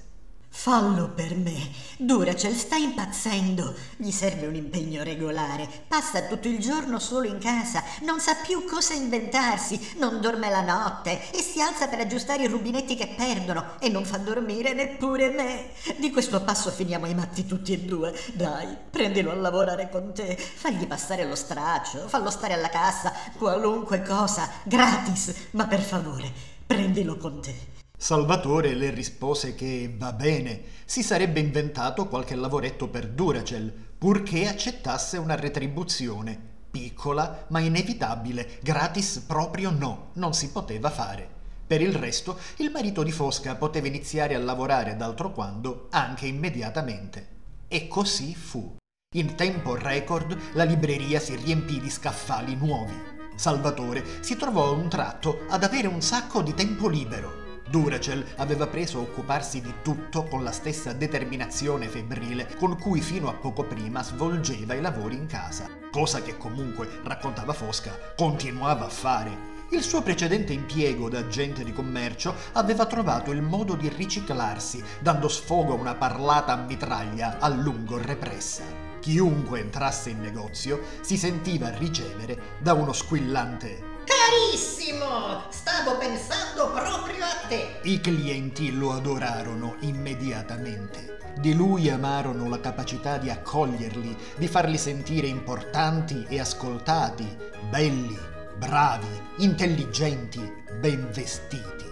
Fallo 0.52 1.10
per 1.10 1.36
me. 1.36 1.72
Duracell 1.98 2.54
sta 2.54 2.76
impazzendo. 2.76 3.74
Gli 3.96 4.12
serve 4.12 4.46
un 4.46 4.56
impegno 4.56 5.04
regolare. 5.04 5.70
Passa 5.88 6.24
tutto 6.24 6.50
il 6.50 6.60
giorno 6.60 7.00
solo 7.00 7.28
in 7.28 7.40
casa. 7.40 7.82
Non 8.02 8.20
sa 8.20 8.36
più 8.36 8.66
cosa 8.66 8.94
inventarsi. 8.94 9.96
Non 10.00 10.20
dorme 10.20 10.50
la 10.50 10.62
notte. 10.62 11.32
E 11.32 11.42
si 11.42 11.62
alza 11.62 11.88
per 11.88 12.02
aggiustare 12.02 12.44
i 12.44 12.48
rubinetti 12.48 12.96
che 12.96 13.14
perdono. 13.16 13.80
E 13.80 13.88
non 13.88 14.04
fa 14.04 14.18
dormire 14.18 14.74
neppure 14.74 15.30
me. 15.30 15.70
Di 15.98 16.12
questo 16.12 16.42
passo 16.42 16.72
finiamo 16.72 17.06
i 17.06 17.16
matti 17.16 17.46
tutti 17.46 17.72
e 17.72 17.80
due. 17.80 18.14
Dai, 18.34 18.68
prendilo 18.90 19.32
a 19.32 19.36
lavorare 19.36 19.90
con 19.90 20.14
te. 20.14 20.36
Fagli 20.36 20.86
passare 20.88 21.26
lo 21.26 21.36
straccio. 21.36 22.08
Fallo 22.10 22.30
stare 22.30 22.54
alla 22.54 22.70
cassa. 22.70 23.14
Qualunque 23.38 24.02
cosa. 24.02 24.50
Gratis. 24.64 25.34
Ma 25.52 25.68
per 25.68 25.82
favore, 25.82 26.30
prendilo 26.68 27.16
con 27.16 27.42
te. 27.42 27.79
Salvatore 28.02 28.76
le 28.76 28.92
rispose 28.92 29.56
che 29.56 29.94
va 29.98 30.14
bene, 30.14 30.62
si 30.86 31.04
sarebbe 31.04 31.42
inventato 31.42 32.08
qualche 32.08 32.34
lavoretto 32.34 32.88
per 32.88 33.10
Duracell, 33.10 33.70
purché 33.98 34.48
accettasse 34.48 35.18
una 35.18 35.36
retribuzione, 35.36 36.40
piccola 36.72 37.46
ma 37.50 37.60
inevitabile, 37.60 38.60
gratis 38.62 39.26
proprio 39.28 39.70
no, 39.70 40.12
non 40.14 40.34
si 40.34 40.50
poteva 40.50 40.90
fare. 40.90 41.28
Per 41.68 41.82
il 41.82 41.94
resto, 41.94 42.40
il 42.60 42.72
marito 42.72 43.04
di 43.04 43.12
Fosca 43.12 43.56
poteva 43.56 43.88
iniziare 43.88 44.34
a 44.34 44.40
lavorare 44.40 44.96
d'altro 44.96 45.34
quando 45.34 45.88
anche 45.90 46.26
immediatamente. 46.26 47.28
E 47.68 47.90
così 47.90 48.34
fu. 48.34 48.78
In 49.18 49.36
tempo 49.36 49.76
record 49.76 50.38
la 50.54 50.64
libreria 50.64 51.20
si 51.20 51.36
riempì 51.36 51.82
di 51.82 51.90
scaffali 51.90 52.56
nuovi. 52.56 52.96
Salvatore 53.36 54.06
si 54.22 54.38
trovò 54.38 54.70
a 54.70 54.72
un 54.72 54.88
tratto 54.88 55.40
ad 55.50 55.66
avere 55.66 55.88
un 55.88 56.02
sacco 56.02 56.42
di 56.42 56.54
tempo 56.54 56.88
libero 56.88 57.48
Duracell 57.70 58.26
aveva 58.38 58.66
preso 58.66 58.98
a 58.98 59.02
occuparsi 59.02 59.62
di 59.62 59.76
tutto 59.84 60.24
con 60.24 60.44
la 60.44 60.52
stessa 60.52 60.92
determinazione 60.92 61.88
febbrile 61.88 62.56
con 62.58 62.80
cui 62.80 63.00
fino 63.00 63.30
a 63.30 63.34
poco 63.34 63.64
prima 63.64 64.04
svolgeva 64.04 64.74
i 64.74 64.82
lavori 64.82 65.16
in 65.16 65.28
casa, 65.28 65.70
cosa 65.92 66.22
che 66.24 66.36
comunque, 66.36 66.90
raccontava 67.04 67.54
Fosca, 67.54 67.96
continuava 68.16 68.86
a 68.86 68.90
fare. 68.90 69.58
Il 69.70 69.84
suo 69.84 70.02
precedente 70.02 70.52
impiego 70.52 71.10
da 71.10 71.20
agente 71.20 71.64
di 71.64 71.72
commercio 71.72 72.34
aveva 72.54 72.88
trovato 72.88 73.32
il 73.32 73.44
modo 73.44 73.76
di 73.76 73.88
riciclarsi, 73.88 74.84
dando 75.00 75.28
sfogo 75.28 75.74
a 75.74 75.80
una 75.80 75.94
parlata 75.94 76.54
a 76.54 76.64
mitraglia 76.64 77.38
a 77.38 77.48
lungo 77.50 78.00
repressa. 78.00 78.64
Chiunque 79.00 79.60
entrasse 79.60 80.10
in 80.10 80.22
negozio 80.22 80.82
si 81.02 81.18
sentiva 81.18 81.70
ricevere 81.70 82.58
da 82.60 82.74
uno 82.74 82.94
squillante 82.94 83.89
Carissimo, 84.10 85.44
stavo 85.50 86.00
pensando 86.00 86.72
proprio 86.72 87.24
a 87.24 87.48
te. 87.48 87.78
I 87.84 88.02
clienti 88.02 88.76
lo 88.76 88.94
adorarono 88.94 89.76
immediatamente. 89.82 91.18
Di 91.38 91.54
lui 91.54 91.92
amarono 91.92 92.50
la 92.50 92.60
capacità 92.60 93.20
di 93.20 93.30
accoglierli, 93.30 94.18
di 94.36 94.48
farli 94.48 94.80
sentire 94.80 95.28
importanti 95.28 96.26
e 96.28 96.40
ascoltati, 96.40 97.38
belli, 97.70 98.18
bravi, 98.58 99.22
intelligenti, 99.38 100.42
ben 100.80 101.08
vestiti. 101.12 101.86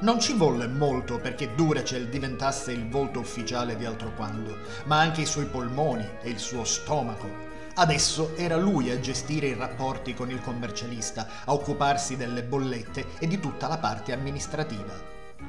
Non 0.00 0.20
ci 0.20 0.34
volle 0.34 0.68
molto 0.68 1.18
perché 1.18 1.56
Duracell 1.56 2.08
diventasse 2.08 2.70
il 2.70 2.88
volto 2.88 3.18
ufficiale 3.18 3.76
di 3.76 3.84
altro 3.84 4.12
quando, 4.14 4.58
ma 4.84 5.00
anche 5.00 5.22
i 5.22 5.26
suoi 5.26 5.46
polmoni 5.46 6.08
e 6.22 6.30
il 6.30 6.38
suo 6.38 6.62
stomaco 6.62 7.43
Adesso 7.76 8.36
era 8.36 8.54
lui 8.54 8.92
a 8.92 9.00
gestire 9.00 9.48
i 9.48 9.54
rapporti 9.54 10.14
con 10.14 10.30
il 10.30 10.40
commercialista, 10.40 11.26
a 11.44 11.52
occuparsi 11.52 12.16
delle 12.16 12.44
bollette 12.44 13.18
e 13.18 13.26
di 13.26 13.40
tutta 13.40 13.66
la 13.66 13.78
parte 13.78 14.12
amministrativa. 14.12 14.94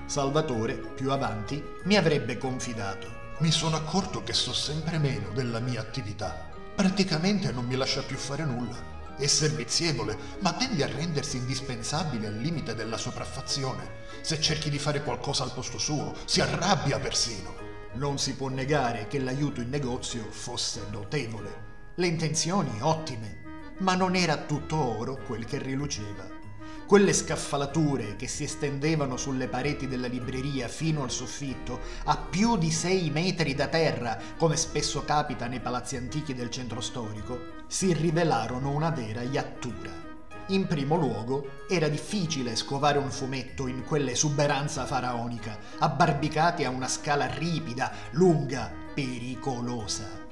Salvatore, 0.07 0.73
più 0.73 1.11
avanti, 1.11 1.63
mi 1.83 1.95
avrebbe 1.95 2.39
confidato. 2.39 3.33
Mi 3.39 3.51
sono 3.51 3.75
accorto 3.75 4.23
che 4.23 4.33
so 4.33 4.53
sempre 4.53 4.97
meno 4.97 5.29
della 5.35 5.59
mia 5.59 5.79
attività. 5.79 6.49
Praticamente 6.73 7.51
non 7.51 7.65
mi 7.65 7.75
lascia 7.75 8.01
più 8.01 8.17
fare 8.17 8.43
nulla. 8.43 8.93
È 9.15 9.27
servizievole, 9.27 10.17
ma 10.39 10.51
tende 10.53 10.83
a 10.83 10.88
rendersi 10.88 11.38
indispensabile 11.38 12.25
al 12.25 12.38
limite 12.38 12.73
della 12.73 12.97
sopraffazione. 12.97 14.03
Se 14.21 14.41
cerchi 14.41 14.71
di 14.71 14.79
fare 14.79 15.03
qualcosa 15.03 15.43
al 15.43 15.53
posto 15.53 15.77
suo, 15.77 16.15
si 16.25 16.41
arrabbia 16.41 16.97
persino. 16.97 17.53
Non 17.93 18.17
si 18.17 18.33
può 18.33 18.47
negare 18.47 19.05
che 19.07 19.19
l'aiuto 19.19 19.61
in 19.61 19.69
negozio 19.69 20.25
fosse 20.31 20.81
notevole 20.89 21.64
le 21.97 22.08
intenzioni 22.08 22.77
ottime, 22.81 23.43
ma 23.77 23.95
non 23.95 24.15
era 24.15 24.36
tutto 24.36 24.75
oro 24.75 25.17
quel 25.25 25.45
che 25.45 25.60
riluceva. 25.60 26.27
Quelle 26.86 27.13
scaffalature 27.13 28.17
che 28.17 28.27
si 28.27 28.43
estendevano 28.43 29.15
sulle 29.15 29.47
pareti 29.47 29.88
della 29.88 30.08
libreria 30.08 30.67
fino 30.67 31.03
al 31.03 31.10
soffitto, 31.10 31.79
a 32.03 32.17
più 32.17 32.58
di 32.58 32.69
sei 32.69 33.10
metri 33.12 33.55
da 33.55 33.67
terra, 33.67 34.19
come 34.38 34.58
spesso 34.58 35.05
capita 35.05 35.47
nei 35.47 35.62
palazzi 35.62 35.95
antichi 35.95 36.34
del 36.34 36.49
centro 36.49 36.81
storico, 36.81 37.63
si 37.67 37.93
rivelarono 37.93 38.71
una 38.71 38.89
vera 38.89 39.21
iattura. 39.21 40.03
In 40.47 40.67
primo 40.67 40.97
luogo, 40.97 41.63
era 41.69 41.88
difficile 41.88 42.58
scovare 42.58 42.97
un 42.97 43.10
fumetto 43.10 43.67
in 43.67 43.86
quell'esuberanza 43.86 44.86
faraonica, 44.86 45.58
abbarbicati 45.79 46.65
a 46.65 46.69
una 46.69 46.89
scala 46.89 47.25
ripida, 47.25 47.91
lunga, 48.12 48.69
pericolosa. 48.93 50.24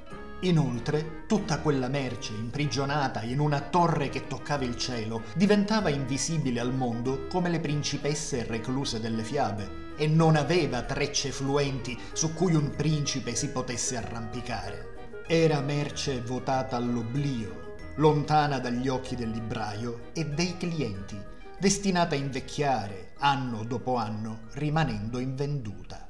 Inoltre, 0.43 1.23
tutta 1.25 1.59
quella 1.59 1.87
merce 1.87 2.33
imprigionata 2.33 3.21
in 3.21 3.39
una 3.39 3.61
torre 3.61 4.09
che 4.09 4.27
toccava 4.27 4.65
il 4.65 4.75
cielo 4.75 5.23
diventava 5.35 5.87
invisibile 5.87 6.59
al 6.59 6.73
mondo 6.73 7.27
come 7.27 7.47
le 7.47 7.61
principesse 7.61 8.43
recluse 8.43 8.99
delle 8.99 9.23
fiabe 9.23 9.93
e 9.95 10.05
non 10.05 10.35
aveva 10.35 10.81
trecce 10.81 11.31
fluenti 11.31 11.97
su 12.11 12.33
cui 12.33 12.55
un 12.55 12.71
principe 12.75 13.35
si 13.35 13.51
potesse 13.51 13.95
arrampicare. 13.95 15.21
Era 15.27 15.61
merce 15.61 16.19
votata 16.19 16.75
all'oblio, 16.75 17.75
lontana 17.95 18.59
dagli 18.59 18.89
occhi 18.89 19.15
del 19.15 19.29
libraio 19.29 20.09
e 20.11 20.25
dei 20.25 20.57
clienti, 20.57 21.17
destinata 21.57 22.15
a 22.15 22.17
invecchiare 22.17 23.13
anno 23.19 23.63
dopo 23.63 23.95
anno, 23.95 24.41
rimanendo 24.55 25.19
invenduta. 25.19 26.05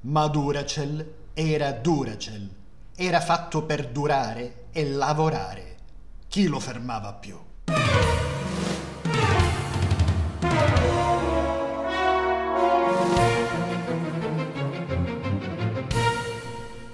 Ma 0.00 0.26
Duracell 0.26 1.14
era 1.32 1.72
Duracell 1.72 2.57
era 3.00 3.20
fatto 3.20 3.62
per 3.62 3.90
durare 3.90 4.64
e 4.72 4.84
lavorare. 4.84 5.76
Chi 6.26 6.48
lo 6.48 6.58
fermava 6.58 7.12
più? 7.12 7.38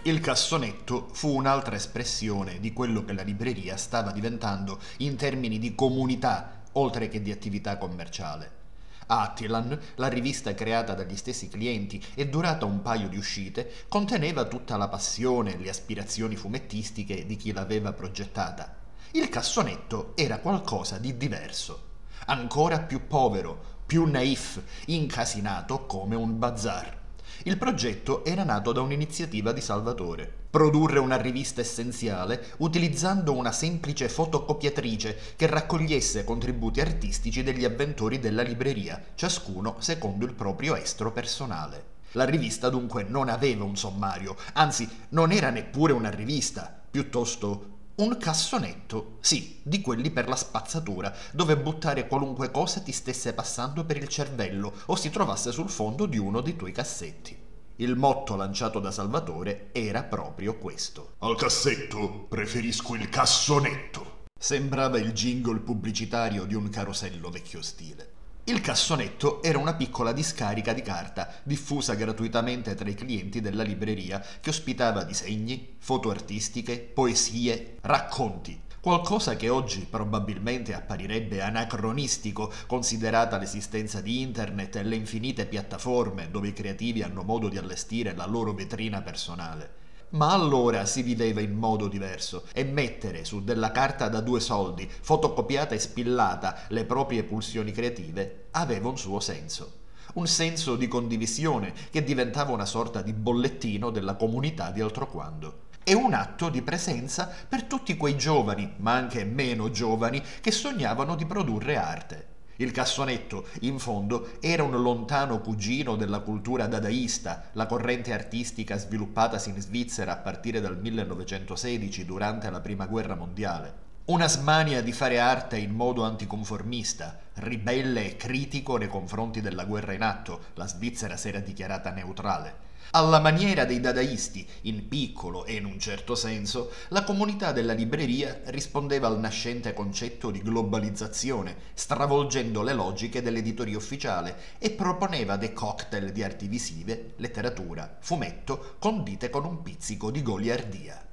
Il 0.02 0.20
cassonetto 0.20 1.08
fu 1.10 1.34
un'altra 1.34 1.76
espressione 1.76 2.60
di 2.60 2.74
quello 2.74 3.02
che 3.02 3.14
la 3.14 3.22
libreria 3.22 3.78
stava 3.78 4.12
diventando 4.12 4.78
in 4.98 5.16
termini 5.16 5.58
di 5.58 5.74
comunità, 5.74 6.64
oltre 6.72 7.08
che 7.08 7.22
di 7.22 7.32
attività 7.32 7.78
commerciale. 7.78 8.63
Attilan, 9.06 9.78
la 9.96 10.08
rivista 10.08 10.54
creata 10.54 10.94
dagli 10.94 11.16
stessi 11.16 11.48
clienti 11.48 12.02
e 12.14 12.28
durata 12.28 12.64
un 12.64 12.82
paio 12.82 13.08
di 13.08 13.16
uscite, 13.16 13.70
conteneva 13.88 14.44
tutta 14.44 14.76
la 14.76 14.88
passione 14.88 15.54
e 15.54 15.58
le 15.58 15.68
aspirazioni 15.68 16.36
fumettistiche 16.36 17.26
di 17.26 17.36
chi 17.36 17.52
l'aveva 17.52 17.92
progettata. 17.92 18.76
Il 19.12 19.28
cassonetto 19.28 20.12
era 20.16 20.38
qualcosa 20.38 20.98
di 20.98 21.16
diverso, 21.16 21.90
ancora 22.26 22.80
più 22.80 23.06
povero, 23.06 23.82
più 23.86 24.06
naif, 24.06 24.60
incasinato 24.86 25.86
come 25.86 26.16
un 26.16 26.38
bazar. 26.38 27.02
Il 27.42 27.58
progetto 27.58 28.24
era 28.24 28.44
nato 28.44 28.72
da 28.72 28.80
un'iniziativa 28.80 29.52
di 29.52 29.60
Salvatore. 29.60 30.32
Produrre 30.48 30.98
una 30.98 31.16
rivista 31.16 31.60
essenziale 31.60 32.52
utilizzando 32.58 33.34
una 33.34 33.52
semplice 33.52 34.08
fotocopiatrice 34.08 35.18
che 35.36 35.46
raccogliesse 35.46 36.24
contributi 36.24 36.80
artistici 36.80 37.42
degli 37.42 37.64
avventori 37.64 38.20
della 38.20 38.42
libreria, 38.42 39.02
ciascuno 39.14 39.76
secondo 39.80 40.24
il 40.24 40.32
proprio 40.32 40.76
estro 40.76 41.12
personale. 41.12 41.92
La 42.12 42.24
rivista 42.24 42.68
dunque 42.70 43.02
non 43.02 43.28
aveva 43.28 43.64
un 43.64 43.76
sommario, 43.76 44.36
anzi 44.52 44.88
non 45.10 45.32
era 45.32 45.50
neppure 45.50 45.92
una 45.92 46.10
rivista, 46.10 46.72
piuttosto 46.88 47.73
un 47.96 48.16
cassonetto, 48.18 49.18
sì, 49.20 49.60
di 49.62 49.80
quelli 49.80 50.10
per 50.10 50.28
la 50.28 50.34
spazzatura, 50.34 51.14
dove 51.32 51.56
buttare 51.56 52.08
qualunque 52.08 52.50
cosa 52.50 52.80
ti 52.80 52.90
stesse 52.90 53.34
passando 53.34 53.84
per 53.84 53.96
il 53.96 54.08
cervello 54.08 54.72
o 54.86 54.96
si 54.96 55.10
trovasse 55.10 55.52
sul 55.52 55.68
fondo 55.68 56.06
di 56.06 56.18
uno 56.18 56.40
dei 56.40 56.56
tuoi 56.56 56.72
cassetti. 56.72 57.38
Il 57.76 57.96
motto 57.96 58.34
lanciato 58.34 58.80
da 58.80 58.90
Salvatore 58.90 59.68
era 59.72 60.02
proprio 60.02 60.58
questo. 60.58 61.14
Al 61.18 61.36
cassetto 61.36 62.26
preferisco 62.28 62.94
il 62.94 63.08
cassonetto. 63.08 64.22
Sembrava 64.38 64.98
il 64.98 65.12
jingle 65.12 65.60
pubblicitario 65.60 66.44
di 66.44 66.54
un 66.54 66.68
carosello 66.70 67.30
vecchio 67.30 67.62
stile. 67.62 68.13
Il 68.46 68.60
cassonetto 68.60 69.42
era 69.42 69.56
una 69.56 69.72
piccola 69.72 70.12
discarica 70.12 70.74
di 70.74 70.82
carta 70.82 71.32
diffusa 71.44 71.94
gratuitamente 71.94 72.74
tra 72.74 72.90
i 72.90 72.94
clienti 72.94 73.40
della 73.40 73.62
libreria 73.62 74.22
che 74.38 74.50
ospitava 74.50 75.02
disegni, 75.02 75.76
foto 75.78 76.10
artistiche, 76.10 76.78
poesie, 76.78 77.78
racconti. 77.80 78.60
Qualcosa 78.80 79.34
che 79.36 79.48
oggi 79.48 79.86
probabilmente 79.88 80.74
apparirebbe 80.74 81.40
anacronistico 81.40 82.52
considerata 82.66 83.38
l'esistenza 83.38 84.02
di 84.02 84.20
internet 84.20 84.76
e 84.76 84.82
le 84.82 84.96
infinite 84.96 85.46
piattaforme 85.46 86.30
dove 86.30 86.48
i 86.48 86.52
creativi 86.52 87.02
hanno 87.02 87.22
modo 87.22 87.48
di 87.48 87.56
allestire 87.56 88.14
la 88.14 88.26
loro 88.26 88.52
vetrina 88.52 89.00
personale. 89.00 89.83
Ma 90.14 90.30
allora 90.30 90.86
si 90.86 91.02
viveva 91.02 91.40
in 91.40 91.54
modo 91.54 91.88
diverso 91.88 92.44
e 92.52 92.62
mettere 92.62 93.24
su 93.24 93.42
della 93.42 93.72
carta 93.72 94.08
da 94.08 94.20
due 94.20 94.38
soldi, 94.38 94.88
fotocopiata 94.88 95.74
e 95.74 95.80
spillata, 95.80 96.66
le 96.68 96.84
proprie 96.84 97.24
pulsioni 97.24 97.72
creative 97.72 98.46
aveva 98.52 98.88
un 98.88 98.96
suo 98.96 99.18
senso. 99.18 99.82
Un 100.14 100.28
senso 100.28 100.76
di 100.76 100.86
condivisione 100.86 101.72
che 101.90 102.04
diventava 102.04 102.52
una 102.52 102.64
sorta 102.64 103.02
di 103.02 103.12
bollettino 103.12 103.90
della 103.90 104.14
comunità 104.14 104.70
di 104.70 104.80
altroquando 104.80 105.62
e 105.82 105.94
un 105.94 106.14
atto 106.14 106.48
di 106.48 106.62
presenza 106.62 107.28
per 107.48 107.64
tutti 107.64 107.96
quei 107.96 108.16
giovani, 108.16 108.72
ma 108.76 108.92
anche 108.92 109.24
meno 109.24 109.68
giovani, 109.70 110.22
che 110.40 110.52
sognavano 110.52 111.16
di 111.16 111.26
produrre 111.26 111.76
arte. 111.76 112.33
Il 112.56 112.70
cassonetto, 112.70 113.46
in 113.62 113.80
fondo, 113.80 114.32
era 114.40 114.62
un 114.62 114.80
lontano 114.80 115.40
cugino 115.40 115.96
della 115.96 116.20
cultura 116.20 116.66
dadaista, 116.68 117.50
la 117.52 117.66
corrente 117.66 118.12
artistica 118.12 118.78
sviluppatasi 118.78 119.50
in 119.50 119.60
Svizzera 119.60 120.12
a 120.12 120.16
partire 120.16 120.60
dal 120.60 120.78
1916 120.78 122.04
durante 122.04 122.48
la 122.50 122.60
Prima 122.60 122.86
Guerra 122.86 123.16
Mondiale. 123.16 123.82
Una 124.06 124.28
smania 124.28 124.82
di 124.82 124.92
fare 124.92 125.18
arte 125.18 125.56
in 125.56 125.72
modo 125.72 126.04
anticonformista, 126.04 127.18
ribelle 127.34 128.04
e 128.04 128.16
critico 128.16 128.76
nei 128.76 128.88
confronti 128.88 129.40
della 129.40 129.64
guerra 129.64 129.94
in 129.94 130.02
atto, 130.02 130.40
la 130.54 130.66
Svizzera 130.66 131.16
si 131.16 131.28
era 131.28 131.40
dichiarata 131.40 131.90
neutrale. 131.90 132.63
Alla 132.96 133.18
maniera 133.18 133.64
dei 133.64 133.80
dadaisti, 133.80 134.46
in 134.62 134.86
piccolo 134.86 135.46
e 135.46 135.54
in 135.54 135.64
un 135.64 135.80
certo 135.80 136.14
senso, 136.14 136.70
la 136.90 137.02
comunità 137.02 137.50
della 137.50 137.72
libreria 137.72 138.42
rispondeva 138.44 139.08
al 139.08 139.18
nascente 139.18 139.72
concetto 139.72 140.30
di 140.30 140.40
globalizzazione, 140.40 141.56
stravolgendo 141.74 142.62
le 142.62 142.72
logiche 142.72 143.20
dell'editoria 143.20 143.76
ufficiale 143.76 144.36
e 144.58 144.70
proponeva 144.70 145.36
dei 145.36 145.52
cocktail 145.52 146.12
di 146.12 146.22
arti 146.22 146.46
visive, 146.46 147.14
letteratura, 147.16 147.96
fumetto, 147.98 148.76
condite 148.78 149.28
con 149.28 149.44
un 149.44 149.60
pizzico 149.62 150.12
di 150.12 150.22
goliardia. 150.22 151.04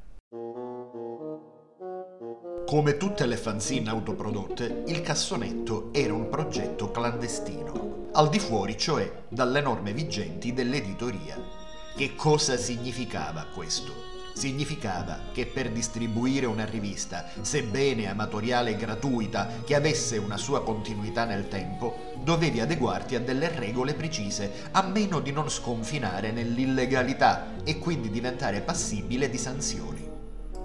Come 2.67 2.97
tutte 2.97 3.25
le 3.25 3.37
fanzine 3.37 3.89
autoprodotte, 3.89 4.83
il 4.85 5.01
cassonetto 5.01 5.89
era 5.93 6.13
un 6.13 6.29
progetto 6.29 6.91
clandestino, 6.91 8.09
al 8.13 8.29
di 8.29 8.37
fuori 8.37 8.77
cioè 8.77 9.23
dalle 9.29 9.61
norme 9.61 9.93
vigenti 9.93 10.53
dell'editoria. 10.53 11.60
Che 11.95 12.15
cosa 12.15 12.57
significava 12.57 13.45
questo? 13.53 14.09
Significava 14.33 15.19
che 15.33 15.45
per 15.45 15.69
distribuire 15.69 16.45
una 16.45 16.65
rivista, 16.65 17.25
sebbene 17.41 18.07
amatoriale 18.07 18.71
e 18.71 18.75
gratuita, 18.77 19.47
che 19.65 19.75
avesse 19.75 20.17
una 20.17 20.37
sua 20.37 20.63
continuità 20.63 21.25
nel 21.25 21.49
tempo, 21.49 22.13
dovevi 22.23 22.61
adeguarti 22.61 23.15
a 23.15 23.19
delle 23.19 23.49
regole 23.49 23.93
precise, 23.93 24.69
a 24.71 24.81
meno 24.83 25.19
di 25.19 25.31
non 25.31 25.49
sconfinare 25.49 26.31
nell'illegalità 26.31 27.55
e 27.63 27.77
quindi 27.77 28.09
diventare 28.09 28.61
passibile 28.61 29.29
di 29.29 29.37
sanzioni. 29.37 30.09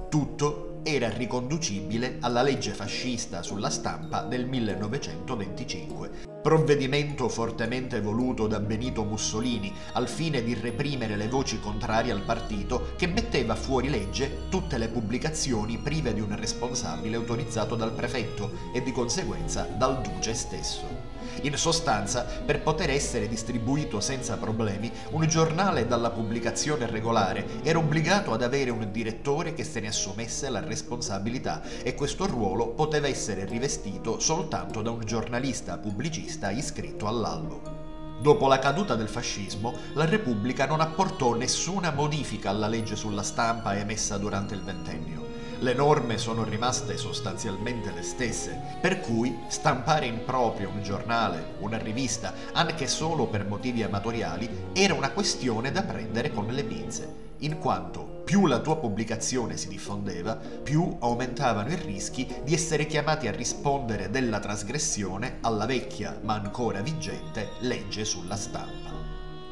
Tutto 0.09 0.76
era 0.87 1.09
riconducibile 1.09 2.19
alla 2.21 2.43
legge 2.43 2.73
fascista 2.73 3.43
sulla 3.43 3.71
stampa 3.71 4.23
del 4.23 4.47
1925, 4.47 6.11
provvedimento 6.41 7.29
fortemente 7.29 8.01
voluto 8.01 8.47
da 8.47 8.61
Benito 8.61 9.03
Mussolini 9.03 9.73
al 9.95 10.09
fine 10.09 10.45
di 10.45 10.55
reprimere 10.55 11.17
le 11.17 11.27
voci 11.27 11.59
contrarie 11.59 12.13
al 12.13 12.23
partito 12.23 12.93
che 12.97 13.09
metteva 13.09 13.57
fuori 13.57 13.89
legge 13.89 14.43
tutte 14.49 14.79
le 14.79 14.87
pubblicazioni 14.87 15.77
prive 15.77 16.15
di 16.15 16.21
un 16.21 16.37
responsabile 16.37 17.17
autorizzato 17.17 17.75
dal 17.75 17.91
prefetto 17.91 18.53
e 18.73 18.81
di 18.81 18.93
conseguenza 18.93 19.65
dal 19.65 20.01
duce 20.01 20.35
stesso. 20.35 20.96
In 21.43 21.57
sostanza, 21.57 22.23
per 22.23 22.63
poter 22.63 22.91
essere 22.91 23.29
distribuito 23.29 24.01
senza 24.01 24.37
problemi, 24.37 24.91
un 25.11 25.27
giornale 25.27 25.87
dalla 25.87 26.11
pubblicazione 26.11 26.87
regolare 26.87 27.61
era 27.63 27.79
obbligato 27.79 28.33
ad 28.33 28.43
avere 28.43 28.71
un 28.71 28.91
direttore 28.91 29.55
che 29.55 29.65
se 29.65 29.81
ne 29.81 29.89
assumesse 29.89 30.49
la 30.49 30.61
responsabilità 30.61 31.63
e 31.83 31.95
questo 31.95 32.27
ruolo 32.27 32.69
poteva 32.69 33.07
essere 33.07 33.45
rivestito 33.45 34.19
soltanto 34.19 34.83
da 34.83 34.91
un 34.91 35.05
giornalista 35.05 35.79
pubblicista 35.79 36.51
iscritto 36.51 37.07
all'albo. 37.07 37.85
Dopo 38.19 38.47
la 38.49 38.59
caduta 38.59 38.95
del 38.95 39.09
fascismo, 39.09 39.75
la 39.93 40.07
Repubblica 40.07 40.67
non 40.67 40.81
apportò 40.81 41.35
nessuna 41.35 41.91
modifica 41.91 42.49
alla 42.49 42.67
legge 42.67 42.97
sulla 42.97 43.23
stampa 43.23 43.77
emessa 43.77 44.17
durante 44.17 44.55
il 44.55 44.63
ventennio 44.63 45.26
le 45.61 45.73
norme 45.73 46.19
sono 46.19 46.45
rimaste 46.45 46.97
sostanzialmente 46.99 47.91
le 47.91 48.03
stesse, 48.03 48.61
per 48.81 49.01
cui 49.01 49.39
stampare 49.49 50.07
in 50.07 50.25
proprio 50.25 50.69
un 50.69 50.83
giornale, 50.83 51.55
una 51.61 51.79
rivista, 51.79 52.35
anche 52.53 52.87
solo 52.87 53.27
per 53.27 53.47
motivi 53.47 53.83
amatoriali, 53.83 54.49
era 54.73 54.95
una 54.95 55.11
questione 55.11 55.73
da 55.73 55.83
prendere 55.83 56.31
con 56.31 56.47
le 56.47 56.65
pinze, 56.65 57.25
in 57.39 57.59
quanto 57.59 58.23
più 58.25 58.47
la 58.47 58.59
tua 58.59 58.77
pubblicazione 58.77 59.57
si 59.57 59.69
diffondeva, 59.69 60.35
più 60.35 60.97
aumentavano 61.01 61.71
i 61.71 61.77
rischi 61.77 62.27
di 62.45 62.53
essere 62.53 62.87
chiamati 62.87 63.29
a 63.29 63.33
rispondere 63.33 64.11
della 64.11 64.41
trasgressione 64.41 65.39
alla 65.41 65.65
vecchia, 65.65 66.19
ma 66.23 66.35
ancora 66.35 66.81
vigente, 66.81 67.51
legge 67.61 68.05
sulla 68.05 68.37
stampa. 68.37 68.91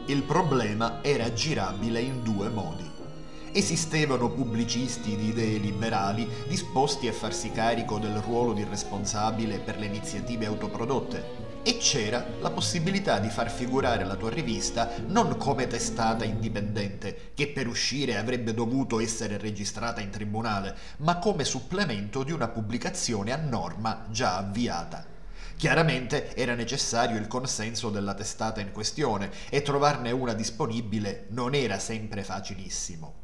Il 0.07 0.23
problema 0.25 1.03
era 1.03 1.33
girabile 1.33 2.01
in 2.01 2.23
due 2.23 2.49
modi 2.51 2.94
Esistevano 3.57 4.31
pubblicisti 4.31 5.15
di 5.15 5.29
idee 5.29 5.59
liberali 5.59 6.29
disposti 6.49 7.07
a 7.07 7.13
farsi 7.13 7.53
carico 7.53 8.01
del 8.01 8.17
ruolo 8.17 8.53
di 8.53 8.65
responsabile 8.65 9.61
per 9.61 9.79
le 9.79 9.87
iniziative 9.87 10.47
autoprodotte 10.47 11.63
e 11.63 11.77
c'era 11.77 12.27
la 12.41 12.51
possibilità 12.51 13.21
di 13.21 13.29
far 13.29 13.49
figurare 13.49 14.03
la 14.03 14.17
tua 14.17 14.31
rivista 14.31 14.91
non 15.07 15.37
come 15.37 15.69
testata 15.69 16.25
indipendente, 16.25 17.31
che 17.35 17.47
per 17.47 17.69
uscire 17.69 18.17
avrebbe 18.17 18.55
dovuto 18.55 18.99
essere 18.99 19.39
registrata 19.39 20.01
in 20.01 20.11
tribunale, 20.11 20.77
ma 20.97 21.19
come 21.19 21.45
supplemento 21.45 22.25
di 22.25 22.33
una 22.33 22.49
pubblicazione 22.49 23.31
a 23.31 23.37
norma 23.37 24.07
già 24.11 24.37
avviata. 24.37 25.07
Chiaramente 25.57 26.35
era 26.35 26.57
necessario 26.57 27.21
il 27.21 27.29
consenso 27.29 27.91
della 27.91 28.15
testata 28.15 28.61
in 28.61 28.73
questione 28.73 29.31
e 29.49 29.63
trovarne 29.63 30.11
una 30.11 30.33
disponibile 30.33 31.27
non 31.29 31.55
era 31.55 31.79
sempre 31.79 32.25
facilissimo. 32.25 33.23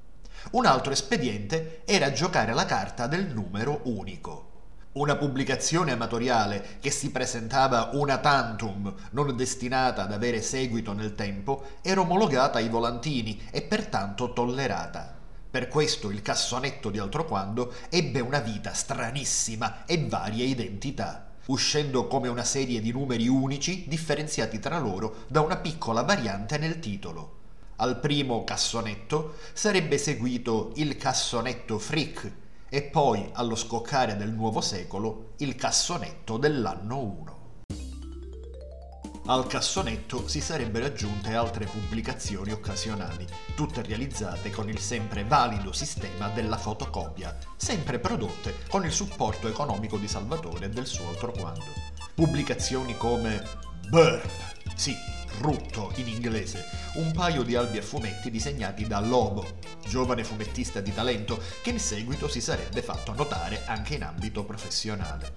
Un 0.52 0.66
altro 0.66 0.92
espediente 0.92 1.82
era 1.84 2.12
giocare 2.12 2.54
la 2.54 2.64
carta 2.64 3.06
del 3.06 3.26
numero 3.26 3.82
unico. 3.84 4.48
Una 4.92 5.14
pubblicazione 5.14 5.92
amatoriale 5.92 6.78
che 6.80 6.90
si 6.90 7.12
presentava 7.12 7.90
una 7.92 8.18
tantum, 8.18 8.92
non 9.12 9.36
destinata 9.36 10.02
ad 10.02 10.12
avere 10.12 10.42
seguito 10.42 10.92
nel 10.92 11.14
tempo, 11.14 11.64
era 11.82 12.00
omologata 12.00 12.58
ai 12.58 12.68
volantini 12.68 13.40
e 13.52 13.62
pertanto 13.62 14.32
tollerata. 14.32 15.14
Per 15.48 15.68
questo 15.68 16.10
il 16.10 16.22
cassonetto 16.22 16.90
di 16.90 16.98
altro 16.98 17.24
quando 17.26 17.72
ebbe 17.88 18.18
una 18.18 18.40
vita 18.40 18.72
stranissima 18.72 19.84
e 19.84 20.06
varie 20.08 20.44
identità, 20.46 21.28
uscendo 21.46 22.08
come 22.08 22.26
una 22.26 22.44
serie 22.44 22.80
di 22.80 22.90
numeri 22.90 23.28
unici 23.28 23.84
differenziati 23.86 24.58
tra 24.58 24.78
loro 24.78 25.24
da 25.28 25.40
una 25.42 25.58
piccola 25.58 26.02
variante 26.02 26.58
nel 26.58 26.80
titolo. 26.80 27.39
Al 27.82 27.98
primo 27.98 28.44
cassonetto 28.44 29.36
sarebbe 29.54 29.96
seguito 29.96 30.72
il 30.74 30.98
cassonetto 30.98 31.78
freak, 31.78 32.30
e 32.68 32.82
poi, 32.82 33.30
allo 33.32 33.56
scoccare 33.56 34.18
del 34.18 34.32
nuovo 34.32 34.60
secolo, 34.60 35.32
il 35.38 35.54
cassonetto 35.54 36.36
dell'anno 36.36 36.98
1. 36.98 37.38
Al 39.28 39.46
cassonetto 39.46 40.28
si 40.28 40.42
sarebbero 40.42 40.84
aggiunte 40.84 41.34
altre 41.34 41.64
pubblicazioni 41.64 42.52
occasionali, 42.52 43.26
tutte 43.54 43.80
realizzate 43.80 44.50
con 44.50 44.68
il 44.68 44.78
sempre 44.78 45.24
valido 45.24 45.72
sistema 45.72 46.28
della 46.28 46.58
fotocopia, 46.58 47.34
sempre 47.56 47.98
prodotte 47.98 48.56
con 48.68 48.84
il 48.84 48.92
supporto 48.92 49.48
economico 49.48 49.96
di 49.96 50.06
Salvatore 50.06 50.66
e 50.66 50.68
del 50.68 50.86
suo 50.86 51.08
altro 51.08 51.32
quando. 51.32 51.64
Pubblicazioni 52.14 52.94
come 52.98 53.42
Burp, 53.88 54.28
sì, 54.74 54.94
Rutto 55.40 55.90
in 55.94 56.06
inglese, 56.06 56.66
un 56.96 57.12
paio 57.12 57.42
di 57.42 57.56
albi 57.56 57.78
a 57.78 57.82
fumetti 57.82 58.30
disegnati 58.30 58.86
da 58.86 59.00
Lobo, 59.00 59.56
giovane 59.86 60.22
fumettista 60.22 60.80
di 60.80 60.92
talento 60.92 61.42
che 61.62 61.70
in 61.70 61.80
seguito 61.80 62.28
si 62.28 62.42
sarebbe 62.42 62.82
fatto 62.82 63.14
notare 63.14 63.62
anche 63.64 63.94
in 63.94 64.02
ambito 64.02 64.44
professionale. 64.44 65.36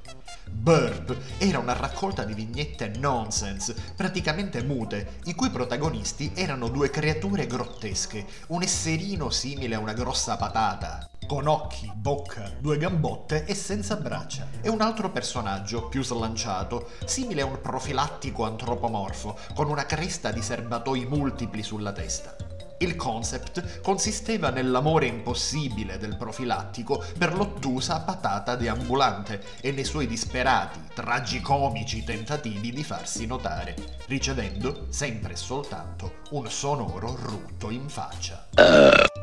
Burp 0.51 1.15
era 1.37 1.59
una 1.59 1.71
raccolta 1.71 2.25
di 2.25 2.33
vignette 2.33 2.91
nonsense, 2.97 3.75
praticamente 3.95 4.61
mute, 4.61 5.19
i 5.23 5.33
cui 5.35 5.49
protagonisti 5.49 6.33
erano 6.35 6.67
due 6.67 6.89
creature 6.89 7.47
grottesche, 7.47 8.25
un 8.47 8.61
esserino 8.61 9.29
simile 9.29 9.75
a 9.75 9.79
una 9.79 9.93
grossa 9.93 10.35
patata, 10.35 11.09
con 11.25 11.47
occhi, 11.47 11.91
bocca, 11.93 12.51
due 12.59 12.77
gambotte 12.77 13.45
e 13.45 13.55
senza 13.55 13.95
braccia, 13.95 14.47
e 14.61 14.69
un 14.69 14.81
altro 14.81 15.09
personaggio 15.11 15.87
più 15.87 16.03
slanciato, 16.03 16.89
simile 17.05 17.41
a 17.41 17.45
un 17.45 17.59
profilattico 17.61 18.45
antropomorfo, 18.45 19.37
con 19.53 19.69
una 19.69 19.85
cresta 19.85 20.31
di 20.31 20.41
serbatoi 20.41 21.05
multipli 21.05 21.63
sulla 21.63 21.91
testa. 21.91 22.35
Il 22.83 22.97
concept 22.97 23.81
consisteva 23.81 24.49
nell'amore 24.49 25.05
impossibile 25.05 25.97
del 25.97 26.17
profilattico 26.17 27.01
per 27.17 27.33
l'ottusa 27.33 28.01
patata 28.01 28.55
deambulante 28.55 29.41
e 29.61 29.71
nei 29.71 29.85
suoi 29.85 30.05
disperati, 30.05 30.81
tragicomici 30.93 32.03
tentativi 32.03 32.73
di 32.73 32.83
farsi 32.83 33.25
notare, 33.25 33.75
ricevendo 34.07 34.87
sempre 34.89 35.33
e 35.33 35.37
soltanto 35.37 36.15
un 36.31 36.49
sonoro 36.49 37.15
rutto 37.21 37.69
in 37.69 37.87
faccia. 37.87 38.49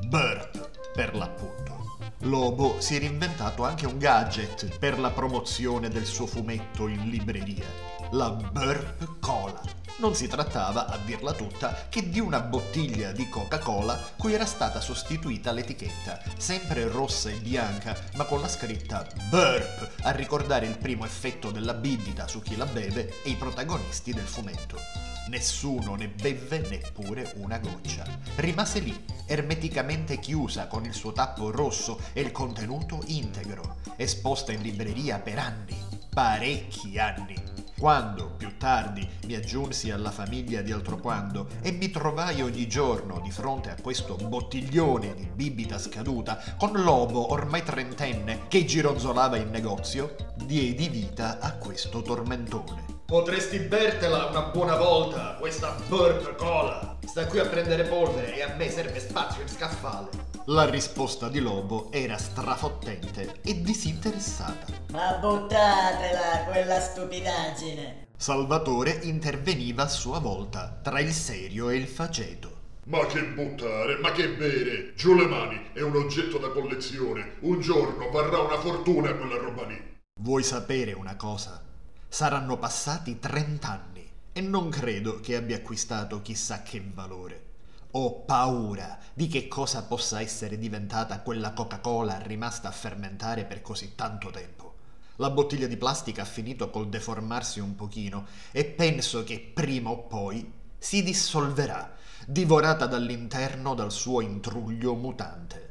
Burt, 0.06 0.70
per 0.94 1.14
l'appunto. 1.14 1.79
Lobo 2.24 2.82
si 2.82 2.96
è 2.96 2.98
reinventato 2.98 3.64
anche 3.64 3.86
un 3.86 3.96
gadget 3.96 4.76
per 4.76 4.98
la 4.98 5.08
promozione 5.08 5.88
del 5.88 6.04
suo 6.04 6.26
fumetto 6.26 6.86
in 6.86 7.08
libreria, 7.08 7.64
la 8.10 8.28
Burp 8.28 9.18
Cola. 9.20 9.62
Non 9.96 10.14
si 10.14 10.28
trattava, 10.28 10.86
a 10.86 10.98
dirla 10.98 11.32
tutta, 11.32 11.86
che 11.88 12.10
di 12.10 12.20
una 12.20 12.40
bottiglia 12.40 13.12
di 13.12 13.26
Coca-Cola 13.30 13.98
cui 14.18 14.34
era 14.34 14.44
stata 14.44 14.82
sostituita 14.82 15.52
l'etichetta, 15.52 16.20
sempre 16.36 16.86
rossa 16.88 17.30
e 17.30 17.36
bianca, 17.36 17.96
ma 18.16 18.24
con 18.24 18.42
la 18.42 18.48
scritta 18.48 19.06
Burp, 19.30 20.02
a 20.02 20.10
ricordare 20.10 20.66
il 20.66 20.76
primo 20.76 21.06
effetto 21.06 21.50
della 21.50 21.74
bibita 21.74 22.28
su 22.28 22.42
chi 22.42 22.54
la 22.54 22.66
beve 22.66 23.22
e 23.22 23.30
i 23.30 23.34
protagonisti 23.36 24.12
del 24.12 24.26
fumetto. 24.26 25.09
Nessuno 25.30 25.94
ne 25.94 26.08
bevve 26.08 26.58
neppure 26.58 27.34
una 27.36 27.58
goccia. 27.58 28.04
Rimase 28.34 28.80
lì, 28.80 29.04
ermeticamente 29.26 30.18
chiusa 30.18 30.66
con 30.66 30.84
il 30.84 30.92
suo 30.92 31.12
tappo 31.12 31.52
rosso 31.52 32.00
e 32.12 32.20
il 32.20 32.32
contenuto 32.32 33.00
integro, 33.06 33.76
esposta 33.94 34.50
in 34.50 34.60
libreria 34.60 35.20
per 35.20 35.38
anni, 35.38 35.76
parecchi 36.12 36.98
anni. 36.98 37.40
Quando, 37.78 38.34
più 38.36 38.56
tardi, 38.58 39.08
mi 39.26 39.34
aggiunsi 39.36 39.92
alla 39.92 40.10
famiglia 40.10 40.62
di 40.62 40.72
Altroquando 40.72 41.46
e 41.62 41.70
mi 41.70 41.90
trovai 41.90 42.42
ogni 42.42 42.66
giorno 42.66 43.20
di 43.20 43.30
fronte 43.30 43.70
a 43.70 43.80
questo 43.80 44.16
bottiglione 44.16 45.14
di 45.14 45.30
bibita 45.32 45.78
scaduta, 45.78 46.56
con 46.58 46.72
Lobo 46.72 47.30
ormai 47.30 47.62
trentenne 47.62 48.48
che 48.48 48.64
gironzolava 48.64 49.36
in 49.36 49.50
negozio, 49.50 50.16
diedi 50.34 50.88
vita 50.88 51.38
a 51.38 51.52
questo 51.52 52.02
tormentone. 52.02 52.79
Potresti 53.10 53.58
bertela 53.58 54.26
una 54.26 54.42
buona 54.42 54.76
volta, 54.76 55.34
questa 55.40 55.74
burp 55.88 56.36
cola. 56.36 56.96
Sta 57.04 57.26
qui 57.26 57.40
a 57.40 57.48
prendere 57.48 57.82
polvere 57.82 58.36
e 58.36 58.42
a 58.42 58.54
me 58.54 58.70
serve 58.70 59.00
spazio 59.00 59.42
in 59.42 59.48
scaffale. 59.48 60.10
La 60.44 60.70
risposta 60.70 61.28
di 61.28 61.40
Lobo 61.40 61.90
era 61.90 62.16
strafottente 62.16 63.40
e 63.42 63.62
disinteressata. 63.62 64.66
Ma 64.92 65.14
buttatela 65.14 66.44
quella 66.52 66.78
stupidaggine. 66.78 68.06
Salvatore 68.16 69.00
interveniva 69.02 69.82
a 69.82 69.88
sua 69.88 70.20
volta 70.20 70.78
tra 70.80 71.00
il 71.00 71.10
serio 71.10 71.68
e 71.68 71.78
il 71.78 71.88
faceto. 71.88 72.58
Ma 72.84 73.04
che 73.06 73.24
buttare, 73.24 73.96
ma 73.96 74.12
che 74.12 74.28
bere! 74.28 74.94
Giù 74.94 75.16
le 75.16 75.26
mani, 75.26 75.70
è 75.72 75.80
un 75.80 75.96
oggetto 75.96 76.38
da 76.38 76.50
collezione. 76.50 77.38
Un 77.40 77.60
giorno 77.60 78.08
varrà 78.10 78.38
una 78.38 78.60
fortuna 78.60 79.12
quella 79.14 79.36
roba 79.36 79.66
lì. 79.66 79.98
Vuoi 80.20 80.44
sapere 80.44 80.92
una 80.92 81.16
cosa? 81.16 81.64
Saranno 82.12 82.58
passati 82.58 83.20
trent'anni 83.20 84.04
e 84.32 84.40
non 84.40 84.68
credo 84.68 85.20
che 85.20 85.36
abbia 85.36 85.58
acquistato 85.58 86.20
chissà 86.22 86.60
che 86.60 86.84
valore. 86.92 87.44
Ho 87.92 88.22
paura 88.22 88.98
di 89.14 89.28
che 89.28 89.46
cosa 89.46 89.84
possa 89.84 90.20
essere 90.20 90.58
diventata 90.58 91.20
quella 91.20 91.52
Coca-Cola 91.52 92.18
rimasta 92.18 92.66
a 92.66 92.72
fermentare 92.72 93.44
per 93.44 93.62
così 93.62 93.94
tanto 93.94 94.30
tempo. 94.30 94.74
La 95.16 95.30
bottiglia 95.30 95.68
di 95.68 95.76
plastica 95.76 96.22
ha 96.22 96.26
finito 96.26 96.68
col 96.68 96.88
deformarsi 96.88 97.60
un 97.60 97.76
pochino 97.76 98.26
e 98.50 98.64
penso 98.64 99.22
che 99.22 99.52
prima 99.54 99.90
o 99.90 99.98
poi 99.98 100.52
si 100.78 101.04
dissolverà, 101.04 101.94
divorata 102.26 102.86
dall'interno 102.86 103.74
dal 103.74 103.92
suo 103.92 104.20
intruglio 104.20 104.94
mutante. 104.94 105.69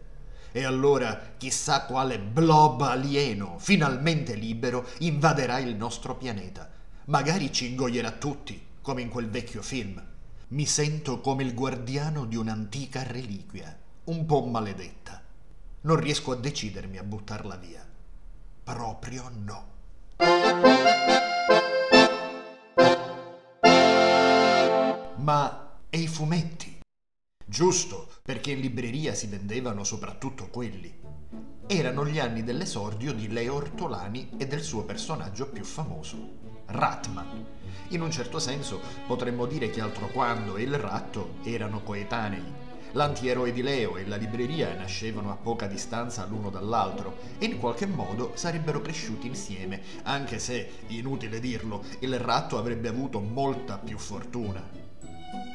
E 0.52 0.64
allora 0.64 1.34
chissà 1.38 1.86
quale 1.86 2.20
blob 2.20 2.82
alieno, 2.82 3.58
finalmente 3.60 4.34
libero, 4.34 4.88
invaderà 5.00 5.60
il 5.60 5.76
nostro 5.76 6.16
pianeta. 6.16 6.70
Magari 7.06 7.52
ci 7.52 7.70
ingoierà 7.70 8.12
tutti, 8.12 8.60
come 8.82 9.02
in 9.02 9.10
quel 9.10 9.30
vecchio 9.30 9.62
film. 9.62 10.04
Mi 10.50 10.66
sento 10.66 11.22
come 11.22 11.44
il 11.44 11.54
guardiano 11.54 12.26
di 12.26 12.36
un'antica 12.36 13.04
reliquia, 13.04 13.78
un 14.06 14.26
po' 14.26 14.46
maledetta. 14.46 15.22
Non 15.82 15.96
riesco 15.96 16.32
a 16.32 16.36
decidermi 16.36 16.98
a 16.98 17.04
buttarla 17.04 17.56
via. 17.56 17.86
Proprio 18.64 19.32
no. 19.34 19.68
Ma 25.18 25.78
e 25.90 25.98
i 26.00 26.08
fumetti? 26.08 26.79
Giusto, 27.50 28.08
perché 28.22 28.52
in 28.52 28.60
libreria 28.60 29.16
si 29.16 29.26
vendevano 29.26 29.84
soprattutto 29.84 30.50
quelli. 30.50 30.96
Erano 31.66 32.06
gli 32.06 32.20
anni 32.20 32.44
dell'esordio 32.44 33.12
di 33.12 33.28
Leo 33.28 33.56
Ortolani 33.56 34.30
e 34.38 34.46
del 34.46 34.62
suo 34.62 34.84
personaggio 34.84 35.48
più 35.50 35.64
famoso, 35.64 36.38
Ratman. 36.68 37.46
In 37.88 38.02
un 38.02 38.12
certo 38.12 38.38
senso 38.38 38.80
potremmo 39.08 39.48
dire 39.48 39.72
che 39.72 39.82
altro 39.82 40.10
quando 40.10 40.58
e 40.58 40.62
il 40.62 40.76
ratto 40.76 41.38
erano 41.42 41.82
coetanei. 41.82 42.54
L'antieroe 42.92 43.52
di 43.52 43.64
Leo 43.64 43.98
e 43.98 44.06
la 44.06 44.16
libreria 44.16 44.76
nascevano 44.76 45.32
a 45.32 45.36
poca 45.36 45.66
distanza 45.66 46.28
l'uno 46.28 46.52
dall'altro 46.52 47.18
e 47.40 47.46
in 47.46 47.58
qualche 47.58 47.88
modo 47.88 48.34
sarebbero 48.36 48.80
cresciuti 48.80 49.26
insieme, 49.26 49.82
anche 50.04 50.38
se, 50.38 50.70
inutile 50.90 51.40
dirlo, 51.40 51.84
il 52.02 52.20
ratto 52.20 52.60
avrebbe 52.60 52.90
avuto 52.90 53.20
molta 53.20 53.80
più 53.80 53.98
fortuna. 53.98 54.80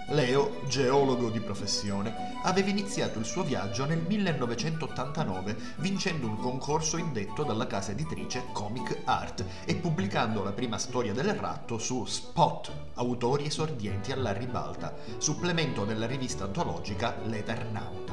Leo, 0.08 0.60
geologo 0.68 1.30
di 1.30 1.40
professione, 1.40 2.38
aveva 2.42 2.68
iniziato 2.68 3.18
il 3.18 3.24
suo 3.24 3.42
viaggio 3.42 3.86
nel 3.86 4.02
1989 4.06 5.56
vincendo 5.76 6.26
un 6.26 6.36
concorso 6.36 6.98
indetto 6.98 7.42
dalla 7.42 7.66
casa 7.66 7.92
editrice 7.92 8.44
Comic 8.52 9.00
Art 9.04 9.42
e 9.64 9.76
pubblicando 9.76 10.42
la 10.42 10.52
prima 10.52 10.76
storia 10.76 11.14
del 11.14 11.32
ratto 11.32 11.78
su 11.78 12.04
Spot, 12.04 12.70
autori 12.94 13.46
esordienti 13.46 14.12
alla 14.12 14.32
ribalta, 14.32 14.94
supplemento 15.16 15.86
della 15.86 16.06
rivista 16.06 16.44
antologica 16.44 17.16
L'Eternauta. 17.24 18.12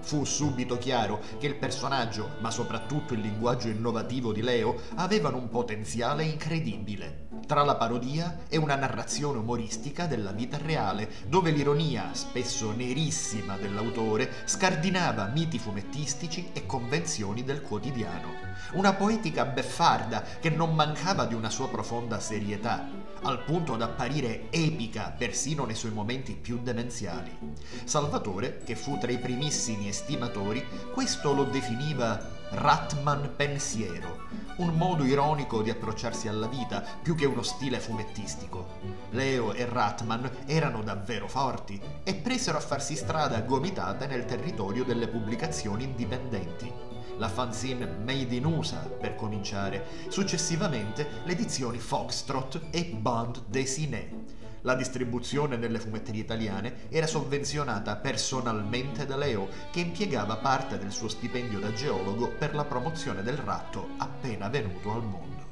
Fu 0.00 0.24
subito 0.24 0.78
chiaro 0.78 1.20
che 1.38 1.48
il 1.48 1.56
personaggio, 1.56 2.36
ma 2.38 2.52
soprattutto 2.52 3.14
il 3.14 3.20
linguaggio 3.20 3.66
innovativo 3.66 4.32
di 4.32 4.40
Leo, 4.40 4.76
avevano 4.94 5.36
un 5.36 5.48
potenziale 5.48 6.22
incredibile 6.22 7.27
tra 7.48 7.64
la 7.64 7.76
parodia 7.76 8.40
e 8.50 8.58
una 8.58 8.74
narrazione 8.74 9.38
umoristica 9.38 10.06
della 10.06 10.32
vita 10.32 10.58
reale, 10.58 11.08
dove 11.28 11.50
l'ironia, 11.50 12.10
spesso 12.12 12.72
nerissima 12.72 13.56
dell'autore, 13.56 14.30
scardinava 14.44 15.30
miti 15.32 15.58
fumettistici 15.58 16.50
e 16.52 16.66
convenzioni 16.66 17.44
del 17.44 17.62
quotidiano. 17.62 18.34
Una 18.72 18.92
poetica 18.92 19.46
beffarda 19.46 20.22
che 20.38 20.50
non 20.50 20.74
mancava 20.74 21.24
di 21.24 21.32
una 21.32 21.48
sua 21.48 21.68
profonda 21.68 22.20
serietà, 22.20 22.86
al 23.22 23.42
punto 23.44 23.76
da 23.76 23.86
apparire 23.86 24.50
epica 24.50 25.14
persino 25.16 25.64
nei 25.64 25.74
suoi 25.74 25.92
momenti 25.92 26.34
più 26.34 26.60
demenziali. 26.62 27.36
Salvatore, 27.84 28.62
che 28.64 28.76
fu 28.76 28.98
tra 28.98 29.10
i 29.10 29.18
primissimi 29.18 29.88
estimatori, 29.88 30.64
questo 30.92 31.32
lo 31.32 31.44
definiva 31.44 32.36
Ratman 32.50 33.34
pensiero, 33.36 34.20
un 34.56 34.70
modo 34.70 35.04
ironico 35.04 35.60
di 35.60 35.68
approcciarsi 35.68 36.28
alla 36.28 36.46
vita 36.46 36.82
più 37.02 37.14
che 37.14 37.26
uno 37.26 37.42
stile 37.42 37.78
fumettistico. 37.78 38.66
Leo 39.10 39.52
e 39.52 39.66
Ratman 39.66 40.30
erano 40.46 40.82
davvero 40.82 41.28
forti 41.28 41.78
e 42.02 42.14
presero 42.14 42.56
a 42.56 42.62
farsi 42.62 42.96
strada 42.96 43.40
gomitate 43.42 44.06
nel 44.06 44.24
territorio 44.24 44.84
delle 44.84 45.08
pubblicazioni 45.08 45.84
indipendenti. 45.84 46.72
La 47.18 47.28
fanzine 47.28 47.86
Made 47.86 48.34
in 48.34 48.46
USA, 48.46 48.78
per 48.78 49.14
cominciare, 49.14 49.84
successivamente 50.08 51.06
le 51.24 51.32
edizioni 51.32 51.78
Foxtrot 51.78 52.68
e 52.70 52.84
Bond 52.84 53.42
Dessiné 53.46 54.28
la 54.62 54.74
distribuzione 54.74 55.56
nelle 55.56 55.78
fumetterie 55.78 56.20
italiane 56.20 56.88
era 56.88 57.06
sovvenzionata 57.06 57.96
personalmente 57.96 59.06
da 59.06 59.16
Leo, 59.16 59.48
che 59.70 59.80
impiegava 59.80 60.36
parte 60.36 60.78
del 60.78 60.90
suo 60.90 61.08
stipendio 61.08 61.60
da 61.60 61.72
geologo 61.72 62.28
per 62.28 62.54
la 62.54 62.64
promozione 62.64 63.22
del 63.22 63.36
ratto 63.36 63.90
appena 63.98 64.48
venuto 64.48 64.92
al 64.92 65.04
mondo. 65.04 65.46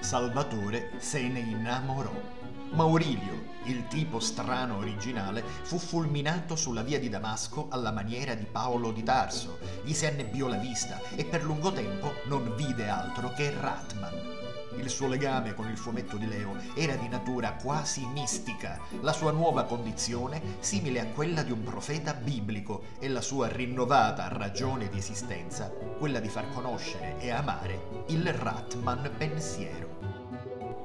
Salvatore 0.00 0.90
se 0.98 1.22
ne 1.28 1.38
innamorò. 1.38 2.37
Maurilio, 2.70 3.46
il 3.64 3.86
tipo 3.88 4.20
strano 4.20 4.76
originale, 4.76 5.42
fu 5.62 5.78
fulminato 5.78 6.56
sulla 6.56 6.82
via 6.82 6.98
di 6.98 7.08
Damasco 7.08 7.68
alla 7.70 7.92
maniera 7.92 8.34
di 8.34 8.44
Paolo 8.44 8.92
di 8.92 9.02
Tarso, 9.02 9.58
gli 9.82 9.92
si 9.92 10.06
annebbiò 10.06 10.46
la 10.48 10.56
vista 10.56 11.00
e 11.14 11.24
per 11.24 11.44
lungo 11.44 11.72
tempo 11.72 12.14
non 12.26 12.54
vide 12.56 12.88
altro 12.88 13.32
che 13.34 13.50
Ratman, 13.50 14.38
il 14.78 14.88
suo 14.90 15.08
legame 15.08 15.54
con 15.54 15.68
il 15.68 15.76
fumetto 15.76 16.16
di 16.16 16.28
Leo 16.28 16.56
era 16.74 16.94
di 16.94 17.08
natura 17.08 17.54
quasi 17.54 18.06
mistica, 18.06 18.78
la 19.00 19.12
sua 19.12 19.32
nuova 19.32 19.64
condizione 19.64 20.40
simile 20.60 21.00
a 21.00 21.06
quella 21.06 21.42
di 21.42 21.50
un 21.50 21.62
profeta 21.62 22.14
biblico 22.14 22.84
e 23.00 23.08
la 23.08 23.20
sua 23.20 23.48
rinnovata 23.48 24.28
ragione 24.28 24.88
di 24.88 24.98
esistenza, 24.98 25.68
quella 25.98 26.20
di 26.20 26.28
far 26.28 26.48
conoscere 26.50 27.18
e 27.18 27.30
amare 27.30 28.04
il 28.08 28.32
Ratman 28.32 29.10
pensiero. 29.16 30.17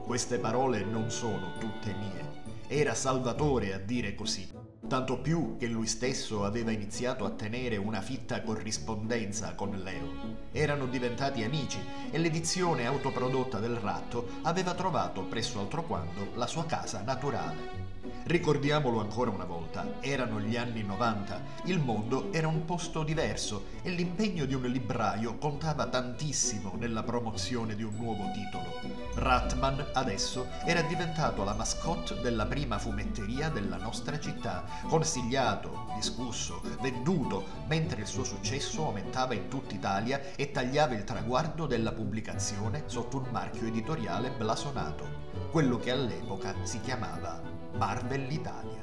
Queste 0.06 0.38
parole 0.38 0.84
non 0.84 1.10
sono 1.10 1.54
tutte 1.60 1.94
mie. 1.94 2.42
Era 2.68 2.94
Salvatore 2.94 3.74
a 3.74 3.78
dire 3.80 4.16
così 4.16 4.64
tanto 4.94 5.18
più 5.18 5.56
che 5.58 5.66
lui 5.66 5.88
stesso 5.88 6.46
aveva 6.46 6.70
iniziato 6.70 7.26
a 7.26 7.32
tenere 7.32 7.78
una 7.78 8.02
fitta 8.02 8.44
corrispondenza 8.44 9.56
con 9.56 9.72
Leo. 9.72 10.48
Erano 10.52 10.86
diventati 10.86 11.44
amici 11.44 11.80
e 12.12 12.18
l'edizione 12.20 12.86
autoprodotta 12.86 13.58
del 13.58 13.76
ratto 13.76 14.28
aveva 14.44 14.76
trovato 14.76 15.24
presso 15.24 15.60
altro 15.60 15.84
quando 15.84 16.28
la 16.36 16.46
sua 16.48 16.66
casa 16.66 17.02
naturale. 17.02 17.83
Ricordiamolo 18.26 19.00
ancora 19.00 19.32
una 19.32 19.46
volta, 19.46 20.02
erano 20.02 20.40
gli 20.40 20.56
anni 20.56 20.82
90, 20.82 21.42
il 21.66 21.80
mondo 21.80 22.32
era 22.32 22.48
un 22.48 22.66
posto 22.66 23.04
diverso 23.04 23.66
e 23.82 23.92
l'impegno 23.92 24.46
di 24.46 24.54
un 24.54 24.64
libraio 24.64 25.38
contava 25.38 25.88
tantissimo 25.88 26.74
nella 26.78 27.04
promozione 27.04 27.76
di 27.76 27.84
un 27.84 27.96
nuovo 27.96 28.24
titolo. 28.34 28.80
Ratman 29.16 29.88
adesso 29.94 30.48
era 30.66 30.82
diventato 30.82 31.44
la 31.44 31.54
mascotte 31.54 32.20
della 32.22 32.46
prima 32.46 32.78
fumetteria 32.78 33.50
della 33.50 33.78
nostra 33.78 34.20
città, 34.20 34.64
consigliato, 34.88 35.92
discusso, 35.96 36.62
venduto, 36.82 37.44
mentre 37.68 38.02
il 38.02 38.08
suo 38.08 38.24
successo 38.24 38.86
aumentava 38.86 39.34
in 39.34 39.48
tutta 39.48 39.76
Italia 39.76 40.34
e 40.36 40.52
tagliava 40.52 40.94
il 40.94 41.04
traguardo 41.04 41.66
della 41.66 41.92
pubblicazione 41.92 42.84
sotto 42.86 43.18
un 43.18 43.28
marchio 43.32 43.68
editoriale 43.68 44.32
blasonato, 44.32 45.06
quello 45.52 45.78
che 45.78 45.92
all'epoca 45.92 46.56
si 46.64 46.80
chiamava 46.80 47.63
Marvel 47.74 48.32
Italia. 48.32 48.82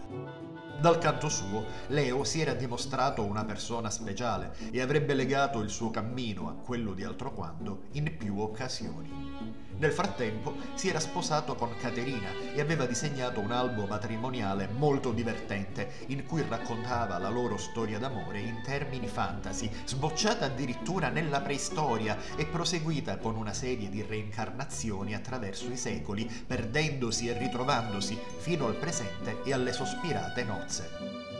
Dal 0.80 0.99
canto 0.99 1.28
suo, 1.28 1.64
Leo 1.88 2.24
si 2.24 2.41
era 2.41 2.55
dimostrato 2.55 3.22
una 3.22 3.45
persona 3.45 3.91
speciale 3.91 4.55
e 4.70 4.80
avrebbe 4.80 5.14
legato 5.14 5.61
il 5.61 5.68
suo 5.68 5.91
cammino 5.91 6.49
a 6.49 6.55
quello 6.55 6.95
di 6.95 7.05
altro 7.05 7.32
quando 7.32 7.82
in 7.93 8.16
più 8.16 8.38
occasioni. 8.41 9.68
Nel 9.80 9.92
frattempo 9.92 10.56
si 10.74 10.90
era 10.90 11.00
sposato 11.00 11.54
con 11.54 11.74
Caterina 11.80 12.28
e 12.54 12.60
aveva 12.60 12.84
disegnato 12.84 13.40
un 13.40 13.50
albo 13.50 13.86
matrimoniale 13.86 14.68
molto 14.68 15.10
divertente 15.10 16.04
in 16.08 16.26
cui 16.26 16.44
raccontava 16.46 17.16
la 17.16 17.30
loro 17.30 17.56
storia 17.56 17.98
d'amore 17.98 18.40
in 18.40 18.60
termini 18.62 19.08
fantasy, 19.08 19.70
sbocciata 19.86 20.44
addirittura 20.44 21.08
nella 21.08 21.40
preistoria 21.40 22.18
e 22.36 22.44
proseguita 22.44 23.16
con 23.16 23.36
una 23.36 23.54
serie 23.54 23.88
di 23.88 24.02
reincarnazioni 24.02 25.14
attraverso 25.14 25.72
i 25.72 25.78
secoli, 25.78 26.26
perdendosi 26.26 27.28
e 27.28 27.38
ritrovandosi 27.38 28.18
fino 28.36 28.66
al 28.66 28.76
presente 28.76 29.40
e 29.44 29.54
alle 29.54 29.72
sospirate 29.72 30.44
nozze. 30.44 30.90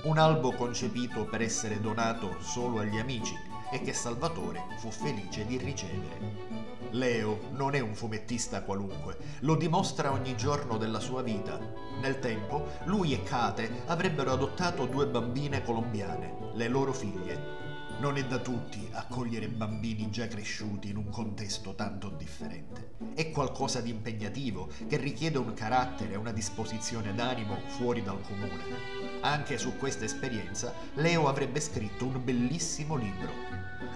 Un 0.05 0.17
albo 0.17 0.53
concepito 0.53 1.27
per 1.27 1.43
essere 1.43 1.79
donato 1.79 2.39
solo 2.41 2.79
agli 2.79 2.97
amici 2.97 3.35
e 3.71 3.83
che 3.83 3.93
Salvatore 3.93 4.63
fu 4.79 4.91
felice 4.91 5.45
di 5.45 5.59
ricevere. 5.59 6.70
Leo 6.93 7.51
non 7.53 7.75
è 7.75 7.81
un 7.81 7.95
fumettista 7.95 8.63
qualunque, 8.63 9.17
lo 9.41 9.55
dimostra 9.55 10.11
ogni 10.11 10.37
giorno 10.37 10.77
della 10.77 11.01
sua 11.01 11.23
vita. 11.23 11.59
Nel 12.01 12.19
tempo, 12.19 12.67
lui 12.85 13.13
e 13.13 13.23
Kate 13.23 13.83
avrebbero 13.87 14.33
adottato 14.33 14.87
due 14.87 15.07
bambine 15.07 15.63
colombiane, 15.63 16.53
le 16.55 16.69
loro 16.69 16.93
figlie. 16.93 17.59
Non 18.01 18.17
è 18.17 18.25
da 18.25 18.39
tutti 18.39 18.89
accogliere 18.93 19.49
bambini 19.49 20.09
già 20.09 20.27
cresciuti 20.27 20.89
in 20.89 20.97
un 20.97 21.11
contesto 21.11 21.75
tanto 21.75 22.09
differente. 22.09 22.93
È 23.15 23.31
qualcosa 23.31 23.83
di 23.83 23.91
impegnativo 23.91 24.71
che 24.89 24.97
richiede 24.97 25.37
un 25.37 25.53
carattere 25.53 26.15
e 26.15 26.17
una 26.17 26.33
disposizione 26.33 27.15
d'animo 27.15 27.59
fuori 27.67 28.03
dal 28.03 28.23
comune. 28.23 29.21
Anche 29.21 29.59
su 29.59 29.77
questa 29.77 30.07
esperienza 30.07 30.73
Leo 30.95 31.29
avrebbe 31.29 31.61
scritto 31.61 32.07
un 32.07 32.25
bellissimo 32.25 32.97
libro, 32.97 33.33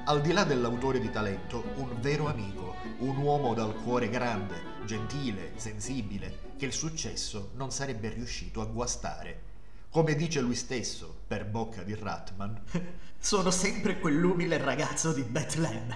al 0.05 0.20
di 0.20 0.32
là 0.32 0.45
dell'autore 0.45 1.01
di 1.01 1.11
talento, 1.11 1.64
un 1.76 1.99
vero 2.01 2.28
amico, 2.28 2.74
un 2.99 3.16
uomo 3.16 3.55
dal 3.55 3.74
cuore 3.82 4.09
grande, 4.09 4.55
gentile, 4.84 5.53
sensibile, 5.57 6.53
che 6.57 6.66
il 6.66 6.72
successo 6.72 7.51
non 7.55 7.70
sarebbe 7.70 8.09
riuscito 8.11 8.61
a 8.61 8.66
guastare. 8.66 9.53
Come 9.90 10.14
dice 10.14 10.40
lui 10.40 10.55
stesso, 10.55 11.22
per 11.26 11.47
bocca 11.47 11.82
di 11.82 11.95
Ratman, 11.95 12.62
sono 13.18 13.51
sempre 13.51 13.99
quell'umile 13.99 14.59
ragazzo 14.59 15.12
di 15.12 15.22
Bethlehem. 15.22 15.95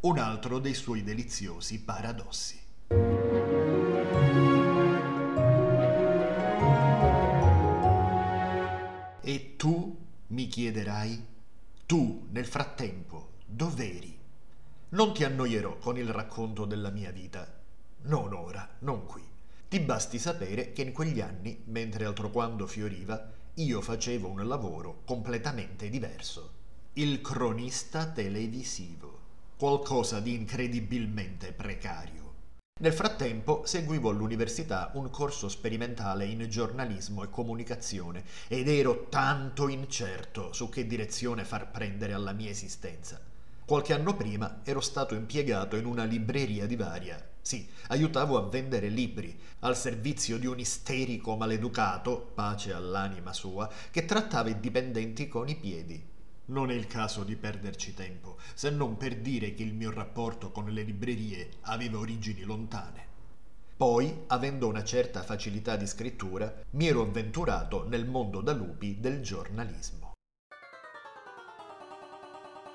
Un 0.00 0.18
altro 0.18 0.58
dei 0.58 0.74
suoi 0.74 1.02
deliziosi 1.02 1.80
paradossi. 1.80 2.60
E 9.20 9.54
tu 9.56 9.98
mi 10.28 10.46
chiederai, 10.46 11.24
tu 11.84 12.26
nel 12.30 12.46
frattempo 12.46 13.32
dov'eri? 13.44 14.17
Non 14.90 15.12
ti 15.12 15.22
annoierò 15.22 15.76
con 15.76 15.98
il 15.98 16.08
racconto 16.08 16.64
della 16.64 16.88
mia 16.88 17.10
vita. 17.10 17.46
Non 18.04 18.32
ora, 18.32 18.66
non 18.80 19.04
qui. 19.04 19.22
Ti 19.68 19.80
basti 19.80 20.18
sapere 20.18 20.72
che 20.72 20.80
in 20.80 20.92
quegli 20.92 21.20
anni, 21.20 21.60
mentre 21.66 22.06
altro 22.06 22.30
quando 22.30 22.66
fioriva, 22.66 23.30
io 23.54 23.82
facevo 23.82 24.28
un 24.28 24.48
lavoro 24.48 25.02
completamente 25.04 25.90
diverso. 25.90 26.52
Il 26.94 27.20
cronista 27.20 28.06
televisivo. 28.06 29.18
Qualcosa 29.58 30.20
di 30.20 30.32
incredibilmente 30.32 31.52
precario. 31.52 32.32
Nel 32.80 32.94
frattempo 32.94 33.66
seguivo 33.66 34.08
all'università 34.08 34.92
un 34.94 35.10
corso 35.10 35.50
sperimentale 35.50 36.24
in 36.24 36.48
giornalismo 36.48 37.24
e 37.24 37.28
comunicazione 37.28 38.24
ed 38.48 38.68
ero 38.68 39.08
tanto 39.10 39.68
incerto 39.68 40.54
su 40.54 40.70
che 40.70 40.86
direzione 40.86 41.44
far 41.44 41.70
prendere 41.70 42.14
alla 42.14 42.32
mia 42.32 42.48
esistenza. 42.48 43.27
Qualche 43.68 43.92
anno 43.92 44.16
prima 44.16 44.60
ero 44.64 44.80
stato 44.80 45.14
impiegato 45.14 45.76
in 45.76 45.84
una 45.84 46.04
libreria 46.04 46.66
di 46.66 46.74
Varia. 46.74 47.22
Sì, 47.42 47.68
aiutavo 47.88 48.38
a 48.38 48.48
vendere 48.48 48.88
libri, 48.88 49.38
al 49.58 49.76
servizio 49.76 50.38
di 50.38 50.46
un 50.46 50.58
isterico 50.58 51.36
maleducato, 51.36 52.30
pace 52.32 52.72
all'anima 52.72 53.34
sua, 53.34 53.70
che 53.90 54.06
trattava 54.06 54.48
i 54.48 54.58
dipendenti 54.58 55.28
con 55.28 55.50
i 55.50 55.54
piedi. 55.54 56.02
Non 56.46 56.70
è 56.70 56.74
il 56.74 56.86
caso 56.86 57.24
di 57.24 57.36
perderci 57.36 57.92
tempo, 57.92 58.38
se 58.54 58.70
non 58.70 58.96
per 58.96 59.18
dire 59.18 59.52
che 59.52 59.64
il 59.64 59.74
mio 59.74 59.90
rapporto 59.90 60.50
con 60.50 60.70
le 60.70 60.82
librerie 60.82 61.50
aveva 61.64 61.98
origini 61.98 62.44
lontane. 62.44 63.04
Poi, 63.76 64.22
avendo 64.28 64.66
una 64.66 64.82
certa 64.82 65.22
facilità 65.22 65.76
di 65.76 65.86
scrittura, 65.86 66.50
mi 66.70 66.86
ero 66.86 67.02
avventurato 67.02 67.86
nel 67.86 68.06
mondo 68.06 68.40
da 68.40 68.54
lupi 68.54 68.98
del 68.98 69.20
giornalismo. 69.20 70.07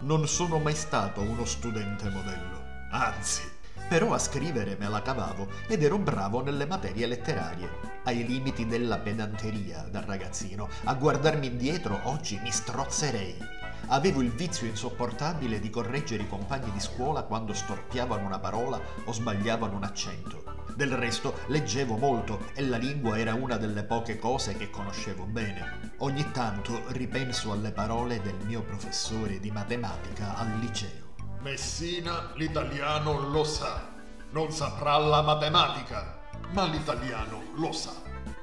Non 0.04 0.28
sono 0.28 0.60
mai 0.60 0.76
stato 0.76 1.22
uno 1.22 1.45
studente 1.45 2.10
modello, 2.10 2.62
anzi, 2.91 3.49
però 3.88 4.14
a 4.14 4.20
scrivere 4.20 4.76
me 4.78 4.89
la 4.89 5.01
cavavo 5.01 5.47
ed 5.66 5.82
ero 5.82 5.97
bravo 5.97 6.43
nelle 6.43 6.66
materie 6.66 7.08
letterarie, 7.08 7.70
ai 8.04 8.28
limiti 8.28 8.68
della 8.68 8.97
pedanteria 8.97 9.88
da 9.89 10.04
ragazzino. 10.06 10.68
A 10.84 10.93
guardarmi 10.95 11.47
indietro 11.47 12.01
oggi 12.04 12.38
mi 12.43 12.51
strozzerei. 12.51 13.38
Avevo 13.88 14.22
il 14.22 14.32
vizio 14.32 14.68
insopportabile 14.68 15.62
di 15.62 15.70
correggere 15.70 16.24
i 16.24 16.28
compagni 16.28 16.70
di 16.72 16.82
scuola 16.82 17.24
quando 17.24 17.54
storpiavano 17.54 18.26
una 18.26 18.39
parola 18.39 18.82
o 19.06 19.12
sbagliavano 19.14 19.78
un 19.78 19.84
accento. 19.86 20.43
Del 20.76 20.95
resto 20.95 21.39
leggevo 21.47 21.97
molto 21.97 22.47
e 22.55 22.63
la 22.63 22.78
lingua 22.78 23.19
era 23.19 23.36
una 23.36 23.57
delle 23.57 23.84
poche 23.84 24.17
cose 24.17 24.57
che 24.57 24.71
conoscevo 24.71 25.26
bene. 25.26 25.91
Ogni 25.97 26.32
tanto 26.32 26.86
ripenso 26.88 27.51
alle 27.51 27.71
parole 27.71 28.21
del 28.21 28.38
mio 28.43 28.63
professore 28.63 29.39
di 29.39 29.51
matematica 29.51 30.36
al 30.36 30.57
liceo. 30.59 31.13
Messina 31.41 32.32
l'italiano 32.36 33.30
lo 33.30 33.43
sa. 33.43 33.91
Non 34.32 34.51
saprà 34.51 34.97
la 34.97 35.21
matematica, 35.21 36.19
ma 36.53 36.65
l'italiano 36.65 37.43
lo 37.55 37.71
sa. 37.71 37.91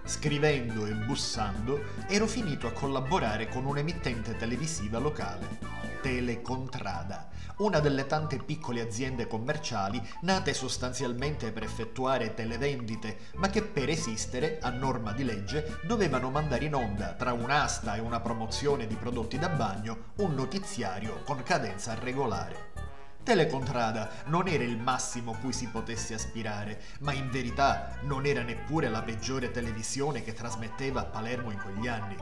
Scrivendo 0.05 0.87
e 0.87 0.93
bussando 0.93 1.83
ero 2.07 2.27
finito 2.29 2.69
a 2.69 2.73
collaborare 2.73 3.49
con 3.49 3.65
un'emittente 3.65 4.37
televisiva 4.37 4.99
locale, 4.99 5.59
Telecontrada, 6.01 7.29
una 7.59 7.79
delle 7.79 8.07
tante 8.07 8.39
piccole 8.39 8.81
aziende 8.81 9.27
commerciali 9.27 10.01
nate 10.23 10.55
sostanzialmente 10.55 11.53
per 11.53 11.63
effettuare 11.63 12.33
televendite, 12.33 13.19
ma 13.35 13.49
che 13.49 13.63
per 13.63 13.91
esistere, 13.91 14.59
a 14.63 14.71
norma 14.71 15.13
di 15.13 15.25
legge, 15.25 15.79
dovevano 15.85 16.31
mandare 16.31 16.65
in 16.65 16.75
onda, 16.75 17.13
tra 17.13 17.35
un'asta 17.35 17.97
e 17.97 18.01
una 18.01 18.21
promozione 18.21 18.87
di 18.87 18.97
prodotti 18.97 19.39
da 19.39 19.51
bagno, 19.51 20.13
un 20.17 20.35
notiziario 20.35 21.23
con 21.25 21.43
cadenza 21.43 21.95
regolare. 21.95 22.73
Telecontrada 23.23 24.09
non 24.27 24.49
era 24.49 24.65
il 24.65 24.79
massimo 24.79 25.37
cui 25.41 25.53
si 25.53 25.67
potesse 25.69 26.15
aspirare, 26.15 26.81
ma 27.01 27.13
in 27.13 27.29
verità 27.31 27.99
non 28.05 28.25
era 28.25 28.43
neppure 28.43 28.89
la 28.89 29.03
peggiore 29.03 29.51
televisione 29.51 30.23
che 30.23 30.33
trasmetteva 30.33 31.03
a 31.03 31.05
Palermo 31.05 31.51
in 31.51 31.59
quegli 31.59 31.87
anni. 31.87 32.17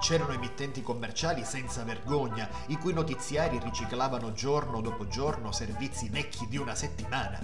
C'erano 0.00 0.32
emittenti 0.32 0.82
commerciali 0.82 1.44
senza 1.44 1.84
vergogna, 1.84 2.48
i 2.68 2.78
cui 2.78 2.94
notiziari 2.94 3.60
riciclavano 3.62 4.32
giorno 4.32 4.80
dopo 4.80 5.06
giorno 5.06 5.52
servizi 5.52 6.08
vecchi 6.08 6.48
di 6.48 6.56
una 6.56 6.74
settimana. 6.74 7.38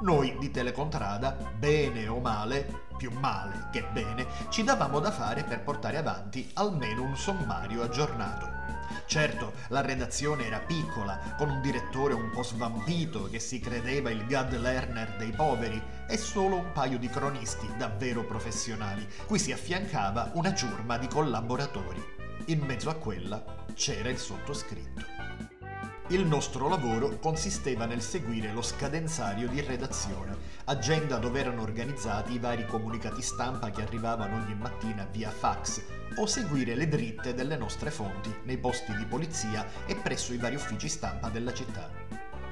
Noi 0.00 0.36
di 0.38 0.50
Telecontrada, 0.50 1.36
bene 1.56 2.08
o 2.08 2.18
male, 2.20 2.86
più 2.96 3.10
male 3.12 3.68
che 3.70 3.84
bene, 3.92 4.26
ci 4.48 4.64
davamo 4.64 4.98
da 4.98 5.10
fare 5.10 5.44
per 5.44 5.62
portare 5.62 5.98
avanti 5.98 6.50
almeno 6.54 7.02
un 7.02 7.16
sommario 7.16 7.82
aggiornato. 7.82 8.73
Certo, 9.06 9.52
la 9.68 9.80
redazione 9.80 10.46
era 10.46 10.58
piccola, 10.58 11.34
con 11.36 11.50
un 11.50 11.60
direttore 11.60 12.14
un 12.14 12.30
po' 12.30 12.42
svampito 12.42 13.28
che 13.28 13.38
si 13.38 13.60
credeva 13.60 14.10
il 14.10 14.26
God 14.26 14.56
Lerner 14.56 15.16
dei 15.16 15.30
poveri 15.30 15.82
e 16.08 16.16
solo 16.16 16.56
un 16.56 16.72
paio 16.72 16.98
di 16.98 17.08
cronisti 17.08 17.68
davvero 17.76 18.24
professionali, 18.24 19.06
cui 19.26 19.38
si 19.38 19.52
affiancava 19.52 20.30
una 20.34 20.54
ciurma 20.54 20.98
di 20.98 21.08
collaboratori. 21.08 22.02
In 22.46 22.60
mezzo 22.60 22.90
a 22.90 22.94
quella 22.94 23.42
c'era 23.74 24.08
il 24.08 24.18
sottoscritto. 24.18 25.13
Il 26.08 26.26
nostro 26.26 26.68
lavoro 26.68 27.18
consisteva 27.18 27.86
nel 27.86 28.02
seguire 28.02 28.52
lo 28.52 28.60
scadenzario 28.60 29.48
di 29.48 29.62
redazione, 29.62 30.36
agenda 30.64 31.16
dove 31.16 31.40
erano 31.40 31.62
organizzati 31.62 32.34
i 32.34 32.38
vari 32.38 32.66
comunicati 32.66 33.22
stampa 33.22 33.70
che 33.70 33.80
arrivavano 33.80 34.36
ogni 34.36 34.54
mattina 34.54 35.08
via 35.10 35.30
fax, 35.30 35.82
o 36.16 36.26
seguire 36.26 36.74
le 36.74 36.88
dritte 36.88 37.32
delle 37.32 37.56
nostre 37.56 37.90
fonti 37.90 38.30
nei 38.42 38.58
posti 38.58 38.94
di 38.94 39.06
polizia 39.06 39.66
e 39.86 39.96
presso 39.96 40.34
i 40.34 40.36
vari 40.36 40.56
uffici 40.56 40.90
stampa 40.90 41.30
della 41.30 41.54
città. 41.54 41.88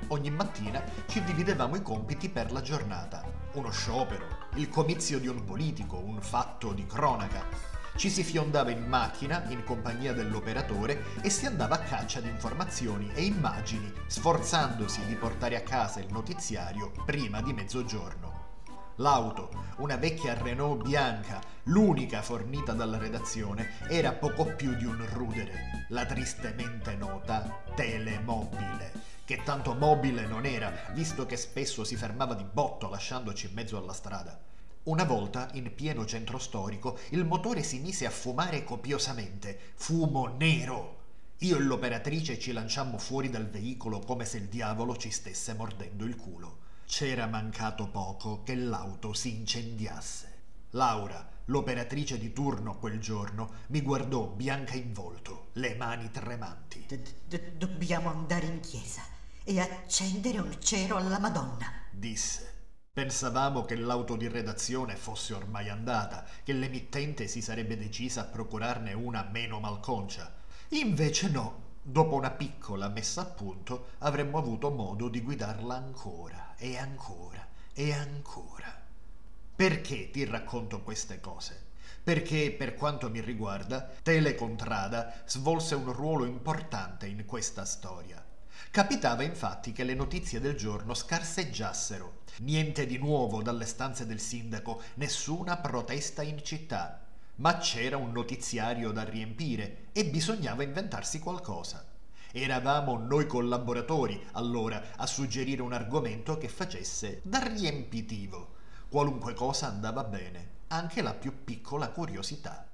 Ogni 0.08 0.30
mattina 0.30 0.82
ci 1.06 1.22
dividevamo 1.22 1.76
i 1.76 1.82
compiti 1.82 2.30
per 2.30 2.52
la 2.52 2.62
giornata. 2.62 3.22
Uno 3.52 3.70
sciopero, 3.70 4.48
il 4.54 4.70
comizio 4.70 5.18
di 5.18 5.28
un 5.28 5.44
politico, 5.44 5.98
un 5.98 6.22
fatto 6.22 6.72
di 6.72 6.86
cronaca, 6.86 7.44
ci 7.96 8.10
si 8.10 8.22
fiondava 8.22 8.70
in 8.70 8.84
macchina 8.86 9.44
in 9.48 9.64
compagnia 9.64 10.12
dell'operatore 10.12 11.04
e 11.22 11.30
si 11.30 11.46
andava 11.46 11.76
a 11.76 11.80
caccia 11.80 12.20
di 12.20 12.28
informazioni 12.28 13.10
e 13.14 13.24
immagini, 13.24 13.92
sforzandosi 14.06 15.04
di 15.04 15.14
portare 15.14 15.56
a 15.56 15.62
casa 15.62 16.00
il 16.00 16.10
notiziario 16.10 16.92
prima 17.04 17.42
di 17.42 17.52
mezzogiorno. 17.52 18.40
L'auto, 18.96 19.50
una 19.78 19.96
vecchia 19.96 20.34
Renault 20.34 20.82
bianca, 20.82 21.40
l'unica 21.64 22.20
fornita 22.22 22.72
dalla 22.72 22.98
redazione, 22.98 23.70
era 23.88 24.12
poco 24.12 24.44
più 24.54 24.74
di 24.74 24.84
un 24.84 25.06
rudere, 25.12 25.86
la 25.88 26.04
tristemente 26.04 26.94
nota 26.94 27.62
telemobile, 27.74 28.92
che 29.24 29.42
tanto 29.44 29.74
mobile 29.74 30.26
non 30.26 30.44
era, 30.44 30.72
visto 30.92 31.24
che 31.24 31.36
spesso 31.36 31.84
si 31.84 31.96
fermava 31.96 32.34
di 32.34 32.44
botto 32.44 32.88
lasciandoci 32.88 33.46
in 33.46 33.54
mezzo 33.54 33.78
alla 33.78 33.94
strada. 33.94 34.38
Una 34.84 35.04
volta, 35.04 35.48
in 35.52 35.72
pieno 35.76 36.04
centro 36.04 36.38
storico, 36.38 36.98
il 37.10 37.24
motore 37.24 37.62
si 37.62 37.78
mise 37.78 38.04
a 38.04 38.10
fumare 38.10 38.64
copiosamente, 38.64 39.56
fumo 39.76 40.26
nero. 40.26 40.98
Io 41.38 41.56
e 41.56 41.60
l'operatrice 41.60 42.36
ci 42.36 42.50
lanciammo 42.50 42.98
fuori 42.98 43.30
dal 43.30 43.48
veicolo 43.48 44.00
come 44.00 44.24
se 44.24 44.38
il 44.38 44.48
diavolo 44.48 44.96
ci 44.96 45.12
stesse 45.12 45.54
mordendo 45.54 46.04
il 46.04 46.16
culo. 46.16 46.58
C'era 46.84 47.28
mancato 47.28 47.90
poco 47.90 48.42
che 48.42 48.56
l'auto 48.56 49.12
si 49.12 49.32
incendiasse. 49.36 50.30
Laura, 50.70 51.30
l'operatrice 51.44 52.18
di 52.18 52.32
turno 52.32 52.76
quel 52.78 52.98
giorno, 52.98 53.50
mi 53.68 53.82
guardò 53.82 54.26
bianca 54.26 54.74
in 54.74 54.92
volto, 54.92 55.50
le 55.52 55.76
mani 55.76 56.10
tremanti. 56.10 56.84
Dobbiamo 57.56 58.10
andare 58.10 58.46
in 58.46 58.58
chiesa 58.58 59.02
e 59.44 59.60
accendere 59.60 60.38
un 60.38 60.56
cero 60.58 60.96
alla 60.96 61.20
Madonna, 61.20 61.70
disse. 61.92 62.51
Pensavamo 62.94 63.64
che 63.64 63.74
l'auto 63.74 64.16
di 64.16 64.28
redazione 64.28 64.96
fosse 64.96 65.32
ormai 65.32 65.70
andata, 65.70 66.26
che 66.44 66.52
l'emittente 66.52 67.26
si 67.26 67.40
sarebbe 67.40 67.74
decisa 67.74 68.20
a 68.20 68.24
procurarne 68.24 68.92
una 68.92 69.26
meno 69.32 69.60
malconcia. 69.60 70.30
Invece 70.72 71.30
no, 71.30 71.62
dopo 71.80 72.16
una 72.16 72.30
piccola 72.30 72.90
messa 72.90 73.22
a 73.22 73.24
punto 73.24 73.92
avremmo 74.00 74.36
avuto 74.36 74.68
modo 74.68 75.08
di 75.08 75.22
guidarla 75.22 75.74
ancora 75.74 76.54
e 76.58 76.76
ancora 76.76 77.48
e 77.72 77.94
ancora. 77.94 78.78
Perché 79.56 80.10
ti 80.10 80.26
racconto 80.26 80.82
queste 80.82 81.18
cose? 81.18 81.68
Perché, 82.04 82.52
per 82.52 82.74
quanto 82.74 83.08
mi 83.08 83.22
riguarda, 83.22 83.90
Telecontrada 84.02 85.22
svolse 85.24 85.74
un 85.74 85.90
ruolo 85.94 86.26
importante 86.26 87.06
in 87.06 87.24
questa 87.24 87.64
storia. 87.64 88.22
Capitava 88.70 89.22
infatti 89.22 89.72
che 89.72 89.82
le 89.82 89.94
notizie 89.94 90.40
del 90.40 90.56
giorno 90.56 90.92
scarseggiassero 90.92 92.20
Niente 92.38 92.86
di 92.86 92.96
nuovo 92.98 93.42
dalle 93.42 93.66
stanze 93.66 94.06
del 94.06 94.20
sindaco, 94.20 94.80
nessuna 94.94 95.58
protesta 95.58 96.22
in 96.22 96.42
città. 96.42 97.00
Ma 97.36 97.58
c'era 97.58 97.96
un 97.96 98.10
notiziario 98.10 98.90
da 98.90 99.04
riempire 99.04 99.88
e 99.92 100.06
bisognava 100.06 100.62
inventarsi 100.62 101.18
qualcosa. 101.18 101.84
Eravamo 102.32 102.96
noi 102.96 103.26
collaboratori, 103.26 104.28
allora, 104.32 104.82
a 104.96 105.06
suggerire 105.06 105.60
un 105.60 105.74
argomento 105.74 106.38
che 106.38 106.48
facesse 106.48 107.20
da 107.22 107.40
riempitivo. 107.40 108.54
Qualunque 108.88 109.34
cosa 109.34 109.68
andava 109.68 110.02
bene, 110.04 110.60
anche 110.68 111.02
la 111.02 111.12
più 111.12 111.44
piccola 111.44 111.90
curiosità. 111.90 112.71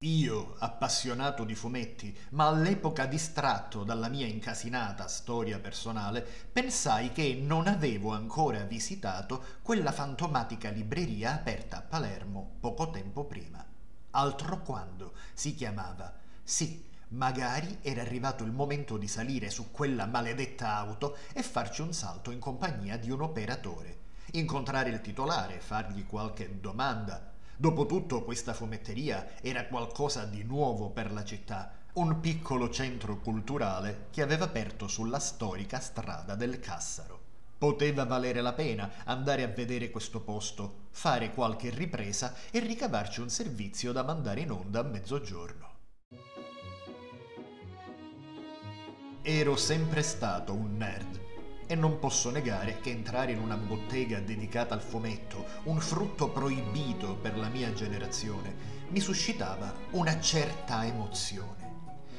Io, 0.00 0.56
appassionato 0.58 1.42
di 1.44 1.54
fumetti, 1.54 2.14
ma 2.32 2.48
all'epoca 2.48 3.06
distratto 3.06 3.82
dalla 3.82 4.08
mia 4.08 4.26
incasinata 4.26 5.08
storia 5.08 5.58
personale, 5.58 6.20
pensai 6.52 7.12
che 7.12 7.32
non 7.40 7.66
avevo 7.66 8.12
ancora 8.12 8.62
visitato 8.64 9.42
quella 9.62 9.92
fantomatica 9.92 10.68
libreria 10.68 11.32
aperta 11.32 11.78
a 11.78 11.80
Palermo 11.80 12.56
poco 12.60 12.90
tempo 12.90 13.24
prima. 13.24 13.64
Altro 14.10 14.60
quando 14.60 15.14
si 15.32 15.54
chiamava. 15.54 16.12
Sì, 16.44 16.84
magari 17.08 17.78
era 17.80 18.02
arrivato 18.02 18.44
il 18.44 18.52
momento 18.52 18.98
di 18.98 19.08
salire 19.08 19.48
su 19.48 19.70
quella 19.70 20.04
maledetta 20.04 20.74
auto 20.76 21.16
e 21.32 21.42
farci 21.42 21.80
un 21.80 21.94
salto 21.94 22.30
in 22.30 22.38
compagnia 22.38 22.98
di 22.98 23.10
un 23.10 23.22
operatore, 23.22 23.96
incontrare 24.32 24.90
il 24.90 25.00
titolare, 25.00 25.58
fargli 25.58 26.04
qualche 26.04 26.60
domanda 26.60 27.32
Dopotutto 27.58 28.22
questa 28.22 28.52
fumetteria 28.52 29.40
era 29.40 29.64
qualcosa 29.64 30.26
di 30.26 30.42
nuovo 30.42 30.90
per 30.90 31.10
la 31.10 31.24
città. 31.24 31.72
un 31.96 32.20
piccolo 32.20 32.68
centro 32.68 33.16
culturale 33.20 34.08
che 34.10 34.20
aveva 34.20 34.44
aperto 34.44 34.86
sulla 34.86 35.18
storica 35.18 35.80
strada 35.80 36.34
del 36.34 36.60
Cassaro. 36.60 37.18
Poteva 37.56 38.04
valere 38.04 38.42
la 38.42 38.52
pena 38.52 38.90
andare 39.04 39.42
a 39.42 39.48
vedere 39.48 39.88
questo 39.88 40.20
posto, 40.20 40.88
fare 40.90 41.32
qualche 41.32 41.70
ripresa 41.70 42.34
e 42.50 42.58
ricavarci 42.58 43.22
un 43.22 43.30
servizio 43.30 43.92
da 43.92 44.02
mandare 44.02 44.42
in 44.42 44.50
onda 44.50 44.80
a 44.80 44.82
mezzogiorno. 44.82 45.74
Ero 49.22 49.56
sempre 49.56 50.02
stato 50.02 50.52
un 50.52 50.76
nerd 50.76 51.25
e 51.66 51.74
non 51.74 51.98
posso 51.98 52.30
negare 52.30 52.80
che 52.80 52.90
entrare 52.90 53.32
in 53.32 53.40
una 53.40 53.56
bottega 53.56 54.20
dedicata 54.20 54.74
al 54.74 54.82
fumetto, 54.82 55.44
un 55.64 55.80
frutto 55.80 56.28
proibito 56.30 57.16
per 57.16 57.36
la 57.36 57.48
mia 57.48 57.72
generazione, 57.72 58.54
mi 58.88 59.00
suscitava 59.00 59.74
una 59.90 60.20
certa 60.20 60.84
emozione. 60.86 61.64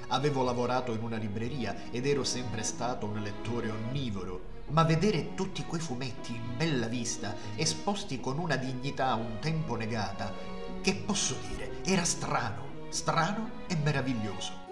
Avevo 0.10 0.44
lavorato 0.44 0.94
in 0.94 1.02
una 1.02 1.18
libreria 1.18 1.76
ed 1.92 2.06
ero 2.06 2.24
sempre 2.24 2.64
stato 2.64 3.06
un 3.06 3.22
lettore 3.22 3.70
onnivoro, 3.70 4.56
ma 4.70 4.84
vedere 4.84 5.34
tutti 5.34 5.64
quei 5.66 5.82
fumetti 5.82 6.34
in 6.34 6.58
bella 6.58 6.88
vista, 6.88 7.36
esposti 7.56 8.20
con 8.20 8.38
una 8.38 8.58
dignità 8.58 9.16
un 9.16 9.40
tempo 9.40 9.76
negata, 9.76 10.34
che 10.82 10.94
posso 10.94 11.36
dire, 11.50 11.84
era 11.84 12.04
strano, 12.04 12.86
strano 12.90 13.50
e 13.68 13.76
meraviglioso. 13.76 14.67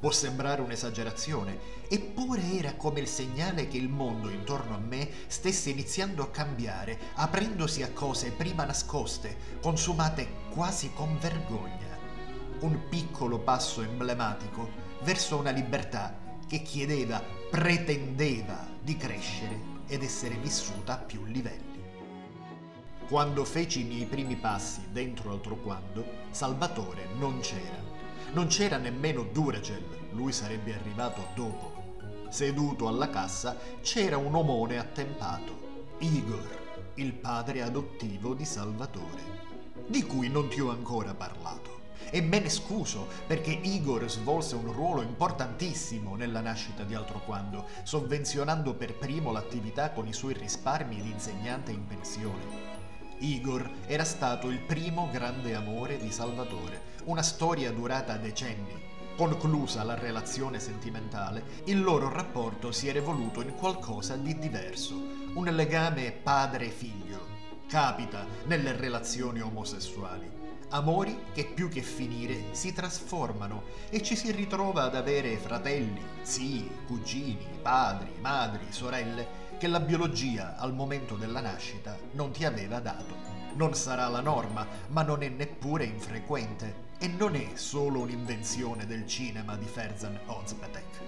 Può 0.00 0.10
sembrare 0.10 0.62
un'esagerazione, 0.62 1.58
eppure 1.86 2.40
era 2.56 2.72
come 2.72 3.00
il 3.00 3.06
segnale 3.06 3.68
che 3.68 3.76
il 3.76 3.90
mondo 3.90 4.30
intorno 4.30 4.74
a 4.74 4.78
me 4.78 5.06
stesse 5.26 5.68
iniziando 5.68 6.22
a 6.22 6.30
cambiare, 6.30 6.98
aprendosi 7.16 7.82
a 7.82 7.92
cose 7.92 8.30
prima 8.30 8.64
nascoste, 8.64 9.36
consumate 9.60 10.48
quasi 10.54 10.90
con 10.94 11.18
vergogna. 11.18 11.98
Un 12.60 12.88
piccolo 12.88 13.40
passo 13.40 13.82
emblematico 13.82 14.70
verso 15.02 15.36
una 15.36 15.50
libertà 15.50 16.18
che 16.48 16.62
chiedeva, 16.62 17.22
pretendeva 17.50 18.66
di 18.82 18.96
crescere 18.96 19.60
ed 19.86 20.02
essere 20.02 20.36
vissuta 20.36 20.94
a 20.94 20.98
più 20.98 21.26
livelli. 21.26 21.68
Quando 23.06 23.44
feci 23.44 23.80
i 23.80 23.84
miei 23.84 24.06
primi 24.06 24.36
passi 24.36 24.80
dentro 24.90 25.30
altro 25.30 25.56
quando, 25.56 26.06
Salvatore 26.30 27.06
non 27.18 27.40
c'era 27.40 27.89
non 28.32 28.46
c'era 28.46 28.76
nemmeno 28.76 29.24
Duracell, 29.24 30.10
lui 30.12 30.32
sarebbe 30.32 30.74
arrivato 30.74 31.28
dopo. 31.34 31.96
Seduto 32.28 32.86
alla 32.86 33.10
cassa 33.10 33.56
c'era 33.80 34.16
un 34.16 34.34
omone 34.34 34.78
attempato, 34.78 35.94
Igor, 35.98 36.92
il 36.94 37.12
padre 37.12 37.62
adottivo 37.62 38.34
di 38.34 38.44
Salvatore, 38.44 39.22
di 39.86 40.02
cui 40.04 40.28
non 40.28 40.48
ti 40.48 40.60
ho 40.60 40.70
ancora 40.70 41.14
parlato. 41.14 41.78
E 42.08 42.22
me 42.22 42.40
ne 42.40 42.48
scuso 42.48 43.08
perché 43.26 43.50
Igor 43.50 44.08
svolse 44.08 44.54
un 44.54 44.72
ruolo 44.72 45.02
importantissimo 45.02 46.14
nella 46.14 46.40
nascita 46.40 46.84
di 46.84 46.94
Altro 46.94 47.20
Quando, 47.24 47.66
sovvenzionando 47.82 48.74
per 48.74 48.94
primo 48.94 49.32
l'attività 49.32 49.90
con 49.90 50.06
i 50.06 50.12
suoi 50.12 50.34
risparmi 50.34 51.02
di 51.02 51.10
insegnante 51.10 51.72
in 51.72 51.86
pensione. 51.86 52.69
Igor 53.20 53.70
era 53.86 54.04
stato 54.04 54.48
il 54.48 54.60
primo 54.60 55.08
grande 55.12 55.54
amore 55.54 55.98
di 55.98 56.10
Salvatore, 56.10 56.80
una 57.04 57.22
storia 57.22 57.70
durata 57.70 58.16
decenni. 58.16 58.88
Conclusa 59.14 59.84
la 59.84 59.94
relazione 59.94 60.58
sentimentale, 60.58 61.42
il 61.64 61.82
loro 61.82 62.08
rapporto 62.08 62.72
si 62.72 62.88
era 62.88 62.98
evoluto 62.98 63.42
in 63.42 63.54
qualcosa 63.54 64.16
di 64.16 64.38
diverso, 64.38 64.94
un 65.34 65.44
legame 65.44 66.12
padre-figlio. 66.12 67.28
Capita 67.68 68.24
nelle 68.46 68.74
relazioni 68.74 69.40
omosessuali. 69.42 70.38
Amori 70.70 71.24
che 71.34 71.44
più 71.44 71.68
che 71.68 71.82
finire 71.82 72.54
si 72.54 72.72
trasformano 72.72 73.64
e 73.90 74.02
ci 74.02 74.16
si 74.16 74.30
ritrova 74.30 74.84
ad 74.84 74.94
avere 74.94 75.36
fratelli, 75.36 76.00
zii, 76.22 76.70
cugini, 76.86 77.46
padri, 77.60 78.12
madri, 78.20 78.66
sorelle 78.70 79.39
che 79.60 79.68
la 79.68 79.80
biologia 79.80 80.56
al 80.56 80.72
momento 80.72 81.16
della 81.16 81.42
nascita 81.42 81.94
non 82.12 82.30
ti 82.30 82.46
aveva 82.46 82.80
dato. 82.80 83.14
Non 83.56 83.74
sarà 83.74 84.08
la 84.08 84.22
norma, 84.22 84.66
ma 84.86 85.02
non 85.02 85.22
è 85.22 85.28
neppure 85.28 85.84
infrequente 85.84 86.88
e 86.98 87.08
non 87.08 87.34
è 87.34 87.50
solo 87.56 88.00
un'invenzione 88.00 88.86
del 88.86 89.06
cinema 89.06 89.56
di 89.58 89.66
Ferzan 89.66 90.18
Ozpetek. 90.24 91.00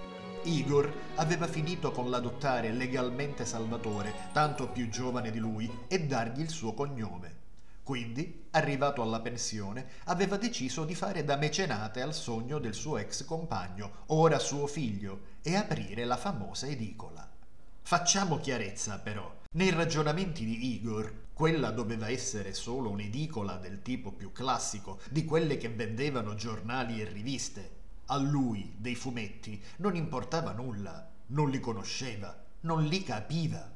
Igor 0.43 0.93
aveva 1.15 1.47
finito 1.47 1.91
con 1.91 2.11
l'adottare 2.11 2.71
legalmente 2.71 3.43
Salvatore, 3.43 4.13
tanto 4.33 4.67
più 4.67 4.87
giovane 4.87 5.31
di 5.31 5.39
lui, 5.39 5.67
e 5.87 6.05
dargli 6.05 6.41
il 6.41 6.49
suo 6.49 6.75
cognome. 6.75 7.37
Quindi, 7.81 8.49
arrivato 8.51 9.01
alla 9.01 9.19
pensione, 9.19 9.87
aveva 10.03 10.37
deciso 10.37 10.85
di 10.85 10.93
fare 10.93 11.23
da 11.23 11.37
mecenate 11.37 12.03
al 12.03 12.13
sogno 12.13 12.59
del 12.59 12.75
suo 12.75 12.97
ex 12.97 13.25
compagno, 13.25 14.03
ora 14.07 14.37
suo 14.37 14.67
figlio, 14.67 15.21
e 15.41 15.55
aprire 15.55 16.05
la 16.05 16.17
famosa 16.17 16.67
edicola. 16.67 17.32
Facciamo 17.85 18.39
chiarezza, 18.39 18.97
però. 18.99 19.41
Nei 19.51 19.69
ragionamenti 19.69 20.45
di 20.45 20.73
Igor, 20.73 21.25
quella 21.33 21.69
doveva 21.69 22.07
essere 22.07 22.53
solo 22.53 22.89
un'edicola 22.89 23.57
del 23.57 23.81
tipo 23.81 24.13
più 24.13 24.31
classico, 24.31 25.01
di 25.09 25.25
quelle 25.25 25.57
che 25.57 25.67
vendevano 25.67 26.33
giornali 26.33 27.01
e 27.01 27.09
riviste. 27.09 27.71
A 28.05 28.17
lui, 28.17 28.73
dei 28.77 28.95
fumetti, 28.95 29.61
non 29.77 29.97
importava 29.97 30.53
nulla, 30.53 31.11
non 31.27 31.49
li 31.49 31.59
conosceva, 31.59 32.33
non 32.61 32.85
li 32.85 33.03
capiva. 33.03 33.69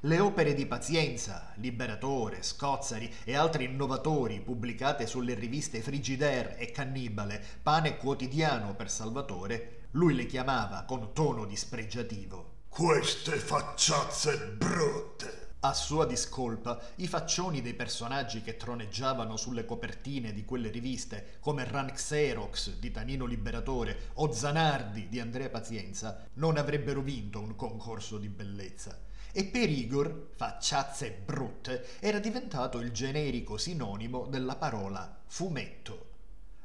Le 0.00 0.18
opere 0.18 0.54
di 0.54 0.64
Pazienza, 0.64 1.52
Liberatore, 1.56 2.42
Scozzari 2.42 3.12
e 3.22 3.36
altri 3.36 3.64
innovatori 3.64 4.40
pubblicate 4.40 5.06
sulle 5.06 5.34
riviste 5.34 5.82
Frigidaire 5.82 6.56
e 6.56 6.70
Cannibale, 6.70 7.44
pane 7.62 7.98
quotidiano 7.98 8.74
per 8.74 8.90
Salvatore, 8.90 9.88
lui 9.92 10.14
le 10.14 10.24
chiamava 10.24 10.84
con 10.84 11.12
tono 11.12 11.44
dispregiativo 11.44 12.51
queste 12.72 13.32
facciazze 13.36 14.56
brutte. 14.56 15.56
A 15.60 15.74
sua 15.74 16.06
discolpa, 16.06 16.80
i 16.96 17.06
faccioni 17.06 17.60
dei 17.60 17.74
personaggi 17.74 18.40
che 18.40 18.56
troneggiavano 18.56 19.36
sulle 19.36 19.66
copertine 19.66 20.32
di 20.32 20.46
quelle 20.46 20.70
riviste, 20.70 21.36
come 21.40 21.64
Ran 21.64 21.92
Xerox 21.92 22.78
di 22.78 22.90
Tanino 22.90 23.26
Liberatore 23.26 24.12
o 24.14 24.32
Zanardi 24.32 25.10
di 25.10 25.20
Andrea 25.20 25.50
Pazienza, 25.50 26.26
non 26.34 26.56
avrebbero 26.56 27.02
vinto 27.02 27.40
un 27.40 27.54
concorso 27.56 28.16
di 28.16 28.28
bellezza. 28.28 28.98
E 29.32 29.44
per 29.44 29.68
Igor, 29.68 30.30
facciazze 30.34 31.10
brutte, 31.22 31.98
era 32.00 32.20
diventato 32.20 32.78
il 32.78 32.90
generico 32.90 33.58
sinonimo 33.58 34.24
della 34.30 34.56
parola 34.56 35.20
fumetto. 35.26 36.11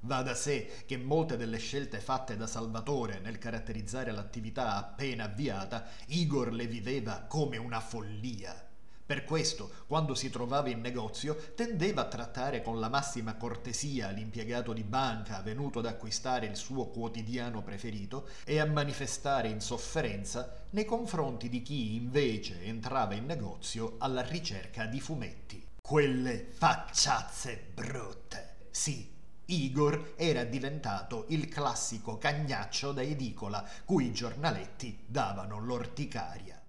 Va 0.01 0.21
da 0.21 0.35
sé 0.35 0.83
che 0.85 0.97
molte 0.97 1.37
delle 1.37 1.57
scelte 1.57 1.99
fatte 1.99 2.37
da 2.37 2.47
Salvatore 2.47 3.19
nel 3.19 3.39
caratterizzare 3.39 4.11
l'attività 4.11 4.75
appena 4.75 5.25
avviata, 5.25 5.87
Igor 6.07 6.53
le 6.53 6.67
viveva 6.67 7.25
come 7.27 7.57
una 7.57 7.79
follia. 7.79 8.67
Per 9.07 9.23
questo, 9.23 9.71
quando 9.87 10.15
si 10.15 10.29
trovava 10.29 10.67
in 10.67 10.81
negozio, 10.81 11.53
tendeva 11.55 12.01
a 12.01 12.07
trattare 12.07 12.61
con 12.61 12.77
la 12.77 12.89
massima 12.89 13.35
cortesia 13.35 14.09
l'impiegato 14.09 14.73
di 14.73 14.83
banca 14.83 15.41
venuto 15.41 15.79
ad 15.79 15.85
acquistare 15.85 16.45
il 16.45 16.57
suo 16.57 16.87
quotidiano 16.87 17.63
preferito 17.63 18.27
e 18.43 18.59
a 18.59 18.65
manifestare 18.65 19.47
insofferenza 19.47 20.65
nei 20.71 20.83
confronti 20.83 21.47
di 21.47 21.61
chi 21.61 21.95
invece 21.95 22.61
entrava 22.63 23.13
in 23.13 23.25
negozio 23.25 23.95
alla 23.99 24.23
ricerca 24.23 24.85
di 24.85 24.99
fumetti. 24.99 25.65
Quelle 25.81 26.45
facciazze 26.51 27.71
brutte. 27.73 28.55
Sì, 28.71 29.15
Igor 29.49 30.15
era 30.17 30.43
diventato 30.43 31.25
il 31.29 31.47
classico 31.47 32.17
cagnaccio 32.17 32.91
da 32.91 33.01
edicola 33.01 33.65
cui 33.85 34.07
i 34.07 34.13
giornaletti 34.13 35.05
davano 35.05 35.59
l'orticaria. 35.59 36.61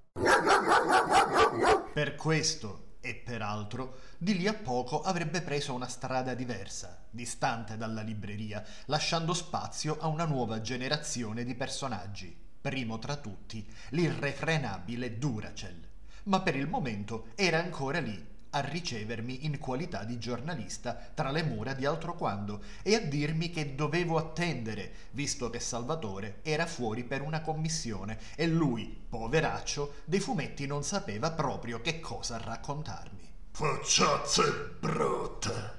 Per 1.93 2.14
questo 2.14 2.97
e 3.01 3.14
peraltro 3.14 3.99
di 4.16 4.37
lì 4.37 4.47
a 4.47 4.55
poco 4.55 5.03
avrebbe 5.03 5.43
preso 5.43 5.74
una 5.74 5.89
strada 5.89 6.35
diversa, 6.35 7.05
distante 7.11 7.76
dalla 7.76 8.03
libreria, 8.03 8.64
lasciando 8.87 9.35
spazio 9.35 9.99
a 9.99 10.07
una 10.07 10.24
nuova 10.24 10.61
generazione 10.61 11.43
di 11.43 11.57
personaggi, 11.57 12.37
primo 12.61 12.99
tra 12.99 13.16
tutti 13.16 13.66
l'irrefrenabile 13.91 15.18
Duracell. 15.18 15.85
Ma 16.24 16.43
per 16.43 16.55
il 16.55 16.68
momento 16.68 17.29
era 17.35 17.59
ancora 17.59 17.99
lì 17.99 18.37
a 18.59 18.68
ricevermi 18.68 19.44
in 19.46 19.59
qualità 19.59 20.04
di 20.04 20.18
giornalista 20.18 20.98
tra 21.14 21.30
le 21.30 21.42
mura 21.42 21.72
di 21.72 21.86
altro 21.86 22.14
quando 22.14 22.62
e 22.82 22.94
a 22.94 23.00
dirmi 23.00 23.50
che 23.50 23.74
dovevo 23.74 24.18
attendere, 24.18 24.92
visto 25.12 25.48
che 25.50 25.61
Salvatore 25.61 26.40
era 26.42 26.66
fuori 26.66 27.04
per 27.04 27.22
una 27.22 27.40
commissione 27.40 28.18
e 28.36 28.46
lui, 28.46 28.96
poveraccio, 29.09 29.94
dei 30.04 30.20
fumetti 30.20 30.66
non 30.66 30.82
sapeva 30.82 31.30
proprio 31.32 31.80
che 31.80 32.00
cosa 32.00 32.38
raccontarmi. 32.38 33.26
Facciazze 33.50 34.76
brutte! 34.78 35.76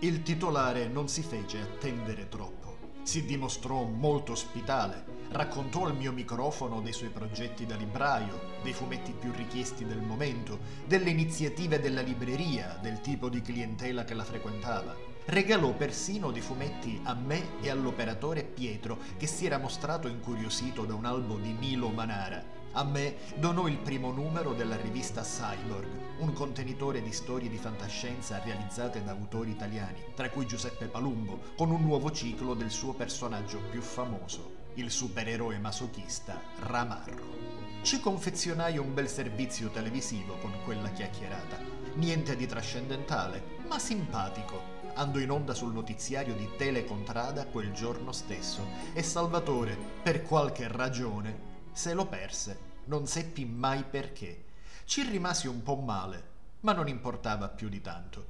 Il 0.00 0.22
titolare 0.22 0.88
non 0.88 1.08
si 1.08 1.22
fece 1.22 1.60
attendere 1.60 2.28
troppo. 2.28 2.78
Si 3.02 3.24
dimostrò 3.24 3.82
molto 3.84 4.32
ospitale, 4.32 5.04
raccontò 5.32 5.86
al 5.86 5.96
mio 5.96 6.12
microfono 6.12 6.80
dei 6.80 6.92
suoi 6.92 7.08
progetti 7.08 7.64
da 7.66 7.74
libraio, 7.74 8.60
dei 8.62 8.72
fumetti 8.72 9.12
più 9.12 9.32
richiesti 9.32 9.84
del 9.86 10.00
momento, 10.00 10.58
delle 10.86 11.10
iniziative 11.10 11.80
della 11.80 12.02
libreria, 12.02 12.78
del 12.80 13.00
tipo 13.00 13.28
di 13.28 13.40
clientela 13.40 14.04
che 14.04 14.14
la 14.14 14.24
frequentava. 14.24 14.94
Regalò 15.24 15.72
persino 15.72 16.30
dei 16.30 16.42
fumetti 16.42 17.00
a 17.04 17.14
me 17.14 17.60
e 17.60 17.70
all'operatore 17.70 18.42
Pietro, 18.42 18.98
che 19.16 19.26
si 19.26 19.46
era 19.46 19.58
mostrato 19.58 20.06
incuriosito 20.08 20.84
da 20.84 20.94
un 20.94 21.06
albo 21.06 21.36
di 21.36 21.52
Nilo 21.52 21.88
Manara. 21.88 22.60
A 22.72 22.84
me 22.84 23.16
donò 23.36 23.68
il 23.68 23.78
primo 23.78 24.10
numero 24.10 24.52
della 24.52 24.76
rivista 24.76 25.22
Cyborg, 25.22 25.88
un 26.18 26.32
contenitore 26.32 27.02
di 27.02 27.12
storie 27.12 27.48
di 27.48 27.58
fantascienza 27.58 28.40
realizzate 28.42 29.02
da 29.04 29.12
autori 29.12 29.50
italiani, 29.50 30.02
tra 30.14 30.28
cui 30.30 30.46
Giuseppe 30.46 30.86
Palumbo, 30.86 31.40
con 31.56 31.70
un 31.70 31.82
nuovo 31.82 32.10
ciclo 32.10 32.54
del 32.54 32.70
suo 32.70 32.92
personaggio 32.92 33.60
più 33.70 33.80
famoso, 33.80 34.61
il 34.74 34.90
supereroe 34.90 35.58
masochista 35.58 36.40
Ramarro. 36.60 37.80
Ci 37.82 38.00
confezionai 38.00 38.78
un 38.78 38.94
bel 38.94 39.08
servizio 39.08 39.68
televisivo 39.68 40.36
con 40.36 40.52
quella 40.64 40.90
chiacchierata. 40.90 41.58
Niente 41.94 42.36
di 42.36 42.46
trascendentale, 42.46 43.58
ma 43.68 43.78
simpatico. 43.78 44.80
Andò 44.94 45.18
in 45.18 45.30
onda 45.30 45.52
sul 45.52 45.72
notiziario 45.72 46.34
di 46.34 46.48
Telecontrada 46.56 47.46
quel 47.46 47.72
giorno 47.72 48.12
stesso 48.12 48.66
e 48.94 49.02
Salvatore, 49.02 49.76
per 50.02 50.22
qualche 50.22 50.68
ragione, 50.68 51.50
se 51.72 51.92
lo 51.92 52.06
perse, 52.06 52.58
non 52.84 53.06
seppi 53.06 53.44
mai 53.44 53.84
perché. 53.84 54.44
Ci 54.84 55.02
rimasi 55.02 55.48
un 55.48 55.62
po' 55.62 55.76
male, 55.76 56.30
ma 56.60 56.72
non 56.72 56.88
importava 56.88 57.48
più 57.48 57.68
di 57.68 57.80
tanto. 57.80 58.24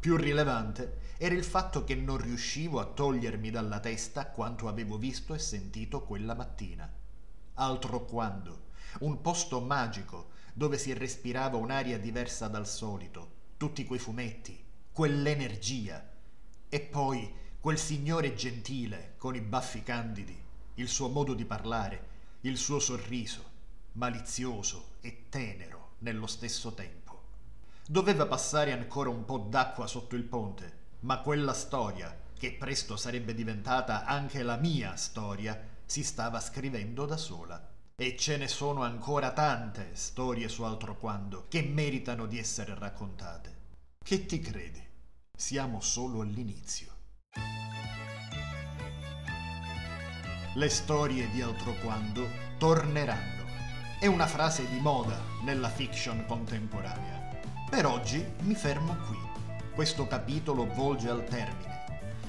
Più 0.00 0.16
rilevante 0.16 1.09
era 1.22 1.34
il 1.34 1.44
fatto 1.44 1.84
che 1.84 1.94
non 1.94 2.16
riuscivo 2.16 2.80
a 2.80 2.86
togliermi 2.86 3.50
dalla 3.50 3.78
testa 3.78 4.28
quanto 4.28 4.68
avevo 4.68 4.96
visto 4.96 5.34
e 5.34 5.38
sentito 5.38 6.00
quella 6.00 6.34
mattina. 6.34 6.90
Altro 7.56 8.06
quando. 8.06 8.68
Un 9.00 9.20
posto 9.20 9.60
magico 9.60 10.30
dove 10.54 10.78
si 10.78 10.94
respirava 10.94 11.58
un'aria 11.58 11.98
diversa 11.98 12.48
dal 12.48 12.66
solito, 12.66 13.32
tutti 13.58 13.84
quei 13.84 13.98
fumetti, 13.98 14.64
quell'energia. 14.90 16.10
E 16.70 16.80
poi 16.80 17.30
quel 17.60 17.76
signore 17.76 18.34
gentile 18.34 19.16
con 19.18 19.34
i 19.34 19.42
baffi 19.42 19.82
candidi, 19.82 20.42
il 20.76 20.88
suo 20.88 21.10
modo 21.10 21.34
di 21.34 21.44
parlare, 21.44 22.06
il 22.40 22.56
suo 22.56 22.78
sorriso, 22.78 23.44
malizioso 23.92 24.92
e 25.02 25.26
tenero 25.28 25.96
nello 25.98 26.26
stesso 26.26 26.72
tempo. 26.72 27.24
Doveva 27.86 28.24
passare 28.24 28.72
ancora 28.72 29.10
un 29.10 29.26
po' 29.26 29.36
d'acqua 29.36 29.86
sotto 29.86 30.16
il 30.16 30.24
ponte, 30.24 30.78
ma 31.00 31.20
quella 31.20 31.52
storia, 31.52 32.14
che 32.38 32.52
presto 32.52 32.96
sarebbe 32.96 33.34
diventata 33.34 34.04
anche 34.04 34.42
la 34.42 34.56
mia 34.56 34.96
storia, 34.96 35.58
si 35.84 36.02
stava 36.02 36.40
scrivendo 36.40 37.06
da 37.06 37.16
sola. 37.16 37.68
E 37.96 38.16
ce 38.16 38.36
ne 38.38 38.48
sono 38.48 38.82
ancora 38.82 39.32
tante 39.32 39.90
storie 39.92 40.48
su 40.48 40.62
altro 40.62 40.96
quando 40.96 41.46
che 41.48 41.62
meritano 41.62 42.26
di 42.26 42.38
essere 42.38 42.74
raccontate. 42.74 43.58
Che 44.02 44.24
ti 44.24 44.40
credi? 44.40 44.82
Siamo 45.36 45.80
solo 45.80 46.22
all'inizio. 46.22 46.88
Le 50.54 50.68
storie 50.68 51.28
di 51.30 51.42
altro 51.42 51.74
quando 51.74 52.26
torneranno. 52.58 53.44
È 53.98 54.06
una 54.06 54.26
frase 54.26 54.66
di 54.68 54.80
moda 54.80 55.18
nella 55.44 55.68
fiction 55.68 56.24
contemporanea. 56.26 57.42
Per 57.68 57.84
oggi 57.84 58.24
mi 58.40 58.54
fermo 58.54 58.96
qui. 59.06 59.29
Questo 59.80 60.06
capitolo 60.06 60.66
volge 60.66 61.08
al 61.08 61.24
termine. 61.24 61.86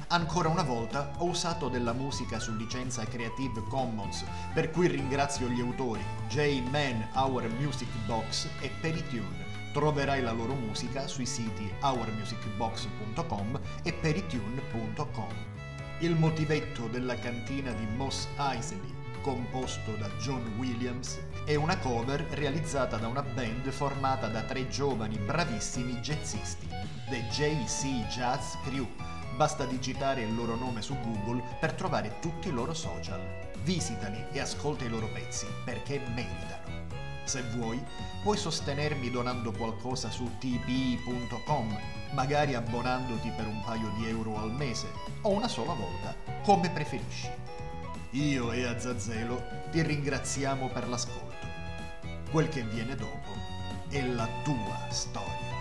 Ancora 0.07 0.47
una 0.47 0.63
volta 0.63 1.11
ho 1.17 1.25
usato 1.25 1.67
della 1.67 1.91
musica 1.91 2.39
su 2.39 2.55
licenza 2.55 3.03
Creative 3.03 3.63
Commons, 3.67 4.23
per 4.53 4.71
cui 4.71 4.87
ringrazio 4.87 5.49
gli 5.49 5.59
autori 5.59 6.01
J-Man 6.29 7.09
Our 7.13 7.49
Music 7.59 7.89
Box 8.05 8.47
e 8.61 8.71
Peritune. 8.79 9.43
Troverai 9.73 10.21
la 10.21 10.31
loro 10.31 10.53
musica 10.53 11.07
sui 11.07 11.25
siti 11.25 11.69
ourmusicbox.com 11.81 13.59
e 13.83 13.91
peritune.com 13.91 15.33
il 15.99 16.15
motivetto 16.15 16.87
della 16.87 17.15
cantina 17.15 17.73
di 17.73 17.85
Moss 17.97 18.29
Eisley, 18.37 18.95
composto 19.21 19.93
da 19.97 20.07
John 20.19 20.53
Williams, 20.57 21.19
è 21.43 21.55
una 21.55 21.77
cover 21.79 22.21
realizzata 22.31 22.97
da 22.97 23.07
una 23.07 23.23
band 23.23 23.69
formata 23.71 24.27
da 24.27 24.43
tre 24.43 24.67
giovani 24.69 25.17
bravissimi 25.17 25.95
jazzisti, 25.95 26.67
The 27.09 27.25
JC 27.29 28.05
Jazz 28.07 28.55
Crew. 28.63 28.87
Basta 29.35 29.65
digitare 29.65 30.21
il 30.21 30.35
loro 30.35 30.55
nome 30.55 30.81
su 30.81 30.95
Google 30.99 31.41
per 31.59 31.73
trovare 31.73 32.19
tutti 32.19 32.49
i 32.49 32.51
loro 32.51 32.73
social. 32.73 33.19
Visitali 33.63 34.23
e 34.31 34.39
ascolta 34.39 34.85
i 34.85 34.89
loro 34.89 35.07
pezzi 35.07 35.47
perché 35.65 35.99
meritano. 36.13 36.89
Se 37.23 37.41
vuoi, 37.55 37.81
puoi 38.21 38.37
sostenermi 38.37 39.09
donando 39.09 39.51
qualcosa 39.51 40.09
su 40.11 40.29
tpi.com, 40.37 41.79
magari 42.11 42.53
abbonandoti 42.53 43.31
per 43.35 43.47
un 43.47 43.63
paio 43.63 43.91
di 43.97 44.07
euro 44.07 44.37
al 44.37 44.51
mese 44.51 44.87
o 45.21 45.29
una 45.29 45.47
sola 45.47 45.73
volta, 45.73 46.15
come 46.43 46.69
preferisci. 46.69 47.29
Io 48.11 48.51
e 48.51 48.65
Azazzelo 48.65 49.41
ti 49.71 49.81
ringraziamo 49.81 50.67
per 50.67 50.87
l'ascolto. 50.87 51.30
Quel 52.31 52.47
che 52.47 52.61
viene 52.61 52.95
dopo 52.95 53.33
è 53.89 54.01
la 54.07 54.25
tua 54.41 54.87
storia. 54.89 55.60